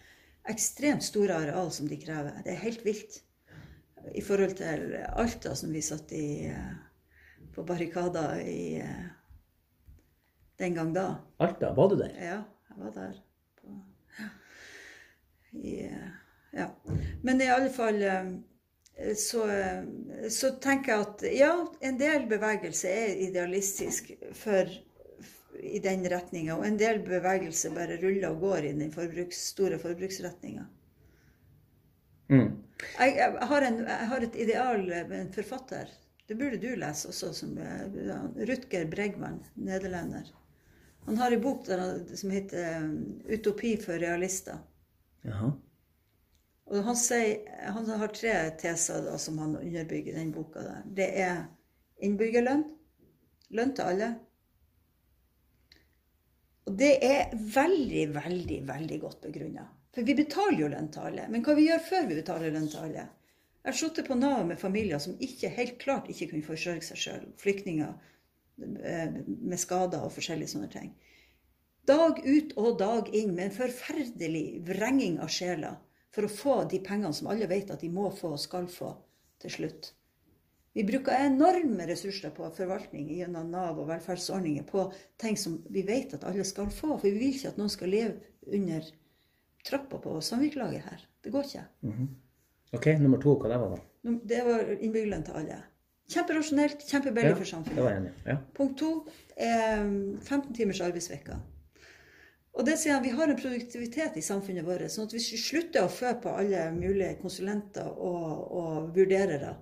Ekstremt 0.49 1.03
store 1.03 1.35
areal 1.39 1.71
som 1.71 1.87
de 1.87 1.99
krever. 1.99 2.41
Det 2.43 2.55
er 2.55 2.63
helt 2.65 2.85
vilt 2.85 3.21
i 4.13 4.21
forhold 4.23 4.57
til 4.59 4.97
Alta, 5.15 5.53
som 5.55 5.71
vi 5.71 5.81
satt 5.83 6.11
i 6.11 6.51
på 7.53 7.63
barrikader 7.63 8.41
i 8.43 8.83
den 10.59 10.75
gang 10.75 10.93
da. 10.95 11.05
Alta? 11.37 11.73
Var 11.73 11.89
du 11.89 11.95
der? 11.95 12.15
Ja, 12.17 12.39
jeg 12.69 12.79
var 12.79 12.91
der. 12.97 13.19
På, 13.61 13.75
ja. 14.19 14.29
I, 15.51 15.75
ja. 16.51 16.67
Men 17.21 17.41
i 17.41 17.47
alle 17.47 17.69
fall 17.73 18.01
så, 19.17 19.43
så, 20.29 20.51
tenker 20.61 20.91
jeg 20.93 21.05
at 21.05 21.23
ja, 21.33 21.53
en 21.81 21.97
del 21.97 22.27
bevegelse 22.29 22.91
er 22.91 23.15
idealistisk 23.25 24.11
for, 24.37 24.69
i 25.59 25.81
den 25.81 26.05
retninga, 26.11 26.55
og 26.59 26.67
en 26.67 26.77
del 26.77 27.01
bevegelse 27.05 27.73
bare 27.73 27.97
ruller 28.03 28.29
og 28.29 28.45
går 28.45 28.69
i 28.69 28.75
den 28.77 28.93
forbruks, 28.93 29.41
store 29.55 29.79
forbruksretninga. 29.81 30.67
Mm. 32.29 32.53
Jeg, 32.99 33.17
jeg, 33.17 33.49
har 33.49 33.65
en, 33.65 33.81
jeg, 33.87 34.07
har 34.13 34.27
et 34.27 34.39
ideal 34.45 34.85
med 35.09 35.19
en 35.19 35.33
forfatter. 35.33 35.91
Det 36.27 36.37
burde 36.39 36.61
du 36.61 36.69
lese 36.79 37.09
også. 37.09 37.33
som 37.35 37.57
Rutger 38.37 38.87
Bregman, 38.89 39.41
nederlender. 39.55 40.29
Han 41.05 41.17
har 41.19 41.31
en 41.31 41.41
bok 41.41 41.65
der, 41.67 41.99
som 42.15 42.31
heter 42.31 42.87
'Utopi 43.27 43.75
for 43.81 43.99
realister'. 43.99 44.57
Jaha. 45.23 45.51
Og 46.71 46.83
han, 46.87 46.95
sier, 46.97 47.41
han 47.75 47.89
har 47.99 48.13
tre 48.15 48.33
teser 48.59 49.03
da, 49.05 49.17
som 49.19 49.39
han 49.41 49.57
underbygger 49.59 50.13
i 50.13 50.19
den 50.21 50.31
boka. 50.31 50.63
der. 50.63 50.85
Det 50.85 51.09
er 51.19 51.41
innbyggerlønn, 52.03 52.63
lønn 53.57 53.73
til 53.75 53.89
alle. 53.91 54.13
Og 56.63 56.77
det 56.79 56.93
er 57.03 57.33
veldig, 57.35 58.05
veldig, 58.15 58.61
veldig 58.69 58.99
godt 59.01 59.27
begrunna. 59.27 59.67
For 59.93 60.07
vi 60.07 60.15
betaler 60.17 60.61
jo 60.63 60.71
lønn 60.71 60.89
til 60.93 61.09
alle. 61.09 61.27
Men 61.29 61.43
hva 61.45 61.57
vi 61.57 61.67
gjør 61.67 61.83
før 61.89 62.07
vi 62.09 62.17
betaler 62.21 62.55
lønn 62.55 62.71
til 62.71 62.87
alle? 62.87 63.05
Jeg 63.63 63.71
har 63.71 63.79
sittet 63.79 64.07
på 64.07 64.17
Nav 64.19 64.41
med 64.47 64.59
familier 64.59 64.99
som 64.99 65.19
ikke, 65.23 65.51
helt 65.55 65.77
klart 65.83 66.09
ikke 66.11 66.31
kunne 66.31 66.47
forsørge 66.47 66.83
seg 66.87 66.99
sjøl. 66.99 67.27
Flyktninger 67.39 67.91
eh, 68.63 69.19
med 69.27 69.59
skader 69.59 70.03
og 70.03 70.15
forskjellige 70.15 70.55
sånne 70.55 70.71
ting. 70.71 70.89
Dag 71.87 72.19
ut 72.23 72.55
og 72.59 72.77
dag 72.79 73.11
inn 73.15 73.35
med 73.35 73.49
en 73.49 73.55
forferdelig 73.55 74.63
vrenging 74.67 75.19
av 75.23 75.31
sjela 75.31 75.75
for 76.13 76.27
å 76.27 76.31
få 76.31 76.55
de 76.69 76.79
pengene 76.85 77.13
som 77.15 77.29
alle 77.33 77.49
vet 77.49 77.71
at 77.73 77.81
de 77.81 77.89
må 77.89 78.09
få 78.13 78.35
og 78.35 78.41
skal 78.41 78.67
få 78.71 78.93
til 79.41 79.53
slutt. 79.57 79.93
Vi 80.73 80.85
bruker 80.87 81.25
enorme 81.27 81.85
ressurser 81.85 82.33
på 82.33 82.47
forvaltning 82.55 83.11
gjennom 83.13 83.51
Nav 83.53 83.77
og 83.77 83.89
velferdsordninger 83.91 84.65
på 84.65 84.87
ting 85.21 85.37
som 85.37 85.59
vi 85.69 85.83
vet 85.85 86.15
at 86.17 86.25
alle 86.25 86.45
skal 86.49 86.71
få. 86.73 86.95
For 86.97 87.05
vi 87.05 87.13
vil 87.19 87.35
ikke 87.35 87.51
at 87.53 87.59
noen 87.61 87.69
skal 87.69 87.93
leve 87.93 88.15
under 88.49 88.87
trappa 89.63 89.99
på 90.01 90.15
samvirkelaget 90.21 90.87
her. 90.89 91.05
Det 91.23 91.31
går 91.31 91.43
ikke. 91.43 91.65
Mm 91.81 91.93
-hmm. 91.93 92.07
Ok, 92.73 92.85
Nummer 92.99 93.21
to, 93.21 93.35
hva 93.37 93.49
det 93.49 93.59
var 93.59 93.69
da? 93.69 93.77
Det 94.25 94.43
var 94.45 94.81
innbyggerlønn 94.81 95.23
til 95.23 95.33
alle. 95.33 95.63
Kjemperasjonelt, 96.09 96.81
kjempebillig 96.89 97.29
Ja, 97.29 97.35
for 97.35 97.45
samfunnet. 97.45 97.75
det 97.75 97.83
var 97.83 97.91
enig. 97.91 98.11
Ja. 98.25 98.37
Punkt 98.53 98.79
to 98.79 99.07
er 99.37 99.77
15 100.21 100.53
timers 100.53 100.81
arbeidsveka. 100.81 101.37
Og 102.53 102.65
det 102.67 102.77
sier 102.77 102.93
han, 102.93 103.03
Vi 103.03 103.13
har 103.17 103.27
en 103.27 103.39
produktivitet 103.39 104.17
i 104.17 104.21
samfunnet 104.21 104.65
vårt. 104.65 104.91
sånn 104.91 105.07
at 105.07 105.13
Hvis 105.15 105.31
vi 105.33 105.41
slutter 105.41 105.85
å 105.85 105.91
fø 105.91 106.13
på 106.21 106.29
alle 106.29 106.67
mulige 106.75 107.17
konsulenter 107.21 107.87
og, 107.87 108.51
og 108.53 108.91
vurderere, 108.95 109.55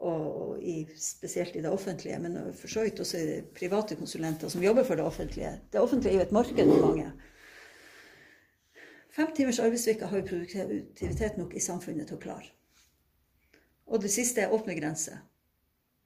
og, 0.00 0.60
i, 0.62 0.86
spesielt 0.96 1.56
i 1.56 1.60
det 1.60 1.70
offentlige, 1.70 2.18
men 2.18 2.38
for 2.56 2.72
så 2.72 2.86
vidt 2.86 3.00
også 3.00 3.18
i 3.18 3.40
private 3.56 3.98
konsulenter 4.00 4.48
som 4.48 4.62
jobber 4.64 4.86
for 4.88 4.96
det 4.96 5.04
offentlige 5.04 5.58
Det 5.72 5.80
offentlige 5.80 6.14
er 6.14 6.16
jo 6.16 6.22
et 6.22 6.32
marked 6.32 6.70
for 6.70 6.86
mange. 6.86 7.10
Fem 9.10 9.34
timers 9.36 9.58
arbeidsuke 9.58 10.06
har 10.06 10.20
vi 10.20 10.28
produktivitet 10.28 11.36
nok 11.36 11.54
i 11.54 11.60
samfunnet 11.60 12.08
til 12.08 12.16
å 12.16 12.22
klare. 12.22 12.48
Og 13.90 14.00
det 14.00 14.12
siste 14.14 14.40
er 14.40 14.54
åpne 14.54 14.78
grenser. 14.78 15.18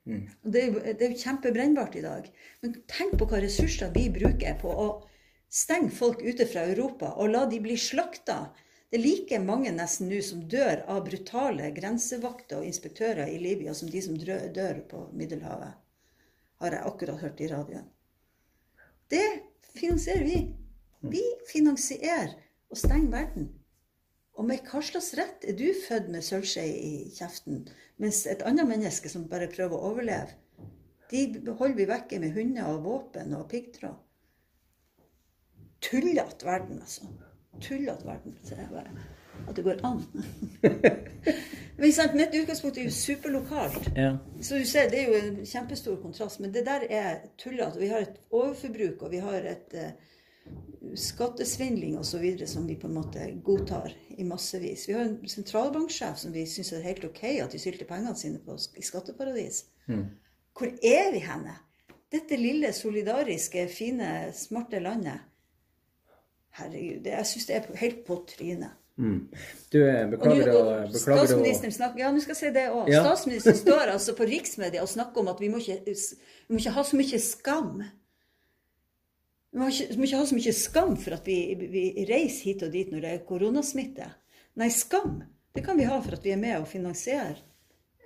Og 0.09 0.53
Det 0.53 0.63
er, 0.63 0.67
jo, 0.73 0.81
det 0.81 1.03
er 1.03 1.13
jo 1.13 1.21
kjempebrennbart 1.21 1.95
i 1.97 2.03
dag. 2.05 2.27
Men 2.63 2.75
tenk 2.89 3.15
på 3.21 3.29
hva 3.29 3.41
ressurser 3.45 3.93
vi 3.95 4.09
bruker 4.13 4.57
på 4.61 4.73
å 4.73 4.89
stenge 5.55 5.91
folk 5.95 6.23
ute 6.23 6.47
fra 6.51 6.65
Europa 6.67 7.13
og 7.15 7.31
la 7.31 7.45
de 7.51 7.61
bli 7.63 7.77
slakta. 7.79 8.39
Det 8.91 8.99
er 8.99 9.05
like 9.05 9.39
mange 9.43 9.73
nesten 9.75 10.11
nå 10.11 10.21
som 10.23 10.43
dør 10.51 10.85
av 10.91 11.05
brutale 11.07 11.71
grensevakter 11.77 12.61
og 12.61 12.69
inspektører 12.69 13.31
i 13.31 13.41
Libya 13.43 13.75
som 13.75 13.91
de 13.91 14.03
som 14.03 14.19
dør 14.19 14.81
på 14.91 15.09
Middelhavet, 15.15 15.75
har 16.63 16.77
jeg 16.77 16.87
akkurat 16.91 17.23
hørt 17.23 17.43
i 17.43 17.51
radioen. 17.51 17.89
Det 19.11 19.27
finansierer 19.75 20.25
vi. 20.27 20.39
Vi 21.11 21.23
finansierer 21.51 22.35
å 22.71 22.79
stenge 22.79 23.13
verden. 23.13 23.51
Og 24.35 24.47
med 24.49 24.65
hva 24.67 24.81
slags 24.83 25.13
rett 25.19 25.45
er 25.47 25.55
du 25.59 25.69
født 25.85 26.09
med 26.11 26.25
sølvskje 26.27 26.65
i 26.67 26.95
kjeften, 27.15 27.69
mens 28.03 28.25
et 28.27 28.43
annet 28.47 28.67
menneske 28.67 29.11
som 29.11 29.29
bare 29.31 29.51
prøver 29.53 29.77
å 29.77 29.93
overleve, 29.93 30.35
de 31.13 31.29
holder 31.47 31.79
vi 31.79 31.87
vekke 31.87 32.19
med 32.19 32.35
hunder 32.35 32.73
og 32.73 32.83
våpen 32.89 33.37
og 33.39 33.47
piggtråd? 33.53 34.01
Tullete 35.85 36.47
verden, 36.47 36.81
altså. 36.81 37.11
Tullete 37.61 38.07
verden, 38.07 38.39
sier 38.45 38.63
jeg 38.65 38.71
bare. 38.73 39.05
At 39.49 39.57
det 39.57 39.65
går 39.67 39.83
an. 39.85 40.01
Men 41.79 41.93
sant, 41.93 42.15
Mitt 42.15 42.35
utgangspunkt 42.39 42.79
er 42.79 42.87
jo 42.87 42.95
superlokalt. 42.95 43.91
Ja. 43.97 44.17
Så 44.41 44.59
du 44.63 44.65
ser, 44.65 44.89
Det 44.91 45.01
er 45.01 45.11
jo 45.11 45.21
en 45.21 45.47
kjempestor 45.47 45.99
kontrast. 46.03 46.41
Men 46.41 46.55
det 46.55 46.65
der 46.67 46.87
er 46.89 47.17
tullete. 47.39 47.81
Vi 47.81 47.91
har 47.91 48.07
et 48.07 48.21
overforbruk, 48.31 49.03
og 49.03 49.11
vi 49.11 49.21
har 49.25 49.49
et 49.51 49.75
uh, 49.75 49.91
skattesvindling 50.95 51.99
osv. 51.99 52.47
som 52.47 52.69
vi 52.69 52.79
på 52.81 52.87
en 52.87 52.95
måte 52.95 53.27
godtar 53.45 53.93
i 54.17 54.25
massevis. 54.25 54.89
Vi 54.89 54.97
har 54.97 55.05
en 55.05 55.29
sentralbanksjef 55.29 56.17
som 56.19 56.33
vi 56.33 56.47
syns 56.47 56.73
er 56.73 56.87
helt 56.87 57.05
OK 57.05 57.23
at 57.43 57.53
de 57.53 57.59
sylter 57.59 57.89
pengene 57.91 58.17
sine 58.17 58.41
på 58.45 58.57
i 58.77 58.83
skatteparadis. 58.83 59.65
Hvor 60.55 60.71
er 60.83 61.13
vi 61.13 61.23
henne? 61.25 61.57
Dette 62.13 62.37
lille, 62.39 62.73
solidariske, 62.73 63.67
fine, 63.69 64.11
smarte 64.33 64.79
landet. 64.81 65.25
Herregud, 66.55 67.07
jeg 67.11 67.27
syns 67.31 67.47
det 67.49 67.57
er 67.59 67.69
helt 67.81 68.05
på 68.07 68.21
trynet. 68.31 68.81
Du, 68.95 69.81
eh, 69.83 70.05
beklager 70.07 70.53
å 70.55 70.65
statsministeren 70.95 71.75
snakker, 71.75 72.05
ja, 72.05 72.13
nå 72.15 72.23
skal 72.23 72.37
jeg 72.37 72.41
si 72.45 72.53
det 72.55 72.69
også. 72.71 72.93
Ja. 72.93 73.03
Statsministeren 73.09 73.59
står 73.59 73.93
altså 73.97 74.15
på 74.15 74.29
riksmedia 74.31 74.85
og 74.85 74.91
snakker 74.93 75.25
om 75.25 75.33
at 75.33 75.43
vi 75.43 75.51
må 75.51 75.59
ikke, 75.59 75.81
vi 75.83 76.55
må 76.55 76.63
ikke 76.63 76.77
ha 76.77 76.85
så 76.87 77.01
mye 77.01 77.21
skam. 77.23 77.73
Vi 79.51 79.63
må 79.63 79.71
ikke, 79.73 79.89
vi 79.91 79.99
må 79.99 80.07
ikke 80.07 80.23
ha 80.23 80.29
så 80.31 80.39
mye 80.39 80.55
skam 80.55 80.95
for 81.03 81.19
at 81.19 81.27
vi, 81.27 81.39
vi 81.75 81.85
reiser 82.07 82.53
hit 82.53 82.63
og 82.67 82.75
dit 82.75 82.95
når 82.95 83.03
det 83.03 83.15
er 83.17 83.27
koronasmitte. 83.27 84.13
Nei, 84.63 84.71
skam 84.71 85.25
det 85.55 85.63
kan 85.63 85.79
vi 85.79 85.85
ha 85.85 86.01
for 86.03 86.17
at 86.17 86.25
vi 86.27 86.33
er 86.35 86.39
med 86.43 86.57
og 86.59 86.67
finansierer 86.67 87.37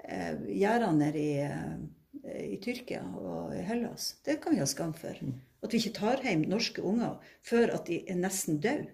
eh, 0.05 0.34
gjerdene 0.53 0.99
nede 1.01 1.20
i, 1.20 1.30
eh, 1.40 2.51
i 2.53 2.59
Tyrkia 2.61 3.01
og 3.16 3.55
i 3.57 3.62
Hellas. 3.64 4.18
Det 4.24 4.36
kan 4.42 4.53
vi 4.53 4.61
ha 4.61 4.66
skam 4.68 4.92
for. 4.96 5.16
At 5.65 5.75
vi 5.75 5.81
ikke 5.83 5.97
tar 5.99 6.23
hjem 6.23 6.45
norske 6.51 6.83
unger 6.87 7.19
før 7.47 7.75
at 7.75 7.91
de 7.91 8.03
er 8.07 8.19
nesten 8.21 8.61
døde. 8.63 8.93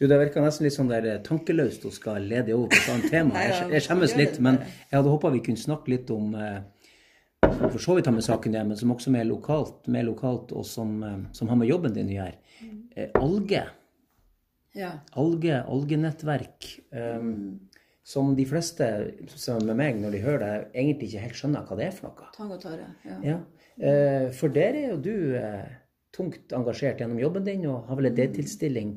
Du, 0.00 0.08
Det 0.08 0.16
virka 0.18 0.42
nesten 0.42 0.66
litt 0.66 0.74
sånn 0.74 0.90
der 0.90 1.06
eh, 1.06 1.20
tankeløst 1.22 1.84
å 1.86 1.92
skal 1.94 2.24
lede 2.26 2.56
over 2.56 2.72
på 2.72 2.78
et 2.80 2.88
annet 2.90 3.12
tema. 3.12 3.34
Nei, 3.36 3.46
Jeg, 3.46 3.56
ja, 3.60 3.68
jeg 3.76 3.86
skjemmes 3.86 4.16
litt, 4.18 4.40
men 4.42 4.58
jeg 4.64 4.96
hadde 4.96 5.12
håpa 5.12 5.30
vi 5.30 5.42
kunne 5.46 5.62
snakke 5.62 5.92
litt 5.94 6.10
om 6.10 6.34
eh, 6.34 6.58
som 7.46 7.70
for 7.70 7.82
så 7.82 7.96
vidt 7.96 8.08
har 8.08 8.16
med 8.16 8.24
saken 8.24 8.56
det, 8.56 8.62
men 8.66 8.78
som 8.80 8.92
også 8.94 9.12
mer 9.14 9.26
lokalt, 9.28 9.86
mer 9.92 10.06
lokalt, 10.08 10.52
og 10.56 10.66
som, 10.66 11.02
eh, 11.04 11.18
som 11.36 11.48
har 11.48 11.58
med 11.60 11.70
jobben 11.70 11.94
din 11.94 12.10
å 12.10 12.16
gjøre. 12.16 12.38
Mm. 12.60 12.80
Eh, 12.96 13.10
alge. 13.20 13.62
Ja. 14.74 14.92
Alge, 15.18 15.64
algenettverk. 15.66 16.70
Um, 16.92 17.60
Som 18.10 18.32
de 18.34 18.42
fleste 18.48 18.86
som 19.38 19.60
med 19.62 19.76
meg, 19.76 19.98
når 20.00 20.14
de 20.16 20.20
hører 20.24 20.40
det, 20.40 20.54
egentlig 20.74 21.10
ikke 21.10 21.20
helt 21.22 21.36
skjønner 21.38 21.66
hva 21.68 21.76
det 21.78 21.84
er 21.84 21.92
for 21.94 22.08
noe. 22.08 22.30
Tang 22.34 22.48
og 22.50 22.58
tare. 22.62 22.86
Ja. 23.06 23.18
Ja. 23.22 23.36
Eh, 23.80 24.28
for 24.36 24.52
der 24.52 24.76
er 24.76 24.92
jo 24.92 25.00
du 25.00 25.14
eh, 25.40 25.68
tungt 26.12 26.52
engasjert 26.52 27.00
gjennom 27.00 27.20
jobben 27.20 27.46
din, 27.46 27.66
og 27.70 27.88
har 27.88 28.00
vel 28.00 28.10
en 28.10 28.18
deltidsstilling 28.18 28.94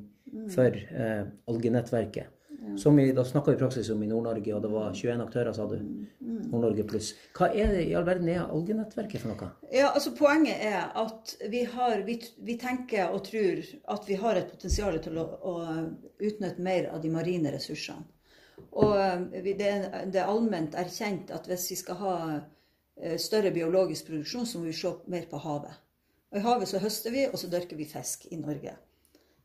for 0.52 0.76
eh, 0.76 1.26
algenettverket. 1.48 2.32
Som 2.80 2.96
vi, 2.96 3.10
da 3.12 3.26
snakka 3.28 3.52
vi 3.52 3.58
i 3.58 3.60
praksis 3.60 3.90
om 3.92 4.02
i 4.04 4.08
Nord-Norge, 4.08 4.54
og 4.56 4.62
det 4.64 4.70
var 4.72 4.94
21 4.96 5.22
aktører, 5.26 5.52
sa 5.54 5.66
du. 5.68 5.76
Nord-Norge 6.24 6.86
pluss. 6.88 7.10
Hva 7.36 7.50
er 7.52 7.74
det 7.76 7.82
i 7.90 7.96
all 7.98 8.06
verden 8.08 8.30
er 8.32 8.46
algenettverket 8.46 9.20
for 9.20 9.34
noe? 9.34 9.50
Ja, 9.74 9.90
altså 9.92 10.14
Poenget 10.16 10.64
er 10.64 10.88
at 11.00 11.36
vi, 11.52 11.66
har, 11.74 12.06
vi, 12.08 12.16
vi 12.48 12.56
tenker 12.62 13.12
og 13.12 13.26
tror 13.28 13.60
at 13.94 14.08
vi 14.08 14.18
har 14.22 14.40
et 14.40 14.50
potensial 14.50 14.96
til 15.04 15.20
å, 15.20 15.28
å 15.44 15.54
utnytte 16.24 16.64
mer 16.64 16.88
av 16.94 17.04
de 17.04 17.12
marine 17.12 17.52
ressursene. 17.54 18.08
Og 18.80 18.96
eh, 18.96 19.44
det 19.44 19.70
det 20.14 20.20
er 20.22 20.30
allment 20.30 20.76
erkjent 20.80 21.34
at 21.36 21.50
hvis 21.50 21.68
vi 21.74 21.80
skal 21.84 22.00
ha 22.00 22.16
større 23.18 23.52
biologisk 23.52 24.08
produksjon, 24.08 24.46
så 24.46 24.60
må 24.60 24.70
vi 24.70 24.78
se 24.78 24.92
mer 25.10 25.26
på 25.30 25.40
havet. 25.42 25.80
Og 26.34 26.40
I 26.40 26.44
havet 26.48 26.70
så 26.70 26.82
høster 26.82 27.14
vi, 27.14 27.28
og 27.28 27.38
så 27.38 27.50
dyrker 27.50 27.78
vi 27.78 27.86
fisk 27.90 28.26
i 28.32 28.40
Norge. 28.42 28.74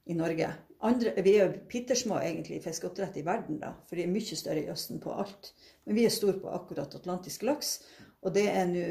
I 0.09 0.17
Norge. 0.17 0.49
Andre, 0.89 1.13
vi 1.25 1.35
er 1.37 1.49
jo 1.49 1.61
pittersmå 1.69 2.17
egentlig 2.23 2.57
i 2.59 2.63
fiskeoppdrett 2.65 3.19
i 3.21 3.25
verden, 3.27 3.59
da, 3.61 3.75
for 3.89 3.99
de 3.99 4.07
er 4.07 4.13
mye 4.13 4.39
større 4.39 4.63
i 4.63 4.71
Østen 4.73 5.01
på 5.03 5.13
alt. 5.13 5.53
Men 5.85 5.99
vi 5.99 6.07
er 6.07 6.15
store 6.15 6.39
på 6.41 6.53
akkurat 6.55 6.95
atlantisk 6.97 7.45
laks, 7.45 7.75
og 8.23 8.33
det 8.37 8.47
er 8.53 8.67
nå 8.71 8.87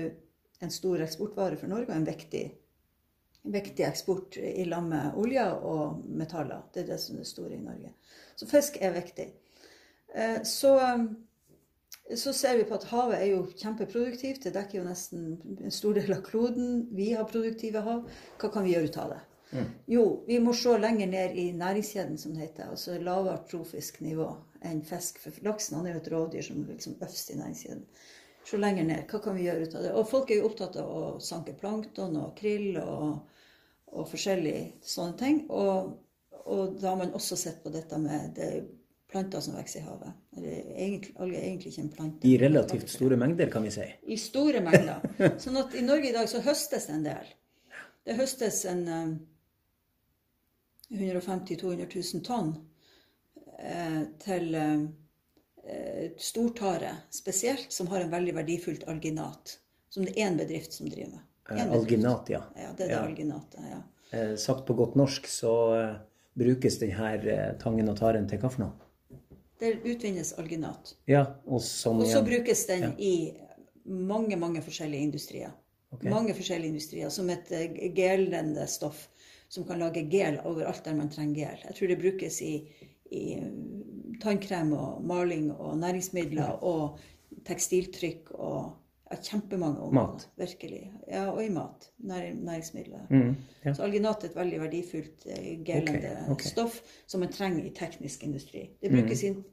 en 0.62 0.74
stor 0.74 1.02
eksportvare 1.06 1.58
for 1.58 1.70
Norge 1.70 1.92
og 1.92 1.98
en 1.98 2.08
viktig, 2.08 2.44
viktig 3.54 3.86
eksport 3.88 4.38
i 4.42 4.66
lag 4.68 4.86
med 4.86 5.18
olje 5.22 5.46
og 5.70 6.04
metaller. 6.06 6.66
Det 6.74 6.84
er 6.84 6.92
det 6.92 7.00
som 7.02 7.20
er 7.22 7.30
store 7.30 7.56
i 7.56 7.62
Norge. 7.62 7.94
Så 8.36 8.50
fisk 8.50 8.78
er 8.82 8.96
viktig. 8.98 9.28
Eh, 10.14 10.44
Så, 10.44 10.74
så 12.16 12.34
ser 12.34 12.58
vi 12.58 12.64
på 12.68 12.76
at 12.78 12.86
havet 12.88 13.20
er 13.20 13.32
jo 13.34 13.40
kjempeproduktivt. 13.52 14.46
Det 14.46 14.54
dekker 14.56 14.80
jo 14.80 14.86
nesten 14.88 15.34
en 15.60 15.74
stor 15.74 15.98
del 15.98 16.14
av 16.16 16.22
kloden. 16.24 16.86
Vi 16.96 17.12
har 17.14 17.28
produktive 17.28 17.82
hav. 17.84 18.06
Hva 18.40 18.52
kan 18.54 18.64
vi 18.64 18.76
gjøre 18.76 18.92
ut 18.92 19.00
av 19.04 19.16
det? 19.16 19.24
Jo, 19.86 20.24
vi 20.28 20.40
må 20.44 20.54
se 20.56 20.76
lenger 20.80 21.08
ned 21.08 21.36
i 21.40 21.46
næringskjeden, 21.56 22.18
som 22.20 22.34
det 22.36 22.46
heter. 22.46 22.72
Altså 22.72 22.98
lavere 23.00 23.44
trofisk 23.50 24.00
nivå 24.04 24.28
enn 24.68 24.82
fisk. 24.88 25.20
For 25.24 25.36
laksen 25.48 25.80
han 25.80 25.88
er 25.88 25.96
jo 25.96 26.02
et 26.04 26.10
rådyr 26.14 26.48
som 26.48 26.64
liksom 26.68 26.98
øverst 27.00 27.32
i 27.32 27.38
næringskjeden. 27.40 27.86
Se 28.48 28.60
lenger 28.60 28.88
ned. 28.88 29.06
Hva 29.12 29.22
kan 29.24 29.36
vi 29.36 29.48
gjøre 29.48 29.68
ut 29.68 29.76
av 29.76 29.86
det? 29.86 29.94
Og 30.00 30.08
folk 30.08 30.32
er 30.32 30.42
jo 30.42 30.50
opptatt 30.50 30.80
av 30.80 30.92
å 30.92 31.06
sanke 31.24 31.56
plankton 31.60 32.16
og 32.20 32.36
krill 32.40 32.80
og, 32.84 33.40
og 33.92 34.10
forskjellige 34.12 34.78
sånne 34.96 35.20
ting. 35.20 35.42
Og, 35.52 35.96
og 36.46 36.80
da 36.80 36.94
har 36.94 37.02
man 37.04 37.16
også 37.16 37.40
sett 37.40 37.64
på 37.64 37.72
dette 37.76 38.00
med 38.00 38.36
det 38.40 38.52
planter 39.08 39.40
som 39.40 39.56
vokser 39.56 39.80
i 39.80 39.84
havet. 39.84 40.14
Egentlig, 40.38 41.14
alger 41.16 41.38
er 41.40 41.46
egentlig 41.48 41.72
ikke 41.72 41.82
en 41.86 41.90
plante. 41.96 42.28
I 42.28 42.38
relativt 42.42 42.90
store 42.92 43.16
mengder, 43.18 43.50
kan 43.54 43.64
vi 43.64 43.72
si. 43.72 43.86
I 44.04 44.18
store 44.20 44.60
mengder. 44.66 45.00
Sånn 45.44 45.58
at 45.62 45.76
i 45.80 45.82
Norge 45.86 46.10
i 46.10 46.16
dag 46.16 46.28
så 46.30 46.42
høstes 46.44 46.88
det 46.90 46.96
en 46.98 47.06
del. 47.08 47.30
Det 48.08 48.16
høstes 48.20 48.66
en 48.72 48.82
eh, 48.88 49.14
150 50.90 51.56
000-200 51.62 51.88
000 52.14 52.24
tonn 52.28 52.52
eh, 53.60 54.02
til 54.24 54.56
eh, 54.56 56.12
stortare 56.18 56.94
spesielt, 57.12 57.72
som 57.74 57.88
har 57.92 58.02
en 58.06 58.12
veldig 58.14 58.36
verdifullt 58.38 58.86
alginat. 58.88 59.58
Som 59.90 60.06
det 60.06 60.16
er 60.18 60.28
én 60.30 60.38
bedrift 60.40 60.74
som 60.76 60.90
driver 60.92 61.16
med. 61.18 61.24
Eh, 61.52 61.72
alginat, 61.80 62.30
ja. 62.32 62.42
Ja, 62.56 62.74
det 62.76 62.84
er 62.86 62.88
det 62.88 62.96
Ja. 63.00 63.06
alginatet. 63.08 63.62
ja. 63.72 63.82
Eh, 64.12 64.36
sagt 64.40 64.66
på 64.68 64.74
godt 64.74 64.96
norsk 64.96 65.28
så 65.28 65.54
brukes 66.38 66.78
denne 66.80 67.56
tangen 67.60 67.90
og 67.90 67.98
taren 68.00 68.28
til 68.30 68.40
hva 68.40 68.52
for 68.52 68.64
noe? 68.64 68.87
Der 69.60 69.80
utvinnes 69.84 70.34
alginat. 70.38 70.96
Ja, 71.10 71.24
og 71.46 71.62
som 71.66 72.00
Og 72.00 72.08
så 72.08 72.22
brukes 72.26 72.66
den 72.70 72.92
i 73.00 73.34
mange, 73.86 74.38
mange 74.38 74.62
forskjellige 74.62 75.02
industrier. 75.02 75.52
Okay. 75.92 76.10
Mange 76.12 76.36
forskjellige 76.36 76.76
industrier 76.76 77.10
som 77.10 77.30
et 77.32 77.52
eh, 77.56 77.94
gelende 77.96 78.68
stoff 78.68 79.08
som 79.50 79.64
kan 79.68 79.80
lage 79.80 80.04
gel 80.12 80.40
overalt 80.46 80.84
der 80.86 80.98
man 80.98 81.10
trenger 81.10 81.36
gel. 81.40 81.62
Jeg 81.64 81.76
tror 81.78 81.88
det 81.88 82.00
brukes 82.02 82.42
i, 82.44 82.54
i 83.12 83.24
eh, 83.38 83.48
tannkrem 84.22 84.74
og 84.76 85.06
maling 85.08 85.52
og 85.56 85.78
næringsmidler 85.80 86.60
og 86.64 87.00
tekstiltrykk 87.48 88.34
og 88.36 88.74
ja, 89.10 89.18
kjempemange 89.24 89.80
områder. 89.80 90.14
Mat. 90.14 90.28
Virkelig. 90.40 90.82
Ja, 91.08 91.26
og 91.32 91.44
i 91.44 91.50
mat. 91.50 91.90
Nær, 91.98 92.26
næringsmidler. 92.34 93.06
Mm, 93.10 93.36
ja. 93.66 93.74
Så 93.74 93.84
alginat 93.84 94.24
er 94.24 94.32
et 94.32 94.36
veldig 94.36 94.62
verdifullt 94.62 95.28
eh, 95.28 95.52
gelende 95.66 96.16
okay, 96.26 96.32
okay. 96.36 96.50
stoff 96.50 96.82
som 97.08 97.24
man 97.24 97.32
trenger 97.34 97.66
i 97.66 97.74
teknisk 97.76 98.24
industri. 98.24 98.70
Det 98.82 98.92
Mm. 98.92 99.02
brukes 99.02 99.24
i 99.24 99.28
en 99.28 99.44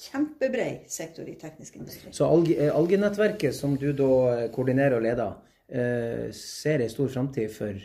kjempebred 0.00 0.90
sektor 0.90 1.28
i 1.28 1.34
teknisk 1.38 1.76
industri. 1.76 2.12
Så 2.12 2.26
alg 2.26 2.50
eh, 2.50 2.74
algenettverket 2.74 3.54
som 3.54 3.76
du 3.78 3.92
da 3.92 4.10
eh, 4.34 4.50
koordinerer 4.52 4.96
og 4.98 5.02
leder, 5.06 5.36
eh, 5.68 6.28
ser 6.34 6.82
ei 6.82 6.90
stor 6.90 7.08
framtid 7.08 7.52
for 7.54 7.78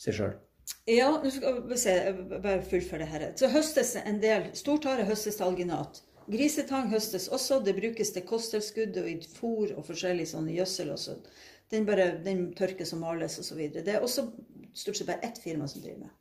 seg 0.00 0.14
sjøl? 0.16 0.34
Ja, 0.90 1.12
nå 1.22 1.30
skal 1.30 1.60
vi 1.68 1.76
se, 1.78 1.92
bare 2.42 2.62
fullføre 2.66 3.04
det 3.04 3.10
her. 3.12 3.26
Så 3.38 3.48
høstes 3.52 3.94
en 4.00 4.18
del 4.22 4.48
Stortare 4.58 5.04
høstes 5.06 5.36
til 5.38 5.46
alginat. 5.46 6.00
Grisetang 6.30 6.90
høstes 6.90 7.28
også. 7.28 7.60
Det 7.62 7.76
brukes 7.76 8.12
til 8.14 8.26
kosttilskudd 8.26 8.96
og 9.02 9.10
i 9.10 9.18
fôr 9.36 9.74
og 9.76 9.84
forskjellig 9.86 10.26
sånn 10.32 10.48
gjødsel. 10.50 10.94
Den, 11.70 11.86
bare, 11.86 12.12
den 12.22 12.48
tørkes 12.58 12.94
og 12.94 13.02
males 13.02 13.38
osv. 13.42 13.62
Det 13.74 13.94
er 13.94 14.02
også 14.02 14.28
stort 14.76 14.98
sett 14.98 15.08
bare 15.08 15.22
ett 15.26 15.38
firma 15.42 15.68
som 15.70 15.82
driver 15.84 16.06
med. 16.06 16.16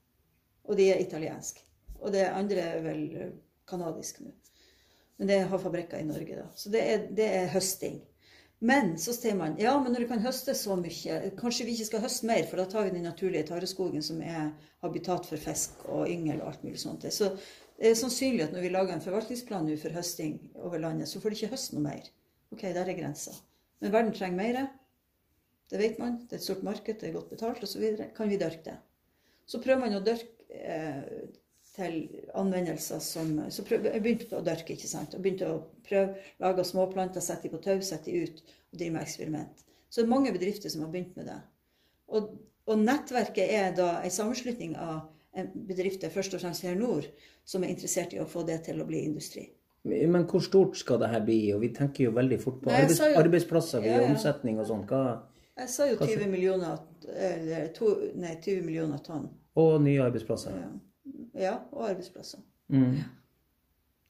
Og 0.66 0.78
de 0.78 0.90
er 0.92 1.02
italiensk. 1.02 1.62
Og 2.02 2.14
det 2.14 2.28
andre 2.30 2.70
er 2.76 2.86
vel 2.86 3.04
canadisk 3.10 3.42
kanadisk 3.66 4.20
nå. 4.22 4.34
Men 5.18 5.28
det 5.28 5.40
har 5.50 5.60
fabrikker 5.60 6.02
i 6.02 6.08
Norge, 6.08 6.36
da. 6.36 6.50
Så 6.56 6.70
det 6.70 6.84
er, 6.92 7.08
det 7.16 7.28
er 7.38 7.54
høsting. 7.54 8.02
Men 8.60 8.96
så 9.00 9.14
ser 9.14 9.36
man 9.36 9.58
ja, 9.60 9.74
men 9.84 9.94
når 9.94 10.06
det 10.06 10.10
kan 10.10 10.24
høste 10.24 10.56
så 10.58 10.76
mye, 10.80 11.20
kanskje 11.40 11.68
vi 11.68 11.76
ikke 11.76 11.88
skal 11.90 12.04
høste 12.06 12.28
mer, 12.28 12.44
for 12.50 12.60
da 12.60 12.66
tar 12.72 12.88
vi 12.88 12.96
den 12.96 13.06
naturlige 13.08 13.48
tareskogen 13.52 14.04
som 14.04 14.22
er 14.24 14.50
habitat 14.84 15.28
for 15.28 15.40
fisk 15.40 15.84
og 15.86 16.10
yngel 16.12 16.42
og 16.42 16.52
alt 16.52 16.64
mulig 16.66 16.82
sånt. 16.82 17.06
Så 17.14 17.34
det 17.80 17.90
er 17.90 17.98
sannsynlig 18.00 18.46
at 18.46 18.54
når 18.56 18.64
vi 18.64 18.72
lager 18.72 18.96
en 18.96 19.04
forvaltningsplan 19.04 19.68
for 19.82 19.96
høsting 19.98 20.38
over 20.56 20.80
landet, 20.80 21.10
så 21.12 21.20
får 21.20 21.34
de 21.34 21.40
ikke 21.40 21.54
høste 21.56 21.76
noe 21.76 21.84
mer. 21.84 22.10
Ok, 22.56 22.62
der 22.62 22.86
er 22.88 22.98
grensa. 22.98 23.34
Men 23.84 23.92
verden 23.92 24.14
trenger 24.16 24.38
mer. 24.38 24.68
Det 25.70 25.82
vet 25.82 25.98
man. 26.00 26.22
Det 26.24 26.38
er 26.38 26.40
et 26.40 26.46
stort 26.46 26.64
marked, 26.64 27.00
det 27.02 27.10
er 27.10 27.18
godt 27.18 27.34
betalt 27.34 27.64
osv. 27.66 27.84
Kan 28.16 28.32
vi 28.32 28.40
dyrke 28.40 28.70
det? 28.70 28.78
Så 29.46 29.60
prøver 29.62 29.82
man 29.82 29.98
å 29.98 30.04
dyrke 30.06 30.56
eh, 30.56 31.02
til 31.76 31.98
anvendelser 32.38 33.02
som 33.04 33.34
Så 33.52 33.66
prøv, 33.68 33.90
jeg 33.90 34.04
begynte 34.04 34.38
å 34.38 34.46
dyrke, 34.46 34.78
ikke 34.78 34.90
sant. 34.90 35.18
Og 35.18 35.26
begynte 35.26 35.50
å 35.52 35.60
prøve, 35.88 36.16
lage 36.40 36.64
småplanter, 36.64 37.24
sette 37.24 37.50
de 37.50 37.54
på 37.54 37.62
tau, 37.66 37.82
sette 37.84 38.12
de 38.12 38.24
ut 38.24 38.40
og 38.46 38.80
drive 38.80 38.96
med 38.96 39.04
eksperiment. 39.04 39.66
Så 39.90 40.02
det 40.02 40.08
er 40.08 40.14
mange 40.16 40.34
bedrifter 40.36 40.72
som 40.72 40.86
har 40.86 40.94
begynt 40.94 41.18
med 41.20 41.28
det. 41.32 41.42
Og, 42.16 42.32
og 42.70 42.80
nettverket 42.80 43.52
er 43.52 43.76
da 43.76 43.90
en 44.00 44.14
sammenslutning 44.14 44.78
av 44.80 45.10
bedrifter, 45.68 46.10
først 46.10 46.34
og 46.34 46.42
fremst 46.42 46.64
her 46.64 46.76
nord, 46.80 47.06
som 47.46 47.64
er 47.64 47.74
interessert 47.74 48.14
i 48.14 48.20
å 48.20 48.26
få 48.30 48.44
det 48.48 48.62
til 48.70 48.82
å 48.82 48.86
bli 48.88 49.04
industri. 49.06 49.50
Men 49.86 50.24
hvor 50.26 50.42
stort 50.42 50.78
skal 50.80 50.98
det 51.04 51.10
her 51.12 51.22
bli? 51.22 51.40
Og 51.54 51.62
vi 51.62 51.70
tenker 51.76 52.08
jo 52.08 52.12
veldig 52.16 52.40
fort 52.42 52.62
på 52.64 52.72
Nei, 52.72 52.80
arbeids 52.82 53.00
jo- 53.04 53.20
arbeidsplasser 53.22 53.82
ved 53.84 53.92
Ja, 53.92 54.02
ja. 54.02 54.08
omsetning 54.10 54.60
og 54.60 54.66
sånn. 54.66 54.88
Jeg 55.58 55.70
sa 55.70 55.86
jo 55.88 55.96
20 56.02 56.28
millioner, 56.28 56.80
eller 57.08 57.68
to, 57.68 57.92
nei, 58.16 58.36
20 58.42 58.62
millioner 58.66 58.98
tonn. 59.06 59.30
Og 59.56 59.82
nye 59.82 60.02
arbeidsplasser. 60.02 60.52
Ja. 60.58 60.72
ja, 61.44 61.54
og 61.72 61.90
arbeidsplasser. 61.90 62.40
Mm. 62.70 63.04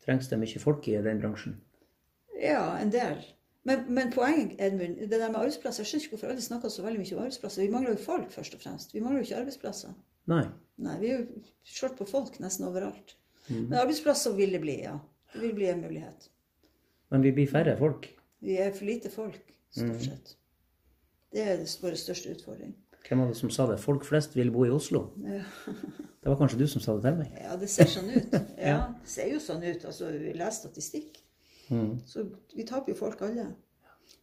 Trengs 0.06 0.28
det 0.30 0.40
mye 0.40 0.60
folk 0.62 0.88
i 0.88 0.96
den 1.02 1.20
bransjen? 1.22 1.58
Ja, 2.42 2.78
en 2.82 2.90
del. 2.94 3.20
Men, 3.66 3.86
men 3.90 4.12
poenget, 4.14 4.56
Edmund, 4.62 4.98
det 5.02 5.10
der 5.10 5.30
med 5.32 5.40
arbeidsplasser 5.42 5.82
Jeg 5.84 5.88
skjønner 5.90 6.04
ikke 6.06 6.16
hvorfor 6.16 6.28
alle 6.34 6.42
snakker 6.46 6.70
så 6.70 6.84
veldig 6.86 7.00
mye 7.02 7.14
om 7.16 7.22
arbeidsplasser. 7.24 7.62
Vi 7.66 7.70
mangler 7.74 7.96
jo 7.96 8.02
folk, 8.06 8.32
først 8.32 8.54
og 8.56 8.62
fremst. 8.62 8.94
Vi 8.94 9.00
mangler 9.02 9.20
jo 9.24 9.26
ikke 9.26 9.40
arbeidsplasser. 9.42 9.90
Nei. 10.32 10.46
Nei, 10.86 10.96
vi 11.02 11.12
er 11.12 11.22
jo 11.22 11.44
short 11.76 11.98
på 12.00 12.08
folk 12.10 12.40
nesten 12.44 12.68
overalt. 12.68 13.16
Men 13.50 13.76
arbeidsplasser 13.78 14.34
vil 14.36 14.56
det 14.56 14.62
bli, 14.64 14.80
ja. 14.84 14.96
Det 15.34 15.44
vil 15.44 15.54
bli 15.58 15.68
en 15.70 15.84
mulighet. 15.84 16.30
Men 17.14 17.24
vi 17.24 17.34
blir 17.36 17.50
færre 17.52 17.76
folk. 17.80 18.08
Vi 18.44 18.58
er 18.62 18.74
for 18.76 18.88
lite 18.90 19.12
folk, 19.14 19.54
stort 19.74 20.02
sett. 20.04 20.34
Det 21.36 21.44
er 21.44 21.62
vår 21.82 21.98
største 22.00 22.34
utfordring. 22.36 22.74
Hvem 23.06 23.22
var 23.22 23.30
det 23.30 23.38
som 23.38 23.52
sa 23.54 23.68
det? 23.70 23.78
Folk 23.84 24.06
flest 24.08 24.34
vil 24.38 24.50
bo 24.54 24.66
i 24.66 24.74
Oslo. 24.74 25.10
Ja. 25.26 25.44
Det 26.26 26.32
var 26.32 26.40
kanskje 26.40 26.58
du 26.58 26.66
som 26.66 26.82
sa 26.82 26.96
det 26.98 27.04
til 27.06 27.18
meg? 27.20 27.34
Ja, 27.38 27.52
det 27.62 27.68
ser 27.70 27.86
sånn 27.86 28.08
ut. 28.10 28.32
Ja, 28.58 28.80
det 28.98 29.10
ser 29.12 29.28
jo 29.30 29.38
sånn 29.44 29.62
ut. 29.62 29.84
Altså, 29.86 30.08
vi 30.10 30.32
leser 30.34 30.56
statistikk. 30.64 31.20
Mm. 31.70 32.00
Så 32.10 32.24
vi 32.50 32.66
taper 32.66 32.96
jo 32.96 32.98
folk 32.98 33.22
alle. 33.28 33.44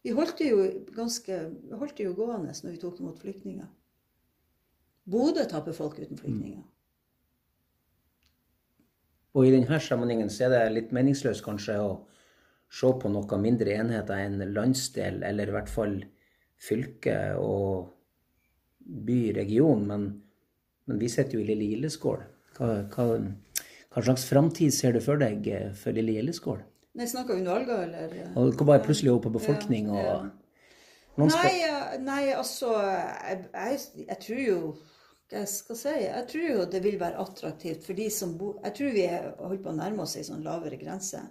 Vi 0.03 0.11
holdt 0.16 0.40
det 0.40 0.48
jo 0.48 0.64
ganske 0.96 1.36
vi 1.53 1.78
holdt 1.78 1.94
det 2.00 2.09
jo 2.09 2.16
gående 2.18 2.50
når 2.50 2.74
vi 2.74 2.80
tok 2.82 2.98
imot 2.98 3.22
flyktninger. 3.22 3.68
Bodø 5.09 5.44
taper 5.50 5.74
folk 5.74 5.98
uten 5.98 6.18
flyktninger. 6.18 6.62
Og 9.32 9.48
i 9.48 9.53
denne 9.55 9.78
sammenhengen 9.80 10.30
så 10.30 10.46
er 10.46 10.53
det 10.53 10.74
litt 10.74 10.90
meningsløst 10.92 11.44
kanskje 11.44 11.78
å 11.80 11.92
se 12.72 12.90
på 13.00 13.11
noe 13.12 13.38
mindre 13.40 13.74
enheter 13.80 14.20
enn 14.26 14.42
landsdel, 14.53 15.22
eller 15.24 15.48
i 15.48 15.55
hvert 15.57 15.72
fall 15.72 15.96
fylke 16.62 17.16
og 17.40 17.88
by, 18.80 19.32
region. 19.36 19.86
Men, 19.88 20.07
men 20.88 21.00
vi 21.00 21.09
sitter 21.12 21.38
jo 21.38 21.44
i 21.44 21.48
lille 21.48 21.70
Gildeskål. 21.72 22.22
Hva, 22.59 22.68
hva, 22.92 23.09
hva 23.92 24.05
slags 24.05 24.28
framtid 24.28 24.74
ser 24.76 24.96
du 24.96 25.00
for 25.05 25.20
deg 25.20 25.48
eh, 25.48 25.72
for 25.76 25.96
lille 25.96 26.18
Gildeskål? 26.18 26.61
Nei, 27.00 27.09
snakker 27.09 27.38
vi 27.38 27.48
Alga, 27.48 27.82
eller? 27.86 28.14
Og 28.36 28.53
det 28.53 28.68
bare 28.68 28.84
plutselig 28.84 29.14
opp 29.14 29.24
på 29.24 29.32
befolkning 29.32 29.88
og 29.94 30.00
Ja, 30.03 30.16
noen 31.16 31.32
Nei, 31.32 31.53
nei, 32.05 32.22
altså 32.36 32.74
jeg, 32.76 33.46
jeg, 33.53 33.78
jeg 34.09 34.18
tror 34.20 34.42
jo 34.42 34.59
jeg 35.32 35.48
skal 35.48 35.78
si? 35.78 35.94
Jeg 36.04 36.26
tror 36.30 36.44
jo 36.48 36.66
det 36.70 36.80
vil 36.84 36.98
være 37.00 37.20
attraktivt 37.22 37.86
for 37.86 37.98
de 37.98 38.08
som 38.12 38.34
bor 38.38 38.58
Jeg 38.62 38.76
tror 38.78 38.94
vi 38.94 39.04
er 39.06 39.30
holdt 39.38 39.64
på 39.64 39.72
å 39.72 39.76
nærme 39.76 40.04
oss 40.04 40.16
ei 40.20 40.24
sånn 40.26 40.44
lavere 40.44 40.78
grense. 40.80 41.22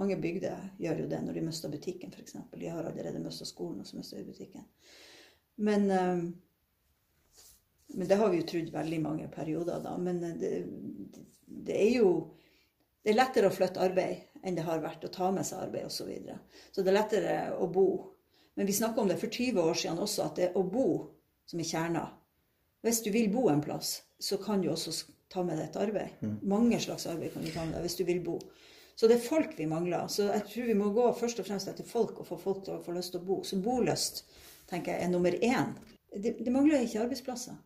Mange 0.00 0.16
bygder 0.20 0.70
gjør 0.80 1.02
jo 1.02 1.08
det 1.10 1.20
når 1.24 1.36
de 1.36 1.44
mister 1.44 1.72
butikken, 1.72 2.12
f.eks. 2.14 2.36
De 2.56 2.70
har 2.70 2.86
allerede 2.86 3.20
mista 3.20 3.44
skolen, 3.48 3.82
og 3.82 3.88
så 3.88 3.98
mister 3.98 4.20
de 4.20 4.28
butikken. 4.30 4.64
Men, 5.60 5.90
eh, 5.90 6.22
men 7.96 8.08
det 8.08 8.16
har 8.20 8.30
vi 8.32 8.40
jo 8.40 8.46
trodd 8.48 8.70
veldig 8.72 9.00
mange 9.04 9.28
perioder, 9.34 9.82
da. 9.84 9.96
Men 10.00 10.22
eh, 10.24 10.36
det, 10.40 10.52
det 11.68 11.76
er 11.76 11.98
jo 11.98 12.12
det 13.00 13.12
er 13.12 13.16
lettere 13.16 13.48
å 13.48 13.54
flytte 13.54 13.80
arbeid 13.80 14.44
enn 14.44 14.56
det 14.56 14.64
har 14.64 14.80
vært 14.82 15.04
å 15.08 15.12
ta 15.12 15.30
med 15.32 15.46
seg 15.48 15.66
arbeid 15.66 15.88
osv. 15.88 16.02
Så, 16.02 16.08
videre. 16.08 16.38
så 16.72 16.84
det 16.84 16.92
er 16.92 16.98
lettere 16.98 17.36
å 17.56 17.68
bo. 17.72 17.88
Men 18.56 18.68
vi 18.68 18.76
snakka 18.76 19.00
om 19.00 19.08
det 19.08 19.16
for 19.20 19.32
20 19.32 19.60
år 19.62 19.78
siden 19.82 20.00
også, 20.04 20.26
at 20.26 20.36
det 20.36 20.48
er 20.48 20.58
å 20.60 20.64
bo 20.68 20.88
som 21.48 21.60
er 21.60 21.68
kjerna. 21.68 22.04
Hvis 22.86 23.02
du 23.04 23.10
vil 23.12 23.28
bo 23.32 23.48
en 23.52 23.60
plass, 23.60 24.02
så 24.18 24.38
kan 24.40 24.62
du 24.62 24.70
også 24.72 24.94
ta 25.30 25.44
med 25.46 25.58
deg 25.60 25.68
et 25.68 25.78
arbeid. 25.80 26.24
Mange 26.42 26.80
slags 26.80 27.06
arbeid 27.06 27.34
kan 27.34 27.44
du 27.44 27.52
ta 27.52 27.64
med 27.64 27.76
deg 27.76 27.86
hvis 27.86 27.98
du 28.00 28.04
vil 28.08 28.22
bo. 28.24 28.38
Så 28.98 29.08
det 29.08 29.16
er 29.16 29.24
folk 29.24 29.54
vi 29.56 29.66
mangler. 29.68 30.08
Så 30.12 30.26
jeg 30.28 30.44
tror 30.48 30.66
vi 30.68 30.76
må 30.76 30.90
gå 30.92 31.06
først 31.16 31.38
og 31.40 31.46
fremst 31.48 31.70
etter 31.70 31.86
folk 31.88 32.18
og 32.20 32.28
få 32.28 32.36
folk 32.40 32.64
til 32.66 32.76
å 32.76 32.82
få 32.84 32.96
lyst 32.96 33.14
til 33.14 33.22
å 33.22 33.28
bo. 33.28 33.38
Så 33.46 33.60
bolyst 33.64 34.24
tenker 34.68 34.92
jeg 34.92 35.06
er 35.06 35.12
nummer 35.12 35.32
én. 35.32 35.72
Det, 36.10 36.34
det 36.40 36.52
mangler 36.52 36.84
ikke 36.84 37.04
arbeidsplasser. 37.06 37.56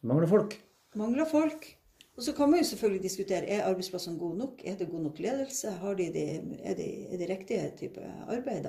Det 0.00 0.08
mangler 0.08 0.30
folk. 0.30 0.56
Mangler 0.96 1.28
folk. 1.28 1.68
Og 2.16 2.24
så 2.24 2.32
kan 2.36 2.50
man 2.50 2.60
jo 2.60 2.68
selvfølgelig 2.70 3.02
diskutere 3.04 3.48
er 3.48 3.66
arbeidsplassene 3.68 4.18
gode 4.20 4.38
nok. 4.40 4.64
Er 4.64 4.76
det 4.76 4.88
god 4.90 5.04
nok 5.06 5.20
ledelse? 5.24 5.70
Har 5.82 5.94
de 5.96 6.08
det, 6.12 6.24
er, 6.62 6.74
de, 6.76 6.88
er 7.08 7.20
det 7.20 7.28
riktige 7.30 7.70
type 7.78 8.04
arbeid? 8.28 8.66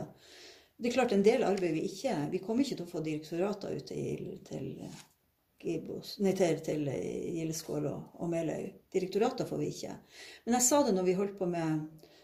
Det 0.82 0.90
er 0.90 0.96
klart 0.96 1.12
en 1.14 1.24
del 1.26 1.44
arbeid 1.46 1.76
vi 1.78 1.84
ikke 1.86 2.14
Vi 2.32 2.40
kommer 2.42 2.66
ikke 2.66 2.80
til 2.80 2.88
å 2.88 2.90
få 2.90 3.04
direktorater 3.06 3.76
ut 3.78 3.92
til, 3.92 4.32
til 4.48 4.70
Gibos, 5.62 6.16
nei, 6.26 6.32
til, 6.34 6.58
til 6.66 6.88
Gildeskål 6.90 7.86
og, 7.86 8.16
og 8.18 8.32
Meløy. 8.32 8.72
Direktorater 8.94 9.46
får 9.46 9.62
vi 9.62 9.68
ikke. 9.70 9.94
Men 10.48 10.58
jeg 10.58 10.66
sa 10.66 10.80
det 10.88 10.96
når 10.96 11.06
vi 11.06 11.14
holdt 11.20 11.38
på 11.38 11.46
med, 11.52 11.84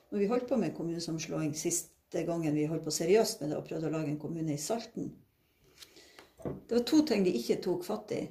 når 0.09 0.23
vi 0.23 0.31
holdt 0.31 0.47
på 0.49 0.57
med 0.57 0.73
kommunesammenslåing 0.73 1.53
siste 1.53 2.23
gangen 2.25 2.57
vi 2.57 2.65
holdt 2.71 2.87
på 2.87 2.95
seriøst 2.97 3.43
med 3.43 3.53
det 3.53 3.59
og 3.59 3.69
prøvde 3.69 3.91
å 3.91 3.93
lage 3.93 4.09
en 4.09 4.19
kommune 4.23 4.55
i 4.55 4.61
Salten. 4.61 5.11
Det 6.41 6.79
var 6.79 6.85
to 6.89 7.03
ting 7.05 7.27
de 7.27 7.37
ikke 7.37 7.61
tok 7.61 7.85
fatt 7.85 8.15
i 8.17 8.23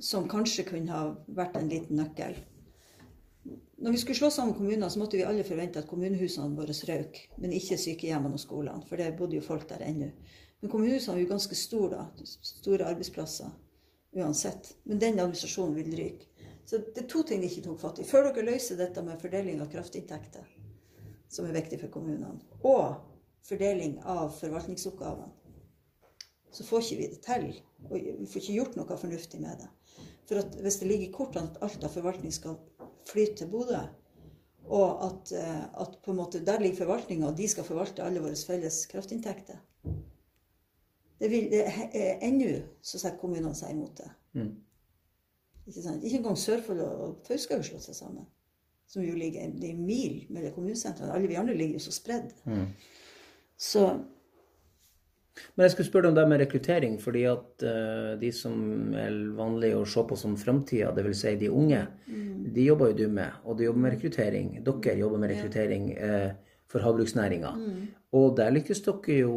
som 0.00 0.28
kanskje 0.28 0.64
kunne 0.70 0.92
ha 0.92 1.04
vært 1.36 1.60
en 1.60 1.68
liten 1.68 2.00
nøkkel. 2.00 2.36
Når 3.76 3.92
vi 3.92 3.98
skulle 4.00 4.16
slå 4.16 4.30
sammen 4.32 4.54
kommuner, 4.56 4.88
så 4.88 4.98
måtte 4.98 5.18
vi 5.18 5.26
alle 5.28 5.44
forvente 5.44 5.82
at 5.82 5.88
kommunehusene 5.88 6.56
våre 6.56 6.72
røk, 6.88 7.18
men 7.36 7.52
ikke 7.52 7.76
sykehjemmene 7.76 8.38
og 8.38 8.40
skolene, 8.40 8.80
for 8.88 8.96
det 8.96 9.10
bodde 9.18 9.36
jo 9.36 9.44
folk 9.44 9.68
der 9.68 9.84
ennå. 9.84 10.08
Men 10.60 10.72
kommunehusene 10.72 11.18
er 11.18 11.26
jo 11.26 11.32
ganske 11.34 11.58
store, 11.58 11.98
da. 11.98 12.28
Store 12.40 12.88
arbeidsplasser 12.88 13.52
uansett. 14.16 14.76
Men 14.82 14.98
den 14.98 15.20
administrasjonen 15.20 15.74
vil 15.76 15.96
ryke. 15.96 16.26
Så 16.64 16.78
det 16.78 17.04
er 17.04 17.08
to 17.10 17.22
ting 17.22 17.42
de 17.42 17.50
ikke 17.50 17.66
tok 17.68 17.80
fatt 17.80 18.00
i. 18.00 18.06
Før 18.08 18.30
dere 18.30 18.46
løser 18.48 18.78
dette 18.80 19.02
med 19.04 19.20
fordeling 19.22 19.60
av 19.62 19.68
kraftinntekter, 19.70 20.46
som 21.30 21.46
er 21.46 21.54
viktig 21.54 21.78
for 21.82 21.92
kommunene, 21.94 22.40
og 22.66 22.96
fordeling 23.46 24.00
av 24.02 24.32
forvaltningsoppgavene, 24.40 25.30
så 26.50 26.64
får 26.66 26.82
ikke 26.82 26.98
vi 26.98 27.08
det 27.12 27.20
til. 27.22 27.46
Og 27.90 27.94
vi 28.00 28.26
får 28.32 28.42
ikke 28.42 28.56
gjort 28.56 28.78
noe 28.78 28.98
fornuftig 28.98 29.40
med 29.42 29.60
det. 29.62 29.68
For 30.26 30.62
hvis 30.64 30.80
det 30.80 30.88
ligger 30.88 31.06
i 31.06 31.14
kortene 31.14 31.52
at 31.52 31.60
alt 31.62 31.84
av 31.86 31.92
forvaltning 31.94 32.34
skal 32.34 32.56
flyte 33.06 33.40
til 33.42 33.50
Bodø, 33.52 33.80
og 34.66 35.04
at, 35.06 35.32
eh, 35.38 35.64
at 35.82 35.98
på 36.02 36.10
en 36.12 36.20
måte 36.20 36.42
der 36.44 36.60
ligger 36.62 36.84
forvaltninga, 36.84 37.28
og 37.28 37.38
de 37.38 37.48
skal 37.48 37.66
forvalte 37.66 38.02
alle 38.02 38.22
våre 38.24 38.38
felles 38.38 38.82
kraftinntekter 38.90 39.60
det 41.18 41.28
vil, 41.28 41.50
det, 41.50 41.64
eh, 41.92 42.28
Ennå 42.28 42.58
så 42.82 42.98
setter 42.98 43.20
kommunene 43.20 43.54
seg 43.56 43.72
imot 43.72 43.96
det. 44.02 44.08
Mm. 44.36 44.50
Ikke 45.66 45.82
sant? 45.82 46.04
Ikke 46.04 46.20
engang 46.20 46.38
Sørfold 46.38 46.82
og 46.84 47.22
Fauske 47.26 47.56
har 47.56 47.64
slått 47.66 47.86
seg 47.88 47.96
sammen. 47.98 48.26
Som 48.86 49.02
jo 49.02 49.16
ligger 49.18 49.48
er 49.48 49.78
mil 49.78 50.26
mellom 50.30 50.52
kommunesentrene. 50.54 51.14
Alle 51.14 51.30
vi 51.30 51.38
andre 51.40 51.56
ligger 51.56 51.80
jo 51.80 51.86
så 51.86 51.94
spredd. 51.94 52.30
Mm. 52.44 52.68
Så 53.58 53.86
Men 55.54 55.66
jeg 55.66 55.74
skulle 55.74 55.88
spørre 55.88 56.06
deg 56.06 56.14
om 56.14 56.18
det 56.18 56.26
med 56.30 56.40
rekruttering, 56.44 56.96
fordi 57.02 57.26
at 57.28 57.66
uh, 57.66 58.14
de 58.20 58.32
som 58.34 58.56
er 58.96 59.18
vanlig 59.36 59.74
å 59.76 59.84
se 59.88 60.04
på 60.08 60.18
som 60.18 60.36
framtida, 60.40 60.94
dvs. 60.96 61.20
Si 61.20 61.36
de 61.40 61.52
unge, 61.52 61.82
de 62.56 62.66
jobber 62.66 62.92
jo 62.92 62.98
du 63.02 63.06
med. 63.20 63.38
Og 63.44 63.58
de 63.58 63.68
jobber 63.68 63.86
med 63.86 63.96
rekruttering. 63.96 64.50
Dere 64.64 64.98
jobber 65.00 65.22
med 65.22 65.32
rekruttering 65.34 65.88
uh, 65.96 66.30
for 66.70 66.84
havbruksnæringa. 66.84 67.52
Og 68.16 68.36
der 68.38 68.52
lykkes 68.54 68.80
dere 68.86 69.18
jo 69.18 69.34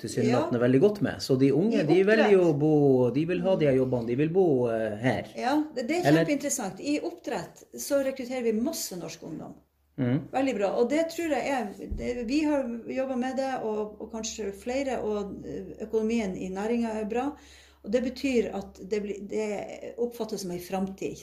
tilsynelatende 0.00 0.60
veldig 0.60 0.80
godt 0.82 1.02
med. 1.06 1.22
Så 1.22 1.36
de 1.40 1.52
unge, 1.54 1.84
de 1.88 2.00
vil 2.08 2.24
jo 2.32 2.48
å 2.50 2.56
bo 2.58 2.72
De 3.14 3.26
vil 3.28 3.42
ha 3.44 3.54
de 3.60 3.68
her 3.70 3.78
jobbene. 3.78 4.08
De 4.10 4.16
vil 4.18 4.32
bo 4.34 4.46
uh, 4.70 4.96
her. 5.02 5.30
ja, 5.38 5.58
det, 5.76 5.86
er 6.00 6.10
kjempeinteressant. 6.10 6.80
I 6.80 6.98
oppdrett 7.04 7.66
så 7.80 8.02
rekrutterer 8.06 8.48
vi 8.48 8.56
masse 8.58 8.98
norsk 8.98 9.28
ungdom. 9.30 9.54
Mm. 9.96 10.26
Veldig 10.32 10.54
bra. 10.58 10.72
Og 10.76 10.90
det 10.92 11.06
tror 11.12 11.32
jeg 11.32 11.52
er 11.56 11.70
det, 11.96 12.26
Vi 12.28 12.42
har 12.44 12.66
jobba 12.92 13.16
med 13.16 13.38
det, 13.40 13.52
og, 13.64 13.96
og 14.00 14.10
kanskje 14.12 14.50
flere, 14.52 14.98
og 15.00 15.46
eh, 15.46 15.70
økonomien 15.86 16.36
i 16.36 16.50
næringa 16.52 16.98
er 17.00 17.08
bra. 17.08 17.30
Og 17.86 17.92
det 17.92 18.02
betyr 18.02 18.50
at 18.58 18.80
det, 18.90 18.98
blir, 19.02 19.18
det 19.30 19.94
oppfattes 20.02 20.42
som 20.42 20.50
ei 20.50 20.58
framtid. 20.60 21.22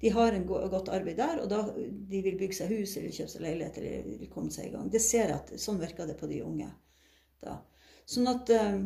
De 0.00 0.12
har 0.14 0.32
en 0.32 0.46
go 0.48 0.62
godt 0.72 0.88
arbeid 0.88 1.18
der, 1.20 1.42
og 1.42 1.50
da 1.52 1.60
de 1.76 2.22
vil 2.24 2.38
bygge 2.40 2.56
seg 2.56 2.72
hus 2.72 2.96
eller 2.96 3.12
kjøpe 3.12 3.34
seg 3.34 3.44
leilighet 3.44 3.78
eller 3.78 4.06
vil 4.22 4.30
komme 4.32 4.54
seg 4.54 4.70
i 4.70 4.72
gang. 4.72 4.88
Det 4.90 5.02
ser 5.04 5.28
jeg 5.28 5.36
at 5.36 5.52
Sånn 5.60 5.82
virker 5.82 6.08
det 6.08 6.16
på 6.18 6.30
de 6.30 6.40
unge. 6.46 6.70
da. 7.44 7.60
Sånn 8.08 8.26
at, 8.32 8.50
eh, 8.50 8.80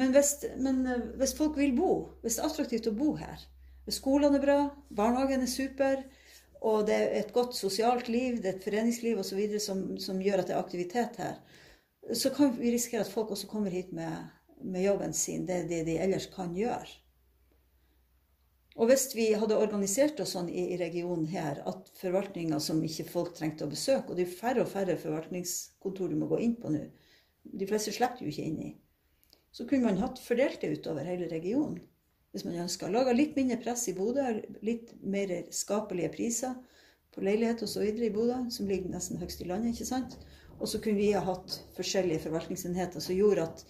men 0.00 0.16
hvis, 0.16 0.32
men 0.56 0.80
eh, 0.86 1.04
hvis 1.20 1.36
folk 1.36 1.60
vil 1.60 1.76
bo, 1.76 1.92
hvis 2.24 2.40
det 2.40 2.42
er 2.42 2.50
attraktivt 2.50 2.90
å 2.90 2.96
bo 2.96 3.12
her, 3.20 3.44
hvis 3.84 4.00
skolene 4.00 4.40
er 4.40 4.44
bra, 4.44 4.58
barnehagen 4.88 5.44
er 5.44 5.52
super, 5.52 6.02
og 6.60 6.86
det 6.88 6.94
er 6.96 7.12
et 7.20 7.32
godt 7.32 7.54
sosialt 7.56 8.08
liv, 8.10 8.38
det 8.42 8.50
er 8.50 8.56
et 8.56 8.64
foreningsliv 8.64 9.18
osv. 9.22 9.42
Som, 9.62 9.82
som 10.02 10.22
gjør 10.22 10.42
at 10.42 10.48
det 10.50 10.56
er 10.56 10.62
aktivitet 10.62 11.20
her, 11.22 11.36
så 12.14 12.32
kan 12.34 12.54
vi 12.56 12.72
risikere 12.72 13.04
at 13.04 13.12
folk 13.12 13.30
også 13.34 13.50
kommer 13.50 13.70
hit 13.70 13.92
med, 13.92 14.30
med 14.62 14.86
jobben 14.86 15.12
sin, 15.14 15.46
det 15.46 15.62
er 15.62 15.68
det 15.70 15.84
de 15.86 15.98
ellers 16.02 16.26
kan 16.34 16.54
gjøre. 16.56 16.88
Og 18.78 18.86
hvis 18.86 19.08
vi 19.16 19.32
hadde 19.34 19.58
organisert 19.58 20.20
oss 20.22 20.36
sånn 20.36 20.48
i, 20.52 20.68
i 20.74 20.78
regionen 20.78 21.26
her 21.30 21.58
at 21.66 21.88
forvaltninga 21.98 22.60
som 22.62 22.82
ikke 22.86 23.08
folk 23.10 23.32
trengte 23.34 23.66
å 23.66 23.72
besøke, 23.72 24.12
og 24.12 24.18
det 24.18 24.28
er 24.28 24.36
færre 24.38 24.62
og 24.62 24.70
færre 24.70 24.94
forvaltningskontor 25.00 26.12
du 26.12 26.18
må 26.20 26.28
gå 26.30 26.38
inn 26.44 26.54
på 26.60 26.70
nå, 26.70 26.84
de 27.58 27.66
fleste 27.66 27.94
slipper 27.94 28.22
du 28.22 28.30
ikke 28.30 28.46
inn 28.46 28.60
i, 28.68 28.70
så 29.50 29.66
kunne 29.66 29.90
man 29.90 29.98
hatt 30.02 30.20
fordelt 30.22 30.62
det 30.62 30.76
utover 30.78 31.06
hele 31.08 31.26
regionen. 31.30 31.80
Hvis 32.32 32.44
man 32.44 32.58
ønsker. 32.60 32.90
Lager 32.92 33.16
litt 33.16 33.36
mindre 33.38 33.56
press 33.62 33.86
i 33.88 33.94
Bodø, 33.96 34.24
litt 34.62 34.92
mer 35.00 35.32
skapelige 35.54 36.10
priser 36.12 36.56
på 37.14 37.24
leilighet 37.24 37.62
osv. 37.64 37.86
i 37.88 38.10
Bodø, 38.12 38.42
som 38.52 38.68
ligger 38.68 38.92
nesten 38.92 39.20
høgst 39.20 39.40
i 39.42 39.48
landet. 39.48 39.74
ikke 39.74 39.88
sant? 39.88 40.18
Og 40.58 40.68
så 40.68 40.80
kunne 40.82 40.98
vi 40.98 41.12
ha 41.14 41.22
hatt 41.24 41.60
forskjellige 41.76 42.26
forvaltningsenheter 42.26 43.00
som 43.00 43.16
gjorde 43.16 43.46
at 43.46 43.64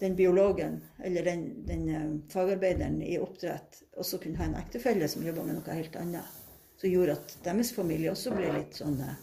den 0.00 0.16
biologen 0.16 0.80
eller 1.04 1.24
den, 1.24 1.66
den 1.66 1.88
eh, 1.88 2.12
fagarbeideren 2.32 3.02
i 3.04 3.18
oppdrett 3.20 3.82
også 4.00 4.18
kunne 4.22 4.40
ha 4.40 4.48
en 4.48 4.56
ektefelle 4.60 5.08
som 5.08 5.26
jobba 5.26 5.44
med 5.44 5.58
noe 5.58 5.76
helt 5.76 5.96
annet. 6.00 6.38
Som 6.80 6.88
gjorde 6.88 7.18
at 7.18 7.34
deres 7.44 7.74
familie 7.76 8.12
også 8.12 8.32
ble 8.32 8.48
litt 8.54 8.78
sånn 8.80 8.96
eh, 9.04 9.18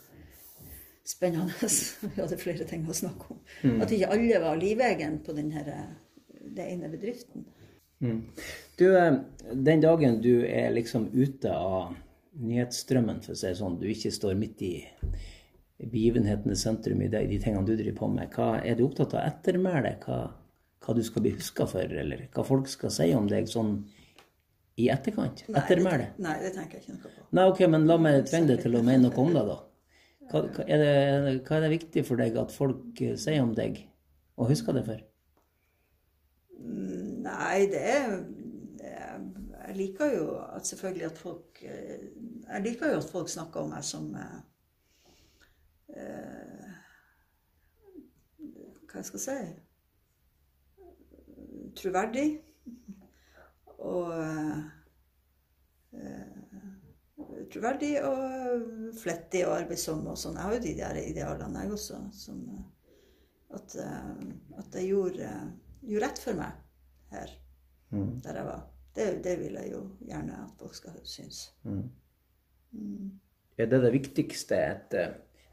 spennende. 1.08 1.70
Vi 2.14 2.22
hadde 2.22 2.40
flere 2.40 2.68
ting 2.70 2.86
å 2.86 2.96
snakke 2.96 3.34
om. 3.34 3.42
At 3.82 3.94
ikke 3.96 4.12
alle 4.14 4.42
var 4.44 4.62
livegen 4.62 5.22
på 5.26 5.36
den 5.38 5.50
her, 5.56 5.72
eh, 5.74 6.44
det 6.58 6.70
ene 6.76 6.92
bedriften. 6.94 7.48
Mm. 8.04 8.22
Du, 8.78 8.86
eh, 8.98 9.14
den 9.54 9.82
dagen 9.82 10.20
du 10.22 10.46
er 10.46 10.72
liksom 10.76 11.10
ute 11.14 11.54
av 11.54 11.96
nyhetsstrømmen, 12.38 13.22
for 13.26 13.34
å 13.34 13.40
si 13.40 13.50
det 13.50 13.58
sånn, 13.60 13.80
du 13.82 13.88
ikke 13.90 14.14
står 14.14 14.38
midt 14.38 14.62
i 14.66 14.74
begivenhetenes 15.78 16.64
sentrum 16.66 17.02
i 17.06 17.10
de, 17.12 17.24
de 17.30 17.40
tingene 17.42 17.66
du 17.66 17.76
driver 17.76 17.98
på 18.00 18.10
med, 18.14 18.34
hva 18.34 18.58
er 18.66 18.78
du 18.78 18.86
opptatt 18.88 19.16
av 19.18 19.26
ettermælet? 19.30 20.06
Hva, 20.06 20.20
hva 20.86 20.96
du 20.98 21.04
skal 21.06 21.26
bli 21.26 21.36
huska 21.38 21.68
for, 21.70 21.94
eller 22.04 22.28
hva 22.34 22.46
folk 22.46 22.70
skal 22.72 22.94
si 22.94 23.10
om 23.18 23.30
deg 23.30 23.50
sånn 23.50 23.80
i 24.78 24.90
etterkant? 24.94 25.46
Ettermælet? 25.50 26.18
nei, 26.22 26.38
det 26.44 26.54
tenker 26.58 26.78
jeg 26.78 26.86
ikke 26.86 26.98
noe 26.98 27.06
på. 27.06 27.28
Nei, 27.38 27.48
ok, 27.52 27.64
men 27.74 27.90
la 27.90 27.98
meg 28.02 28.24
tvinge 28.30 28.54
deg 28.54 28.64
til 28.66 28.78
å 28.78 28.86
mene 28.86 29.08
noe 29.08 29.24
om 29.24 29.34
det, 29.34 29.46
da. 29.50 29.60
Hva, 30.28 30.42
hva, 30.44 30.66
er 30.66 30.82
det, 30.84 31.36
hva 31.48 31.58
er 31.58 31.66
det 31.66 31.76
viktig 31.78 32.04
for 32.08 32.20
deg 32.20 32.36
at 32.42 32.54
folk 32.54 33.02
eh, 33.02 33.16
sier 33.20 33.46
om 33.46 33.54
deg, 33.58 33.80
og 34.38 34.52
husker 34.52 34.76
det 34.76 34.84
for? 34.86 35.06
Nei, 37.28 37.68
det 37.72 37.84
Jeg 39.68 39.76
liker 39.76 40.14
jo 40.16 40.28
at 40.40 40.68
selvfølgelig 40.68 41.06
at 41.06 41.18
folk 41.20 41.64
eh, 41.68 42.06
Jeg 42.48 42.62
liker 42.64 42.94
jo 42.94 42.98
at 43.02 43.10
folk 43.12 43.30
snakker 43.30 43.66
om 43.66 43.74
meg 43.76 43.84
som 43.84 44.06
eh, 44.16 44.38
Hva 48.88 49.04
jeg 49.04 49.22
si 49.22 49.38
Troverdig. 51.78 52.30
Og 53.86 54.14
eh, 54.18 54.62
Troverdig 57.54 57.92
og 58.08 58.24
flettig 58.98 59.44
og 59.46 59.54
arbeidsom 59.60 60.08
og 60.10 60.18
sånn. 60.18 60.40
Jeg 60.40 60.48
har 60.48 60.56
jo 60.56 60.64
de 60.64 60.74
der 60.80 61.02
idealene, 61.04 61.66
jeg 61.66 61.76
også. 61.76 62.00
Som, 62.18 62.40
at, 63.54 63.76
eh, 63.84 64.16
at 64.64 64.80
jeg 64.80 64.90
gjorde, 64.94 65.30
gjorde 65.84 66.06
rett 66.08 66.24
for 66.24 66.40
meg 66.40 66.64
her, 67.12 67.36
Mm. 67.92 68.20
der 68.24 68.36
jeg 68.36 68.46
var. 68.46 68.64
Det, 68.96 69.24
det 69.24 69.38
vil 69.40 69.54
jeg 69.54 69.72
jo 69.72 69.82
gjerne 70.04 70.34
at 70.44 70.60
folk 70.60 70.74
skal 70.76 70.92
synes. 71.08 71.54
Er 73.58 73.66
det 73.72 73.80
det 73.84 73.92
viktigste 73.94 74.58
et, 74.58 74.96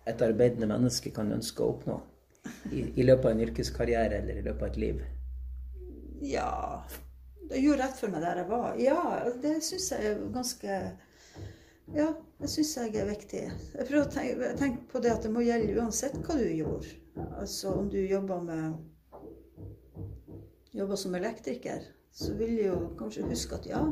et 0.07 0.23
arbeidende 0.27 0.67
menneske 0.67 1.13
kan 1.15 1.31
ønske 1.33 1.63
å 1.63 1.69
oppnå 1.77 2.01
i, 2.73 2.83
i 3.01 3.07
løpet 3.07 3.25
av 3.25 3.31
en 3.37 3.45
yrkeskarriere 3.47 4.19
eller 4.19 4.41
i 4.41 4.45
løpet 4.45 4.63
av 4.63 4.69
et 4.73 4.81
liv? 4.83 5.03
Ja 6.25 6.83
Det 7.51 7.61
gjorde 7.61 7.83
rett 7.85 7.99
for 8.01 8.09
meg 8.13 8.23
der 8.25 8.41
jeg 8.43 8.49
var. 8.49 8.75
Ja, 8.81 8.99
det 9.43 9.55
syns 9.65 9.91
jeg 9.93 10.11
er 10.11 10.21
ganske 10.33 10.79
Ja, 11.95 12.09
det 12.41 12.49
syns 12.51 12.71
jeg 12.81 12.97
er 12.97 13.09
viktig. 13.11 13.43
Jeg 13.77 13.87
prøver 13.89 14.07
å 14.07 14.11
tenke, 14.13 14.53
tenke 14.57 14.87
på 14.91 15.03
det 15.05 15.13
at 15.13 15.23
det 15.27 15.33
må 15.33 15.45
gjelde 15.45 15.77
uansett 15.79 16.17
hva 16.25 16.37
du 16.41 16.47
gjorde. 16.49 16.95
Altså 17.39 17.75
om 17.77 17.91
du 17.93 17.99
jobber 18.01 18.41
med 18.43 18.79
Jobber 20.75 20.97
som 20.99 21.15
elektriker, 21.15 21.85
så 22.11 22.33
vil 22.35 22.57
jeg 22.59 22.71
jo 22.73 22.79
kanskje 22.99 23.29
huske 23.31 23.59
at 23.59 23.67
ja, 23.71 23.83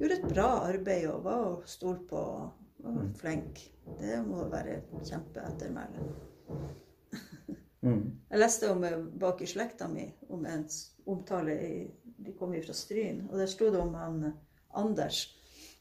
gjorde 0.00 0.18
et 0.18 0.26
bra 0.28 0.48
arbeid 0.68 1.06
og 1.08 1.22
var 1.24 1.46
stolt 1.68 2.02
på 2.10 2.20
og 2.20 2.96
var 2.96 3.06
flink. 3.16 3.62
Det 4.00 4.18
må 4.26 4.44
være 4.52 4.82
kjempeettermæle. 5.04 6.04
Mm. 7.80 8.00
Jeg 8.28 8.40
leste 8.42 8.68
om 8.68 8.82
eh, 8.84 8.96
bak 9.22 9.38
i 9.40 9.46
slekta 9.48 9.86
mi 9.88 10.02
om 10.28 10.42
en 10.44 10.66
omtale 11.08 11.54
i, 11.64 11.76
De 12.20 12.34
kom 12.36 12.52
jo 12.52 12.60
fra 12.66 12.74
Stryn. 12.76 13.22
Og 13.30 13.38
der 13.40 13.48
sto 13.48 13.70
det 13.72 13.80
om 13.80 13.94
han 13.96 14.18
eh, 14.28 14.34
Anders 14.76 15.22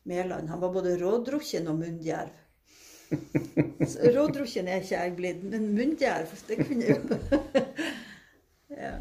Mæland. 0.08 0.48
Han 0.48 0.62
var 0.62 0.72
både 0.72 0.96
rådrukken 1.02 1.68
og 1.68 1.76
munndjerv. 1.82 2.32
Rådrukken 4.16 4.68
er 4.72 4.80
ikke 4.80 4.96
jeg 4.96 5.16
blitt, 5.18 5.44
men 5.44 5.74
munndjerv, 5.76 6.32
det 6.48 6.62
kunne 6.64 6.88
jeg 6.88 7.02
jo 7.04 7.20
Ja. 8.80 8.94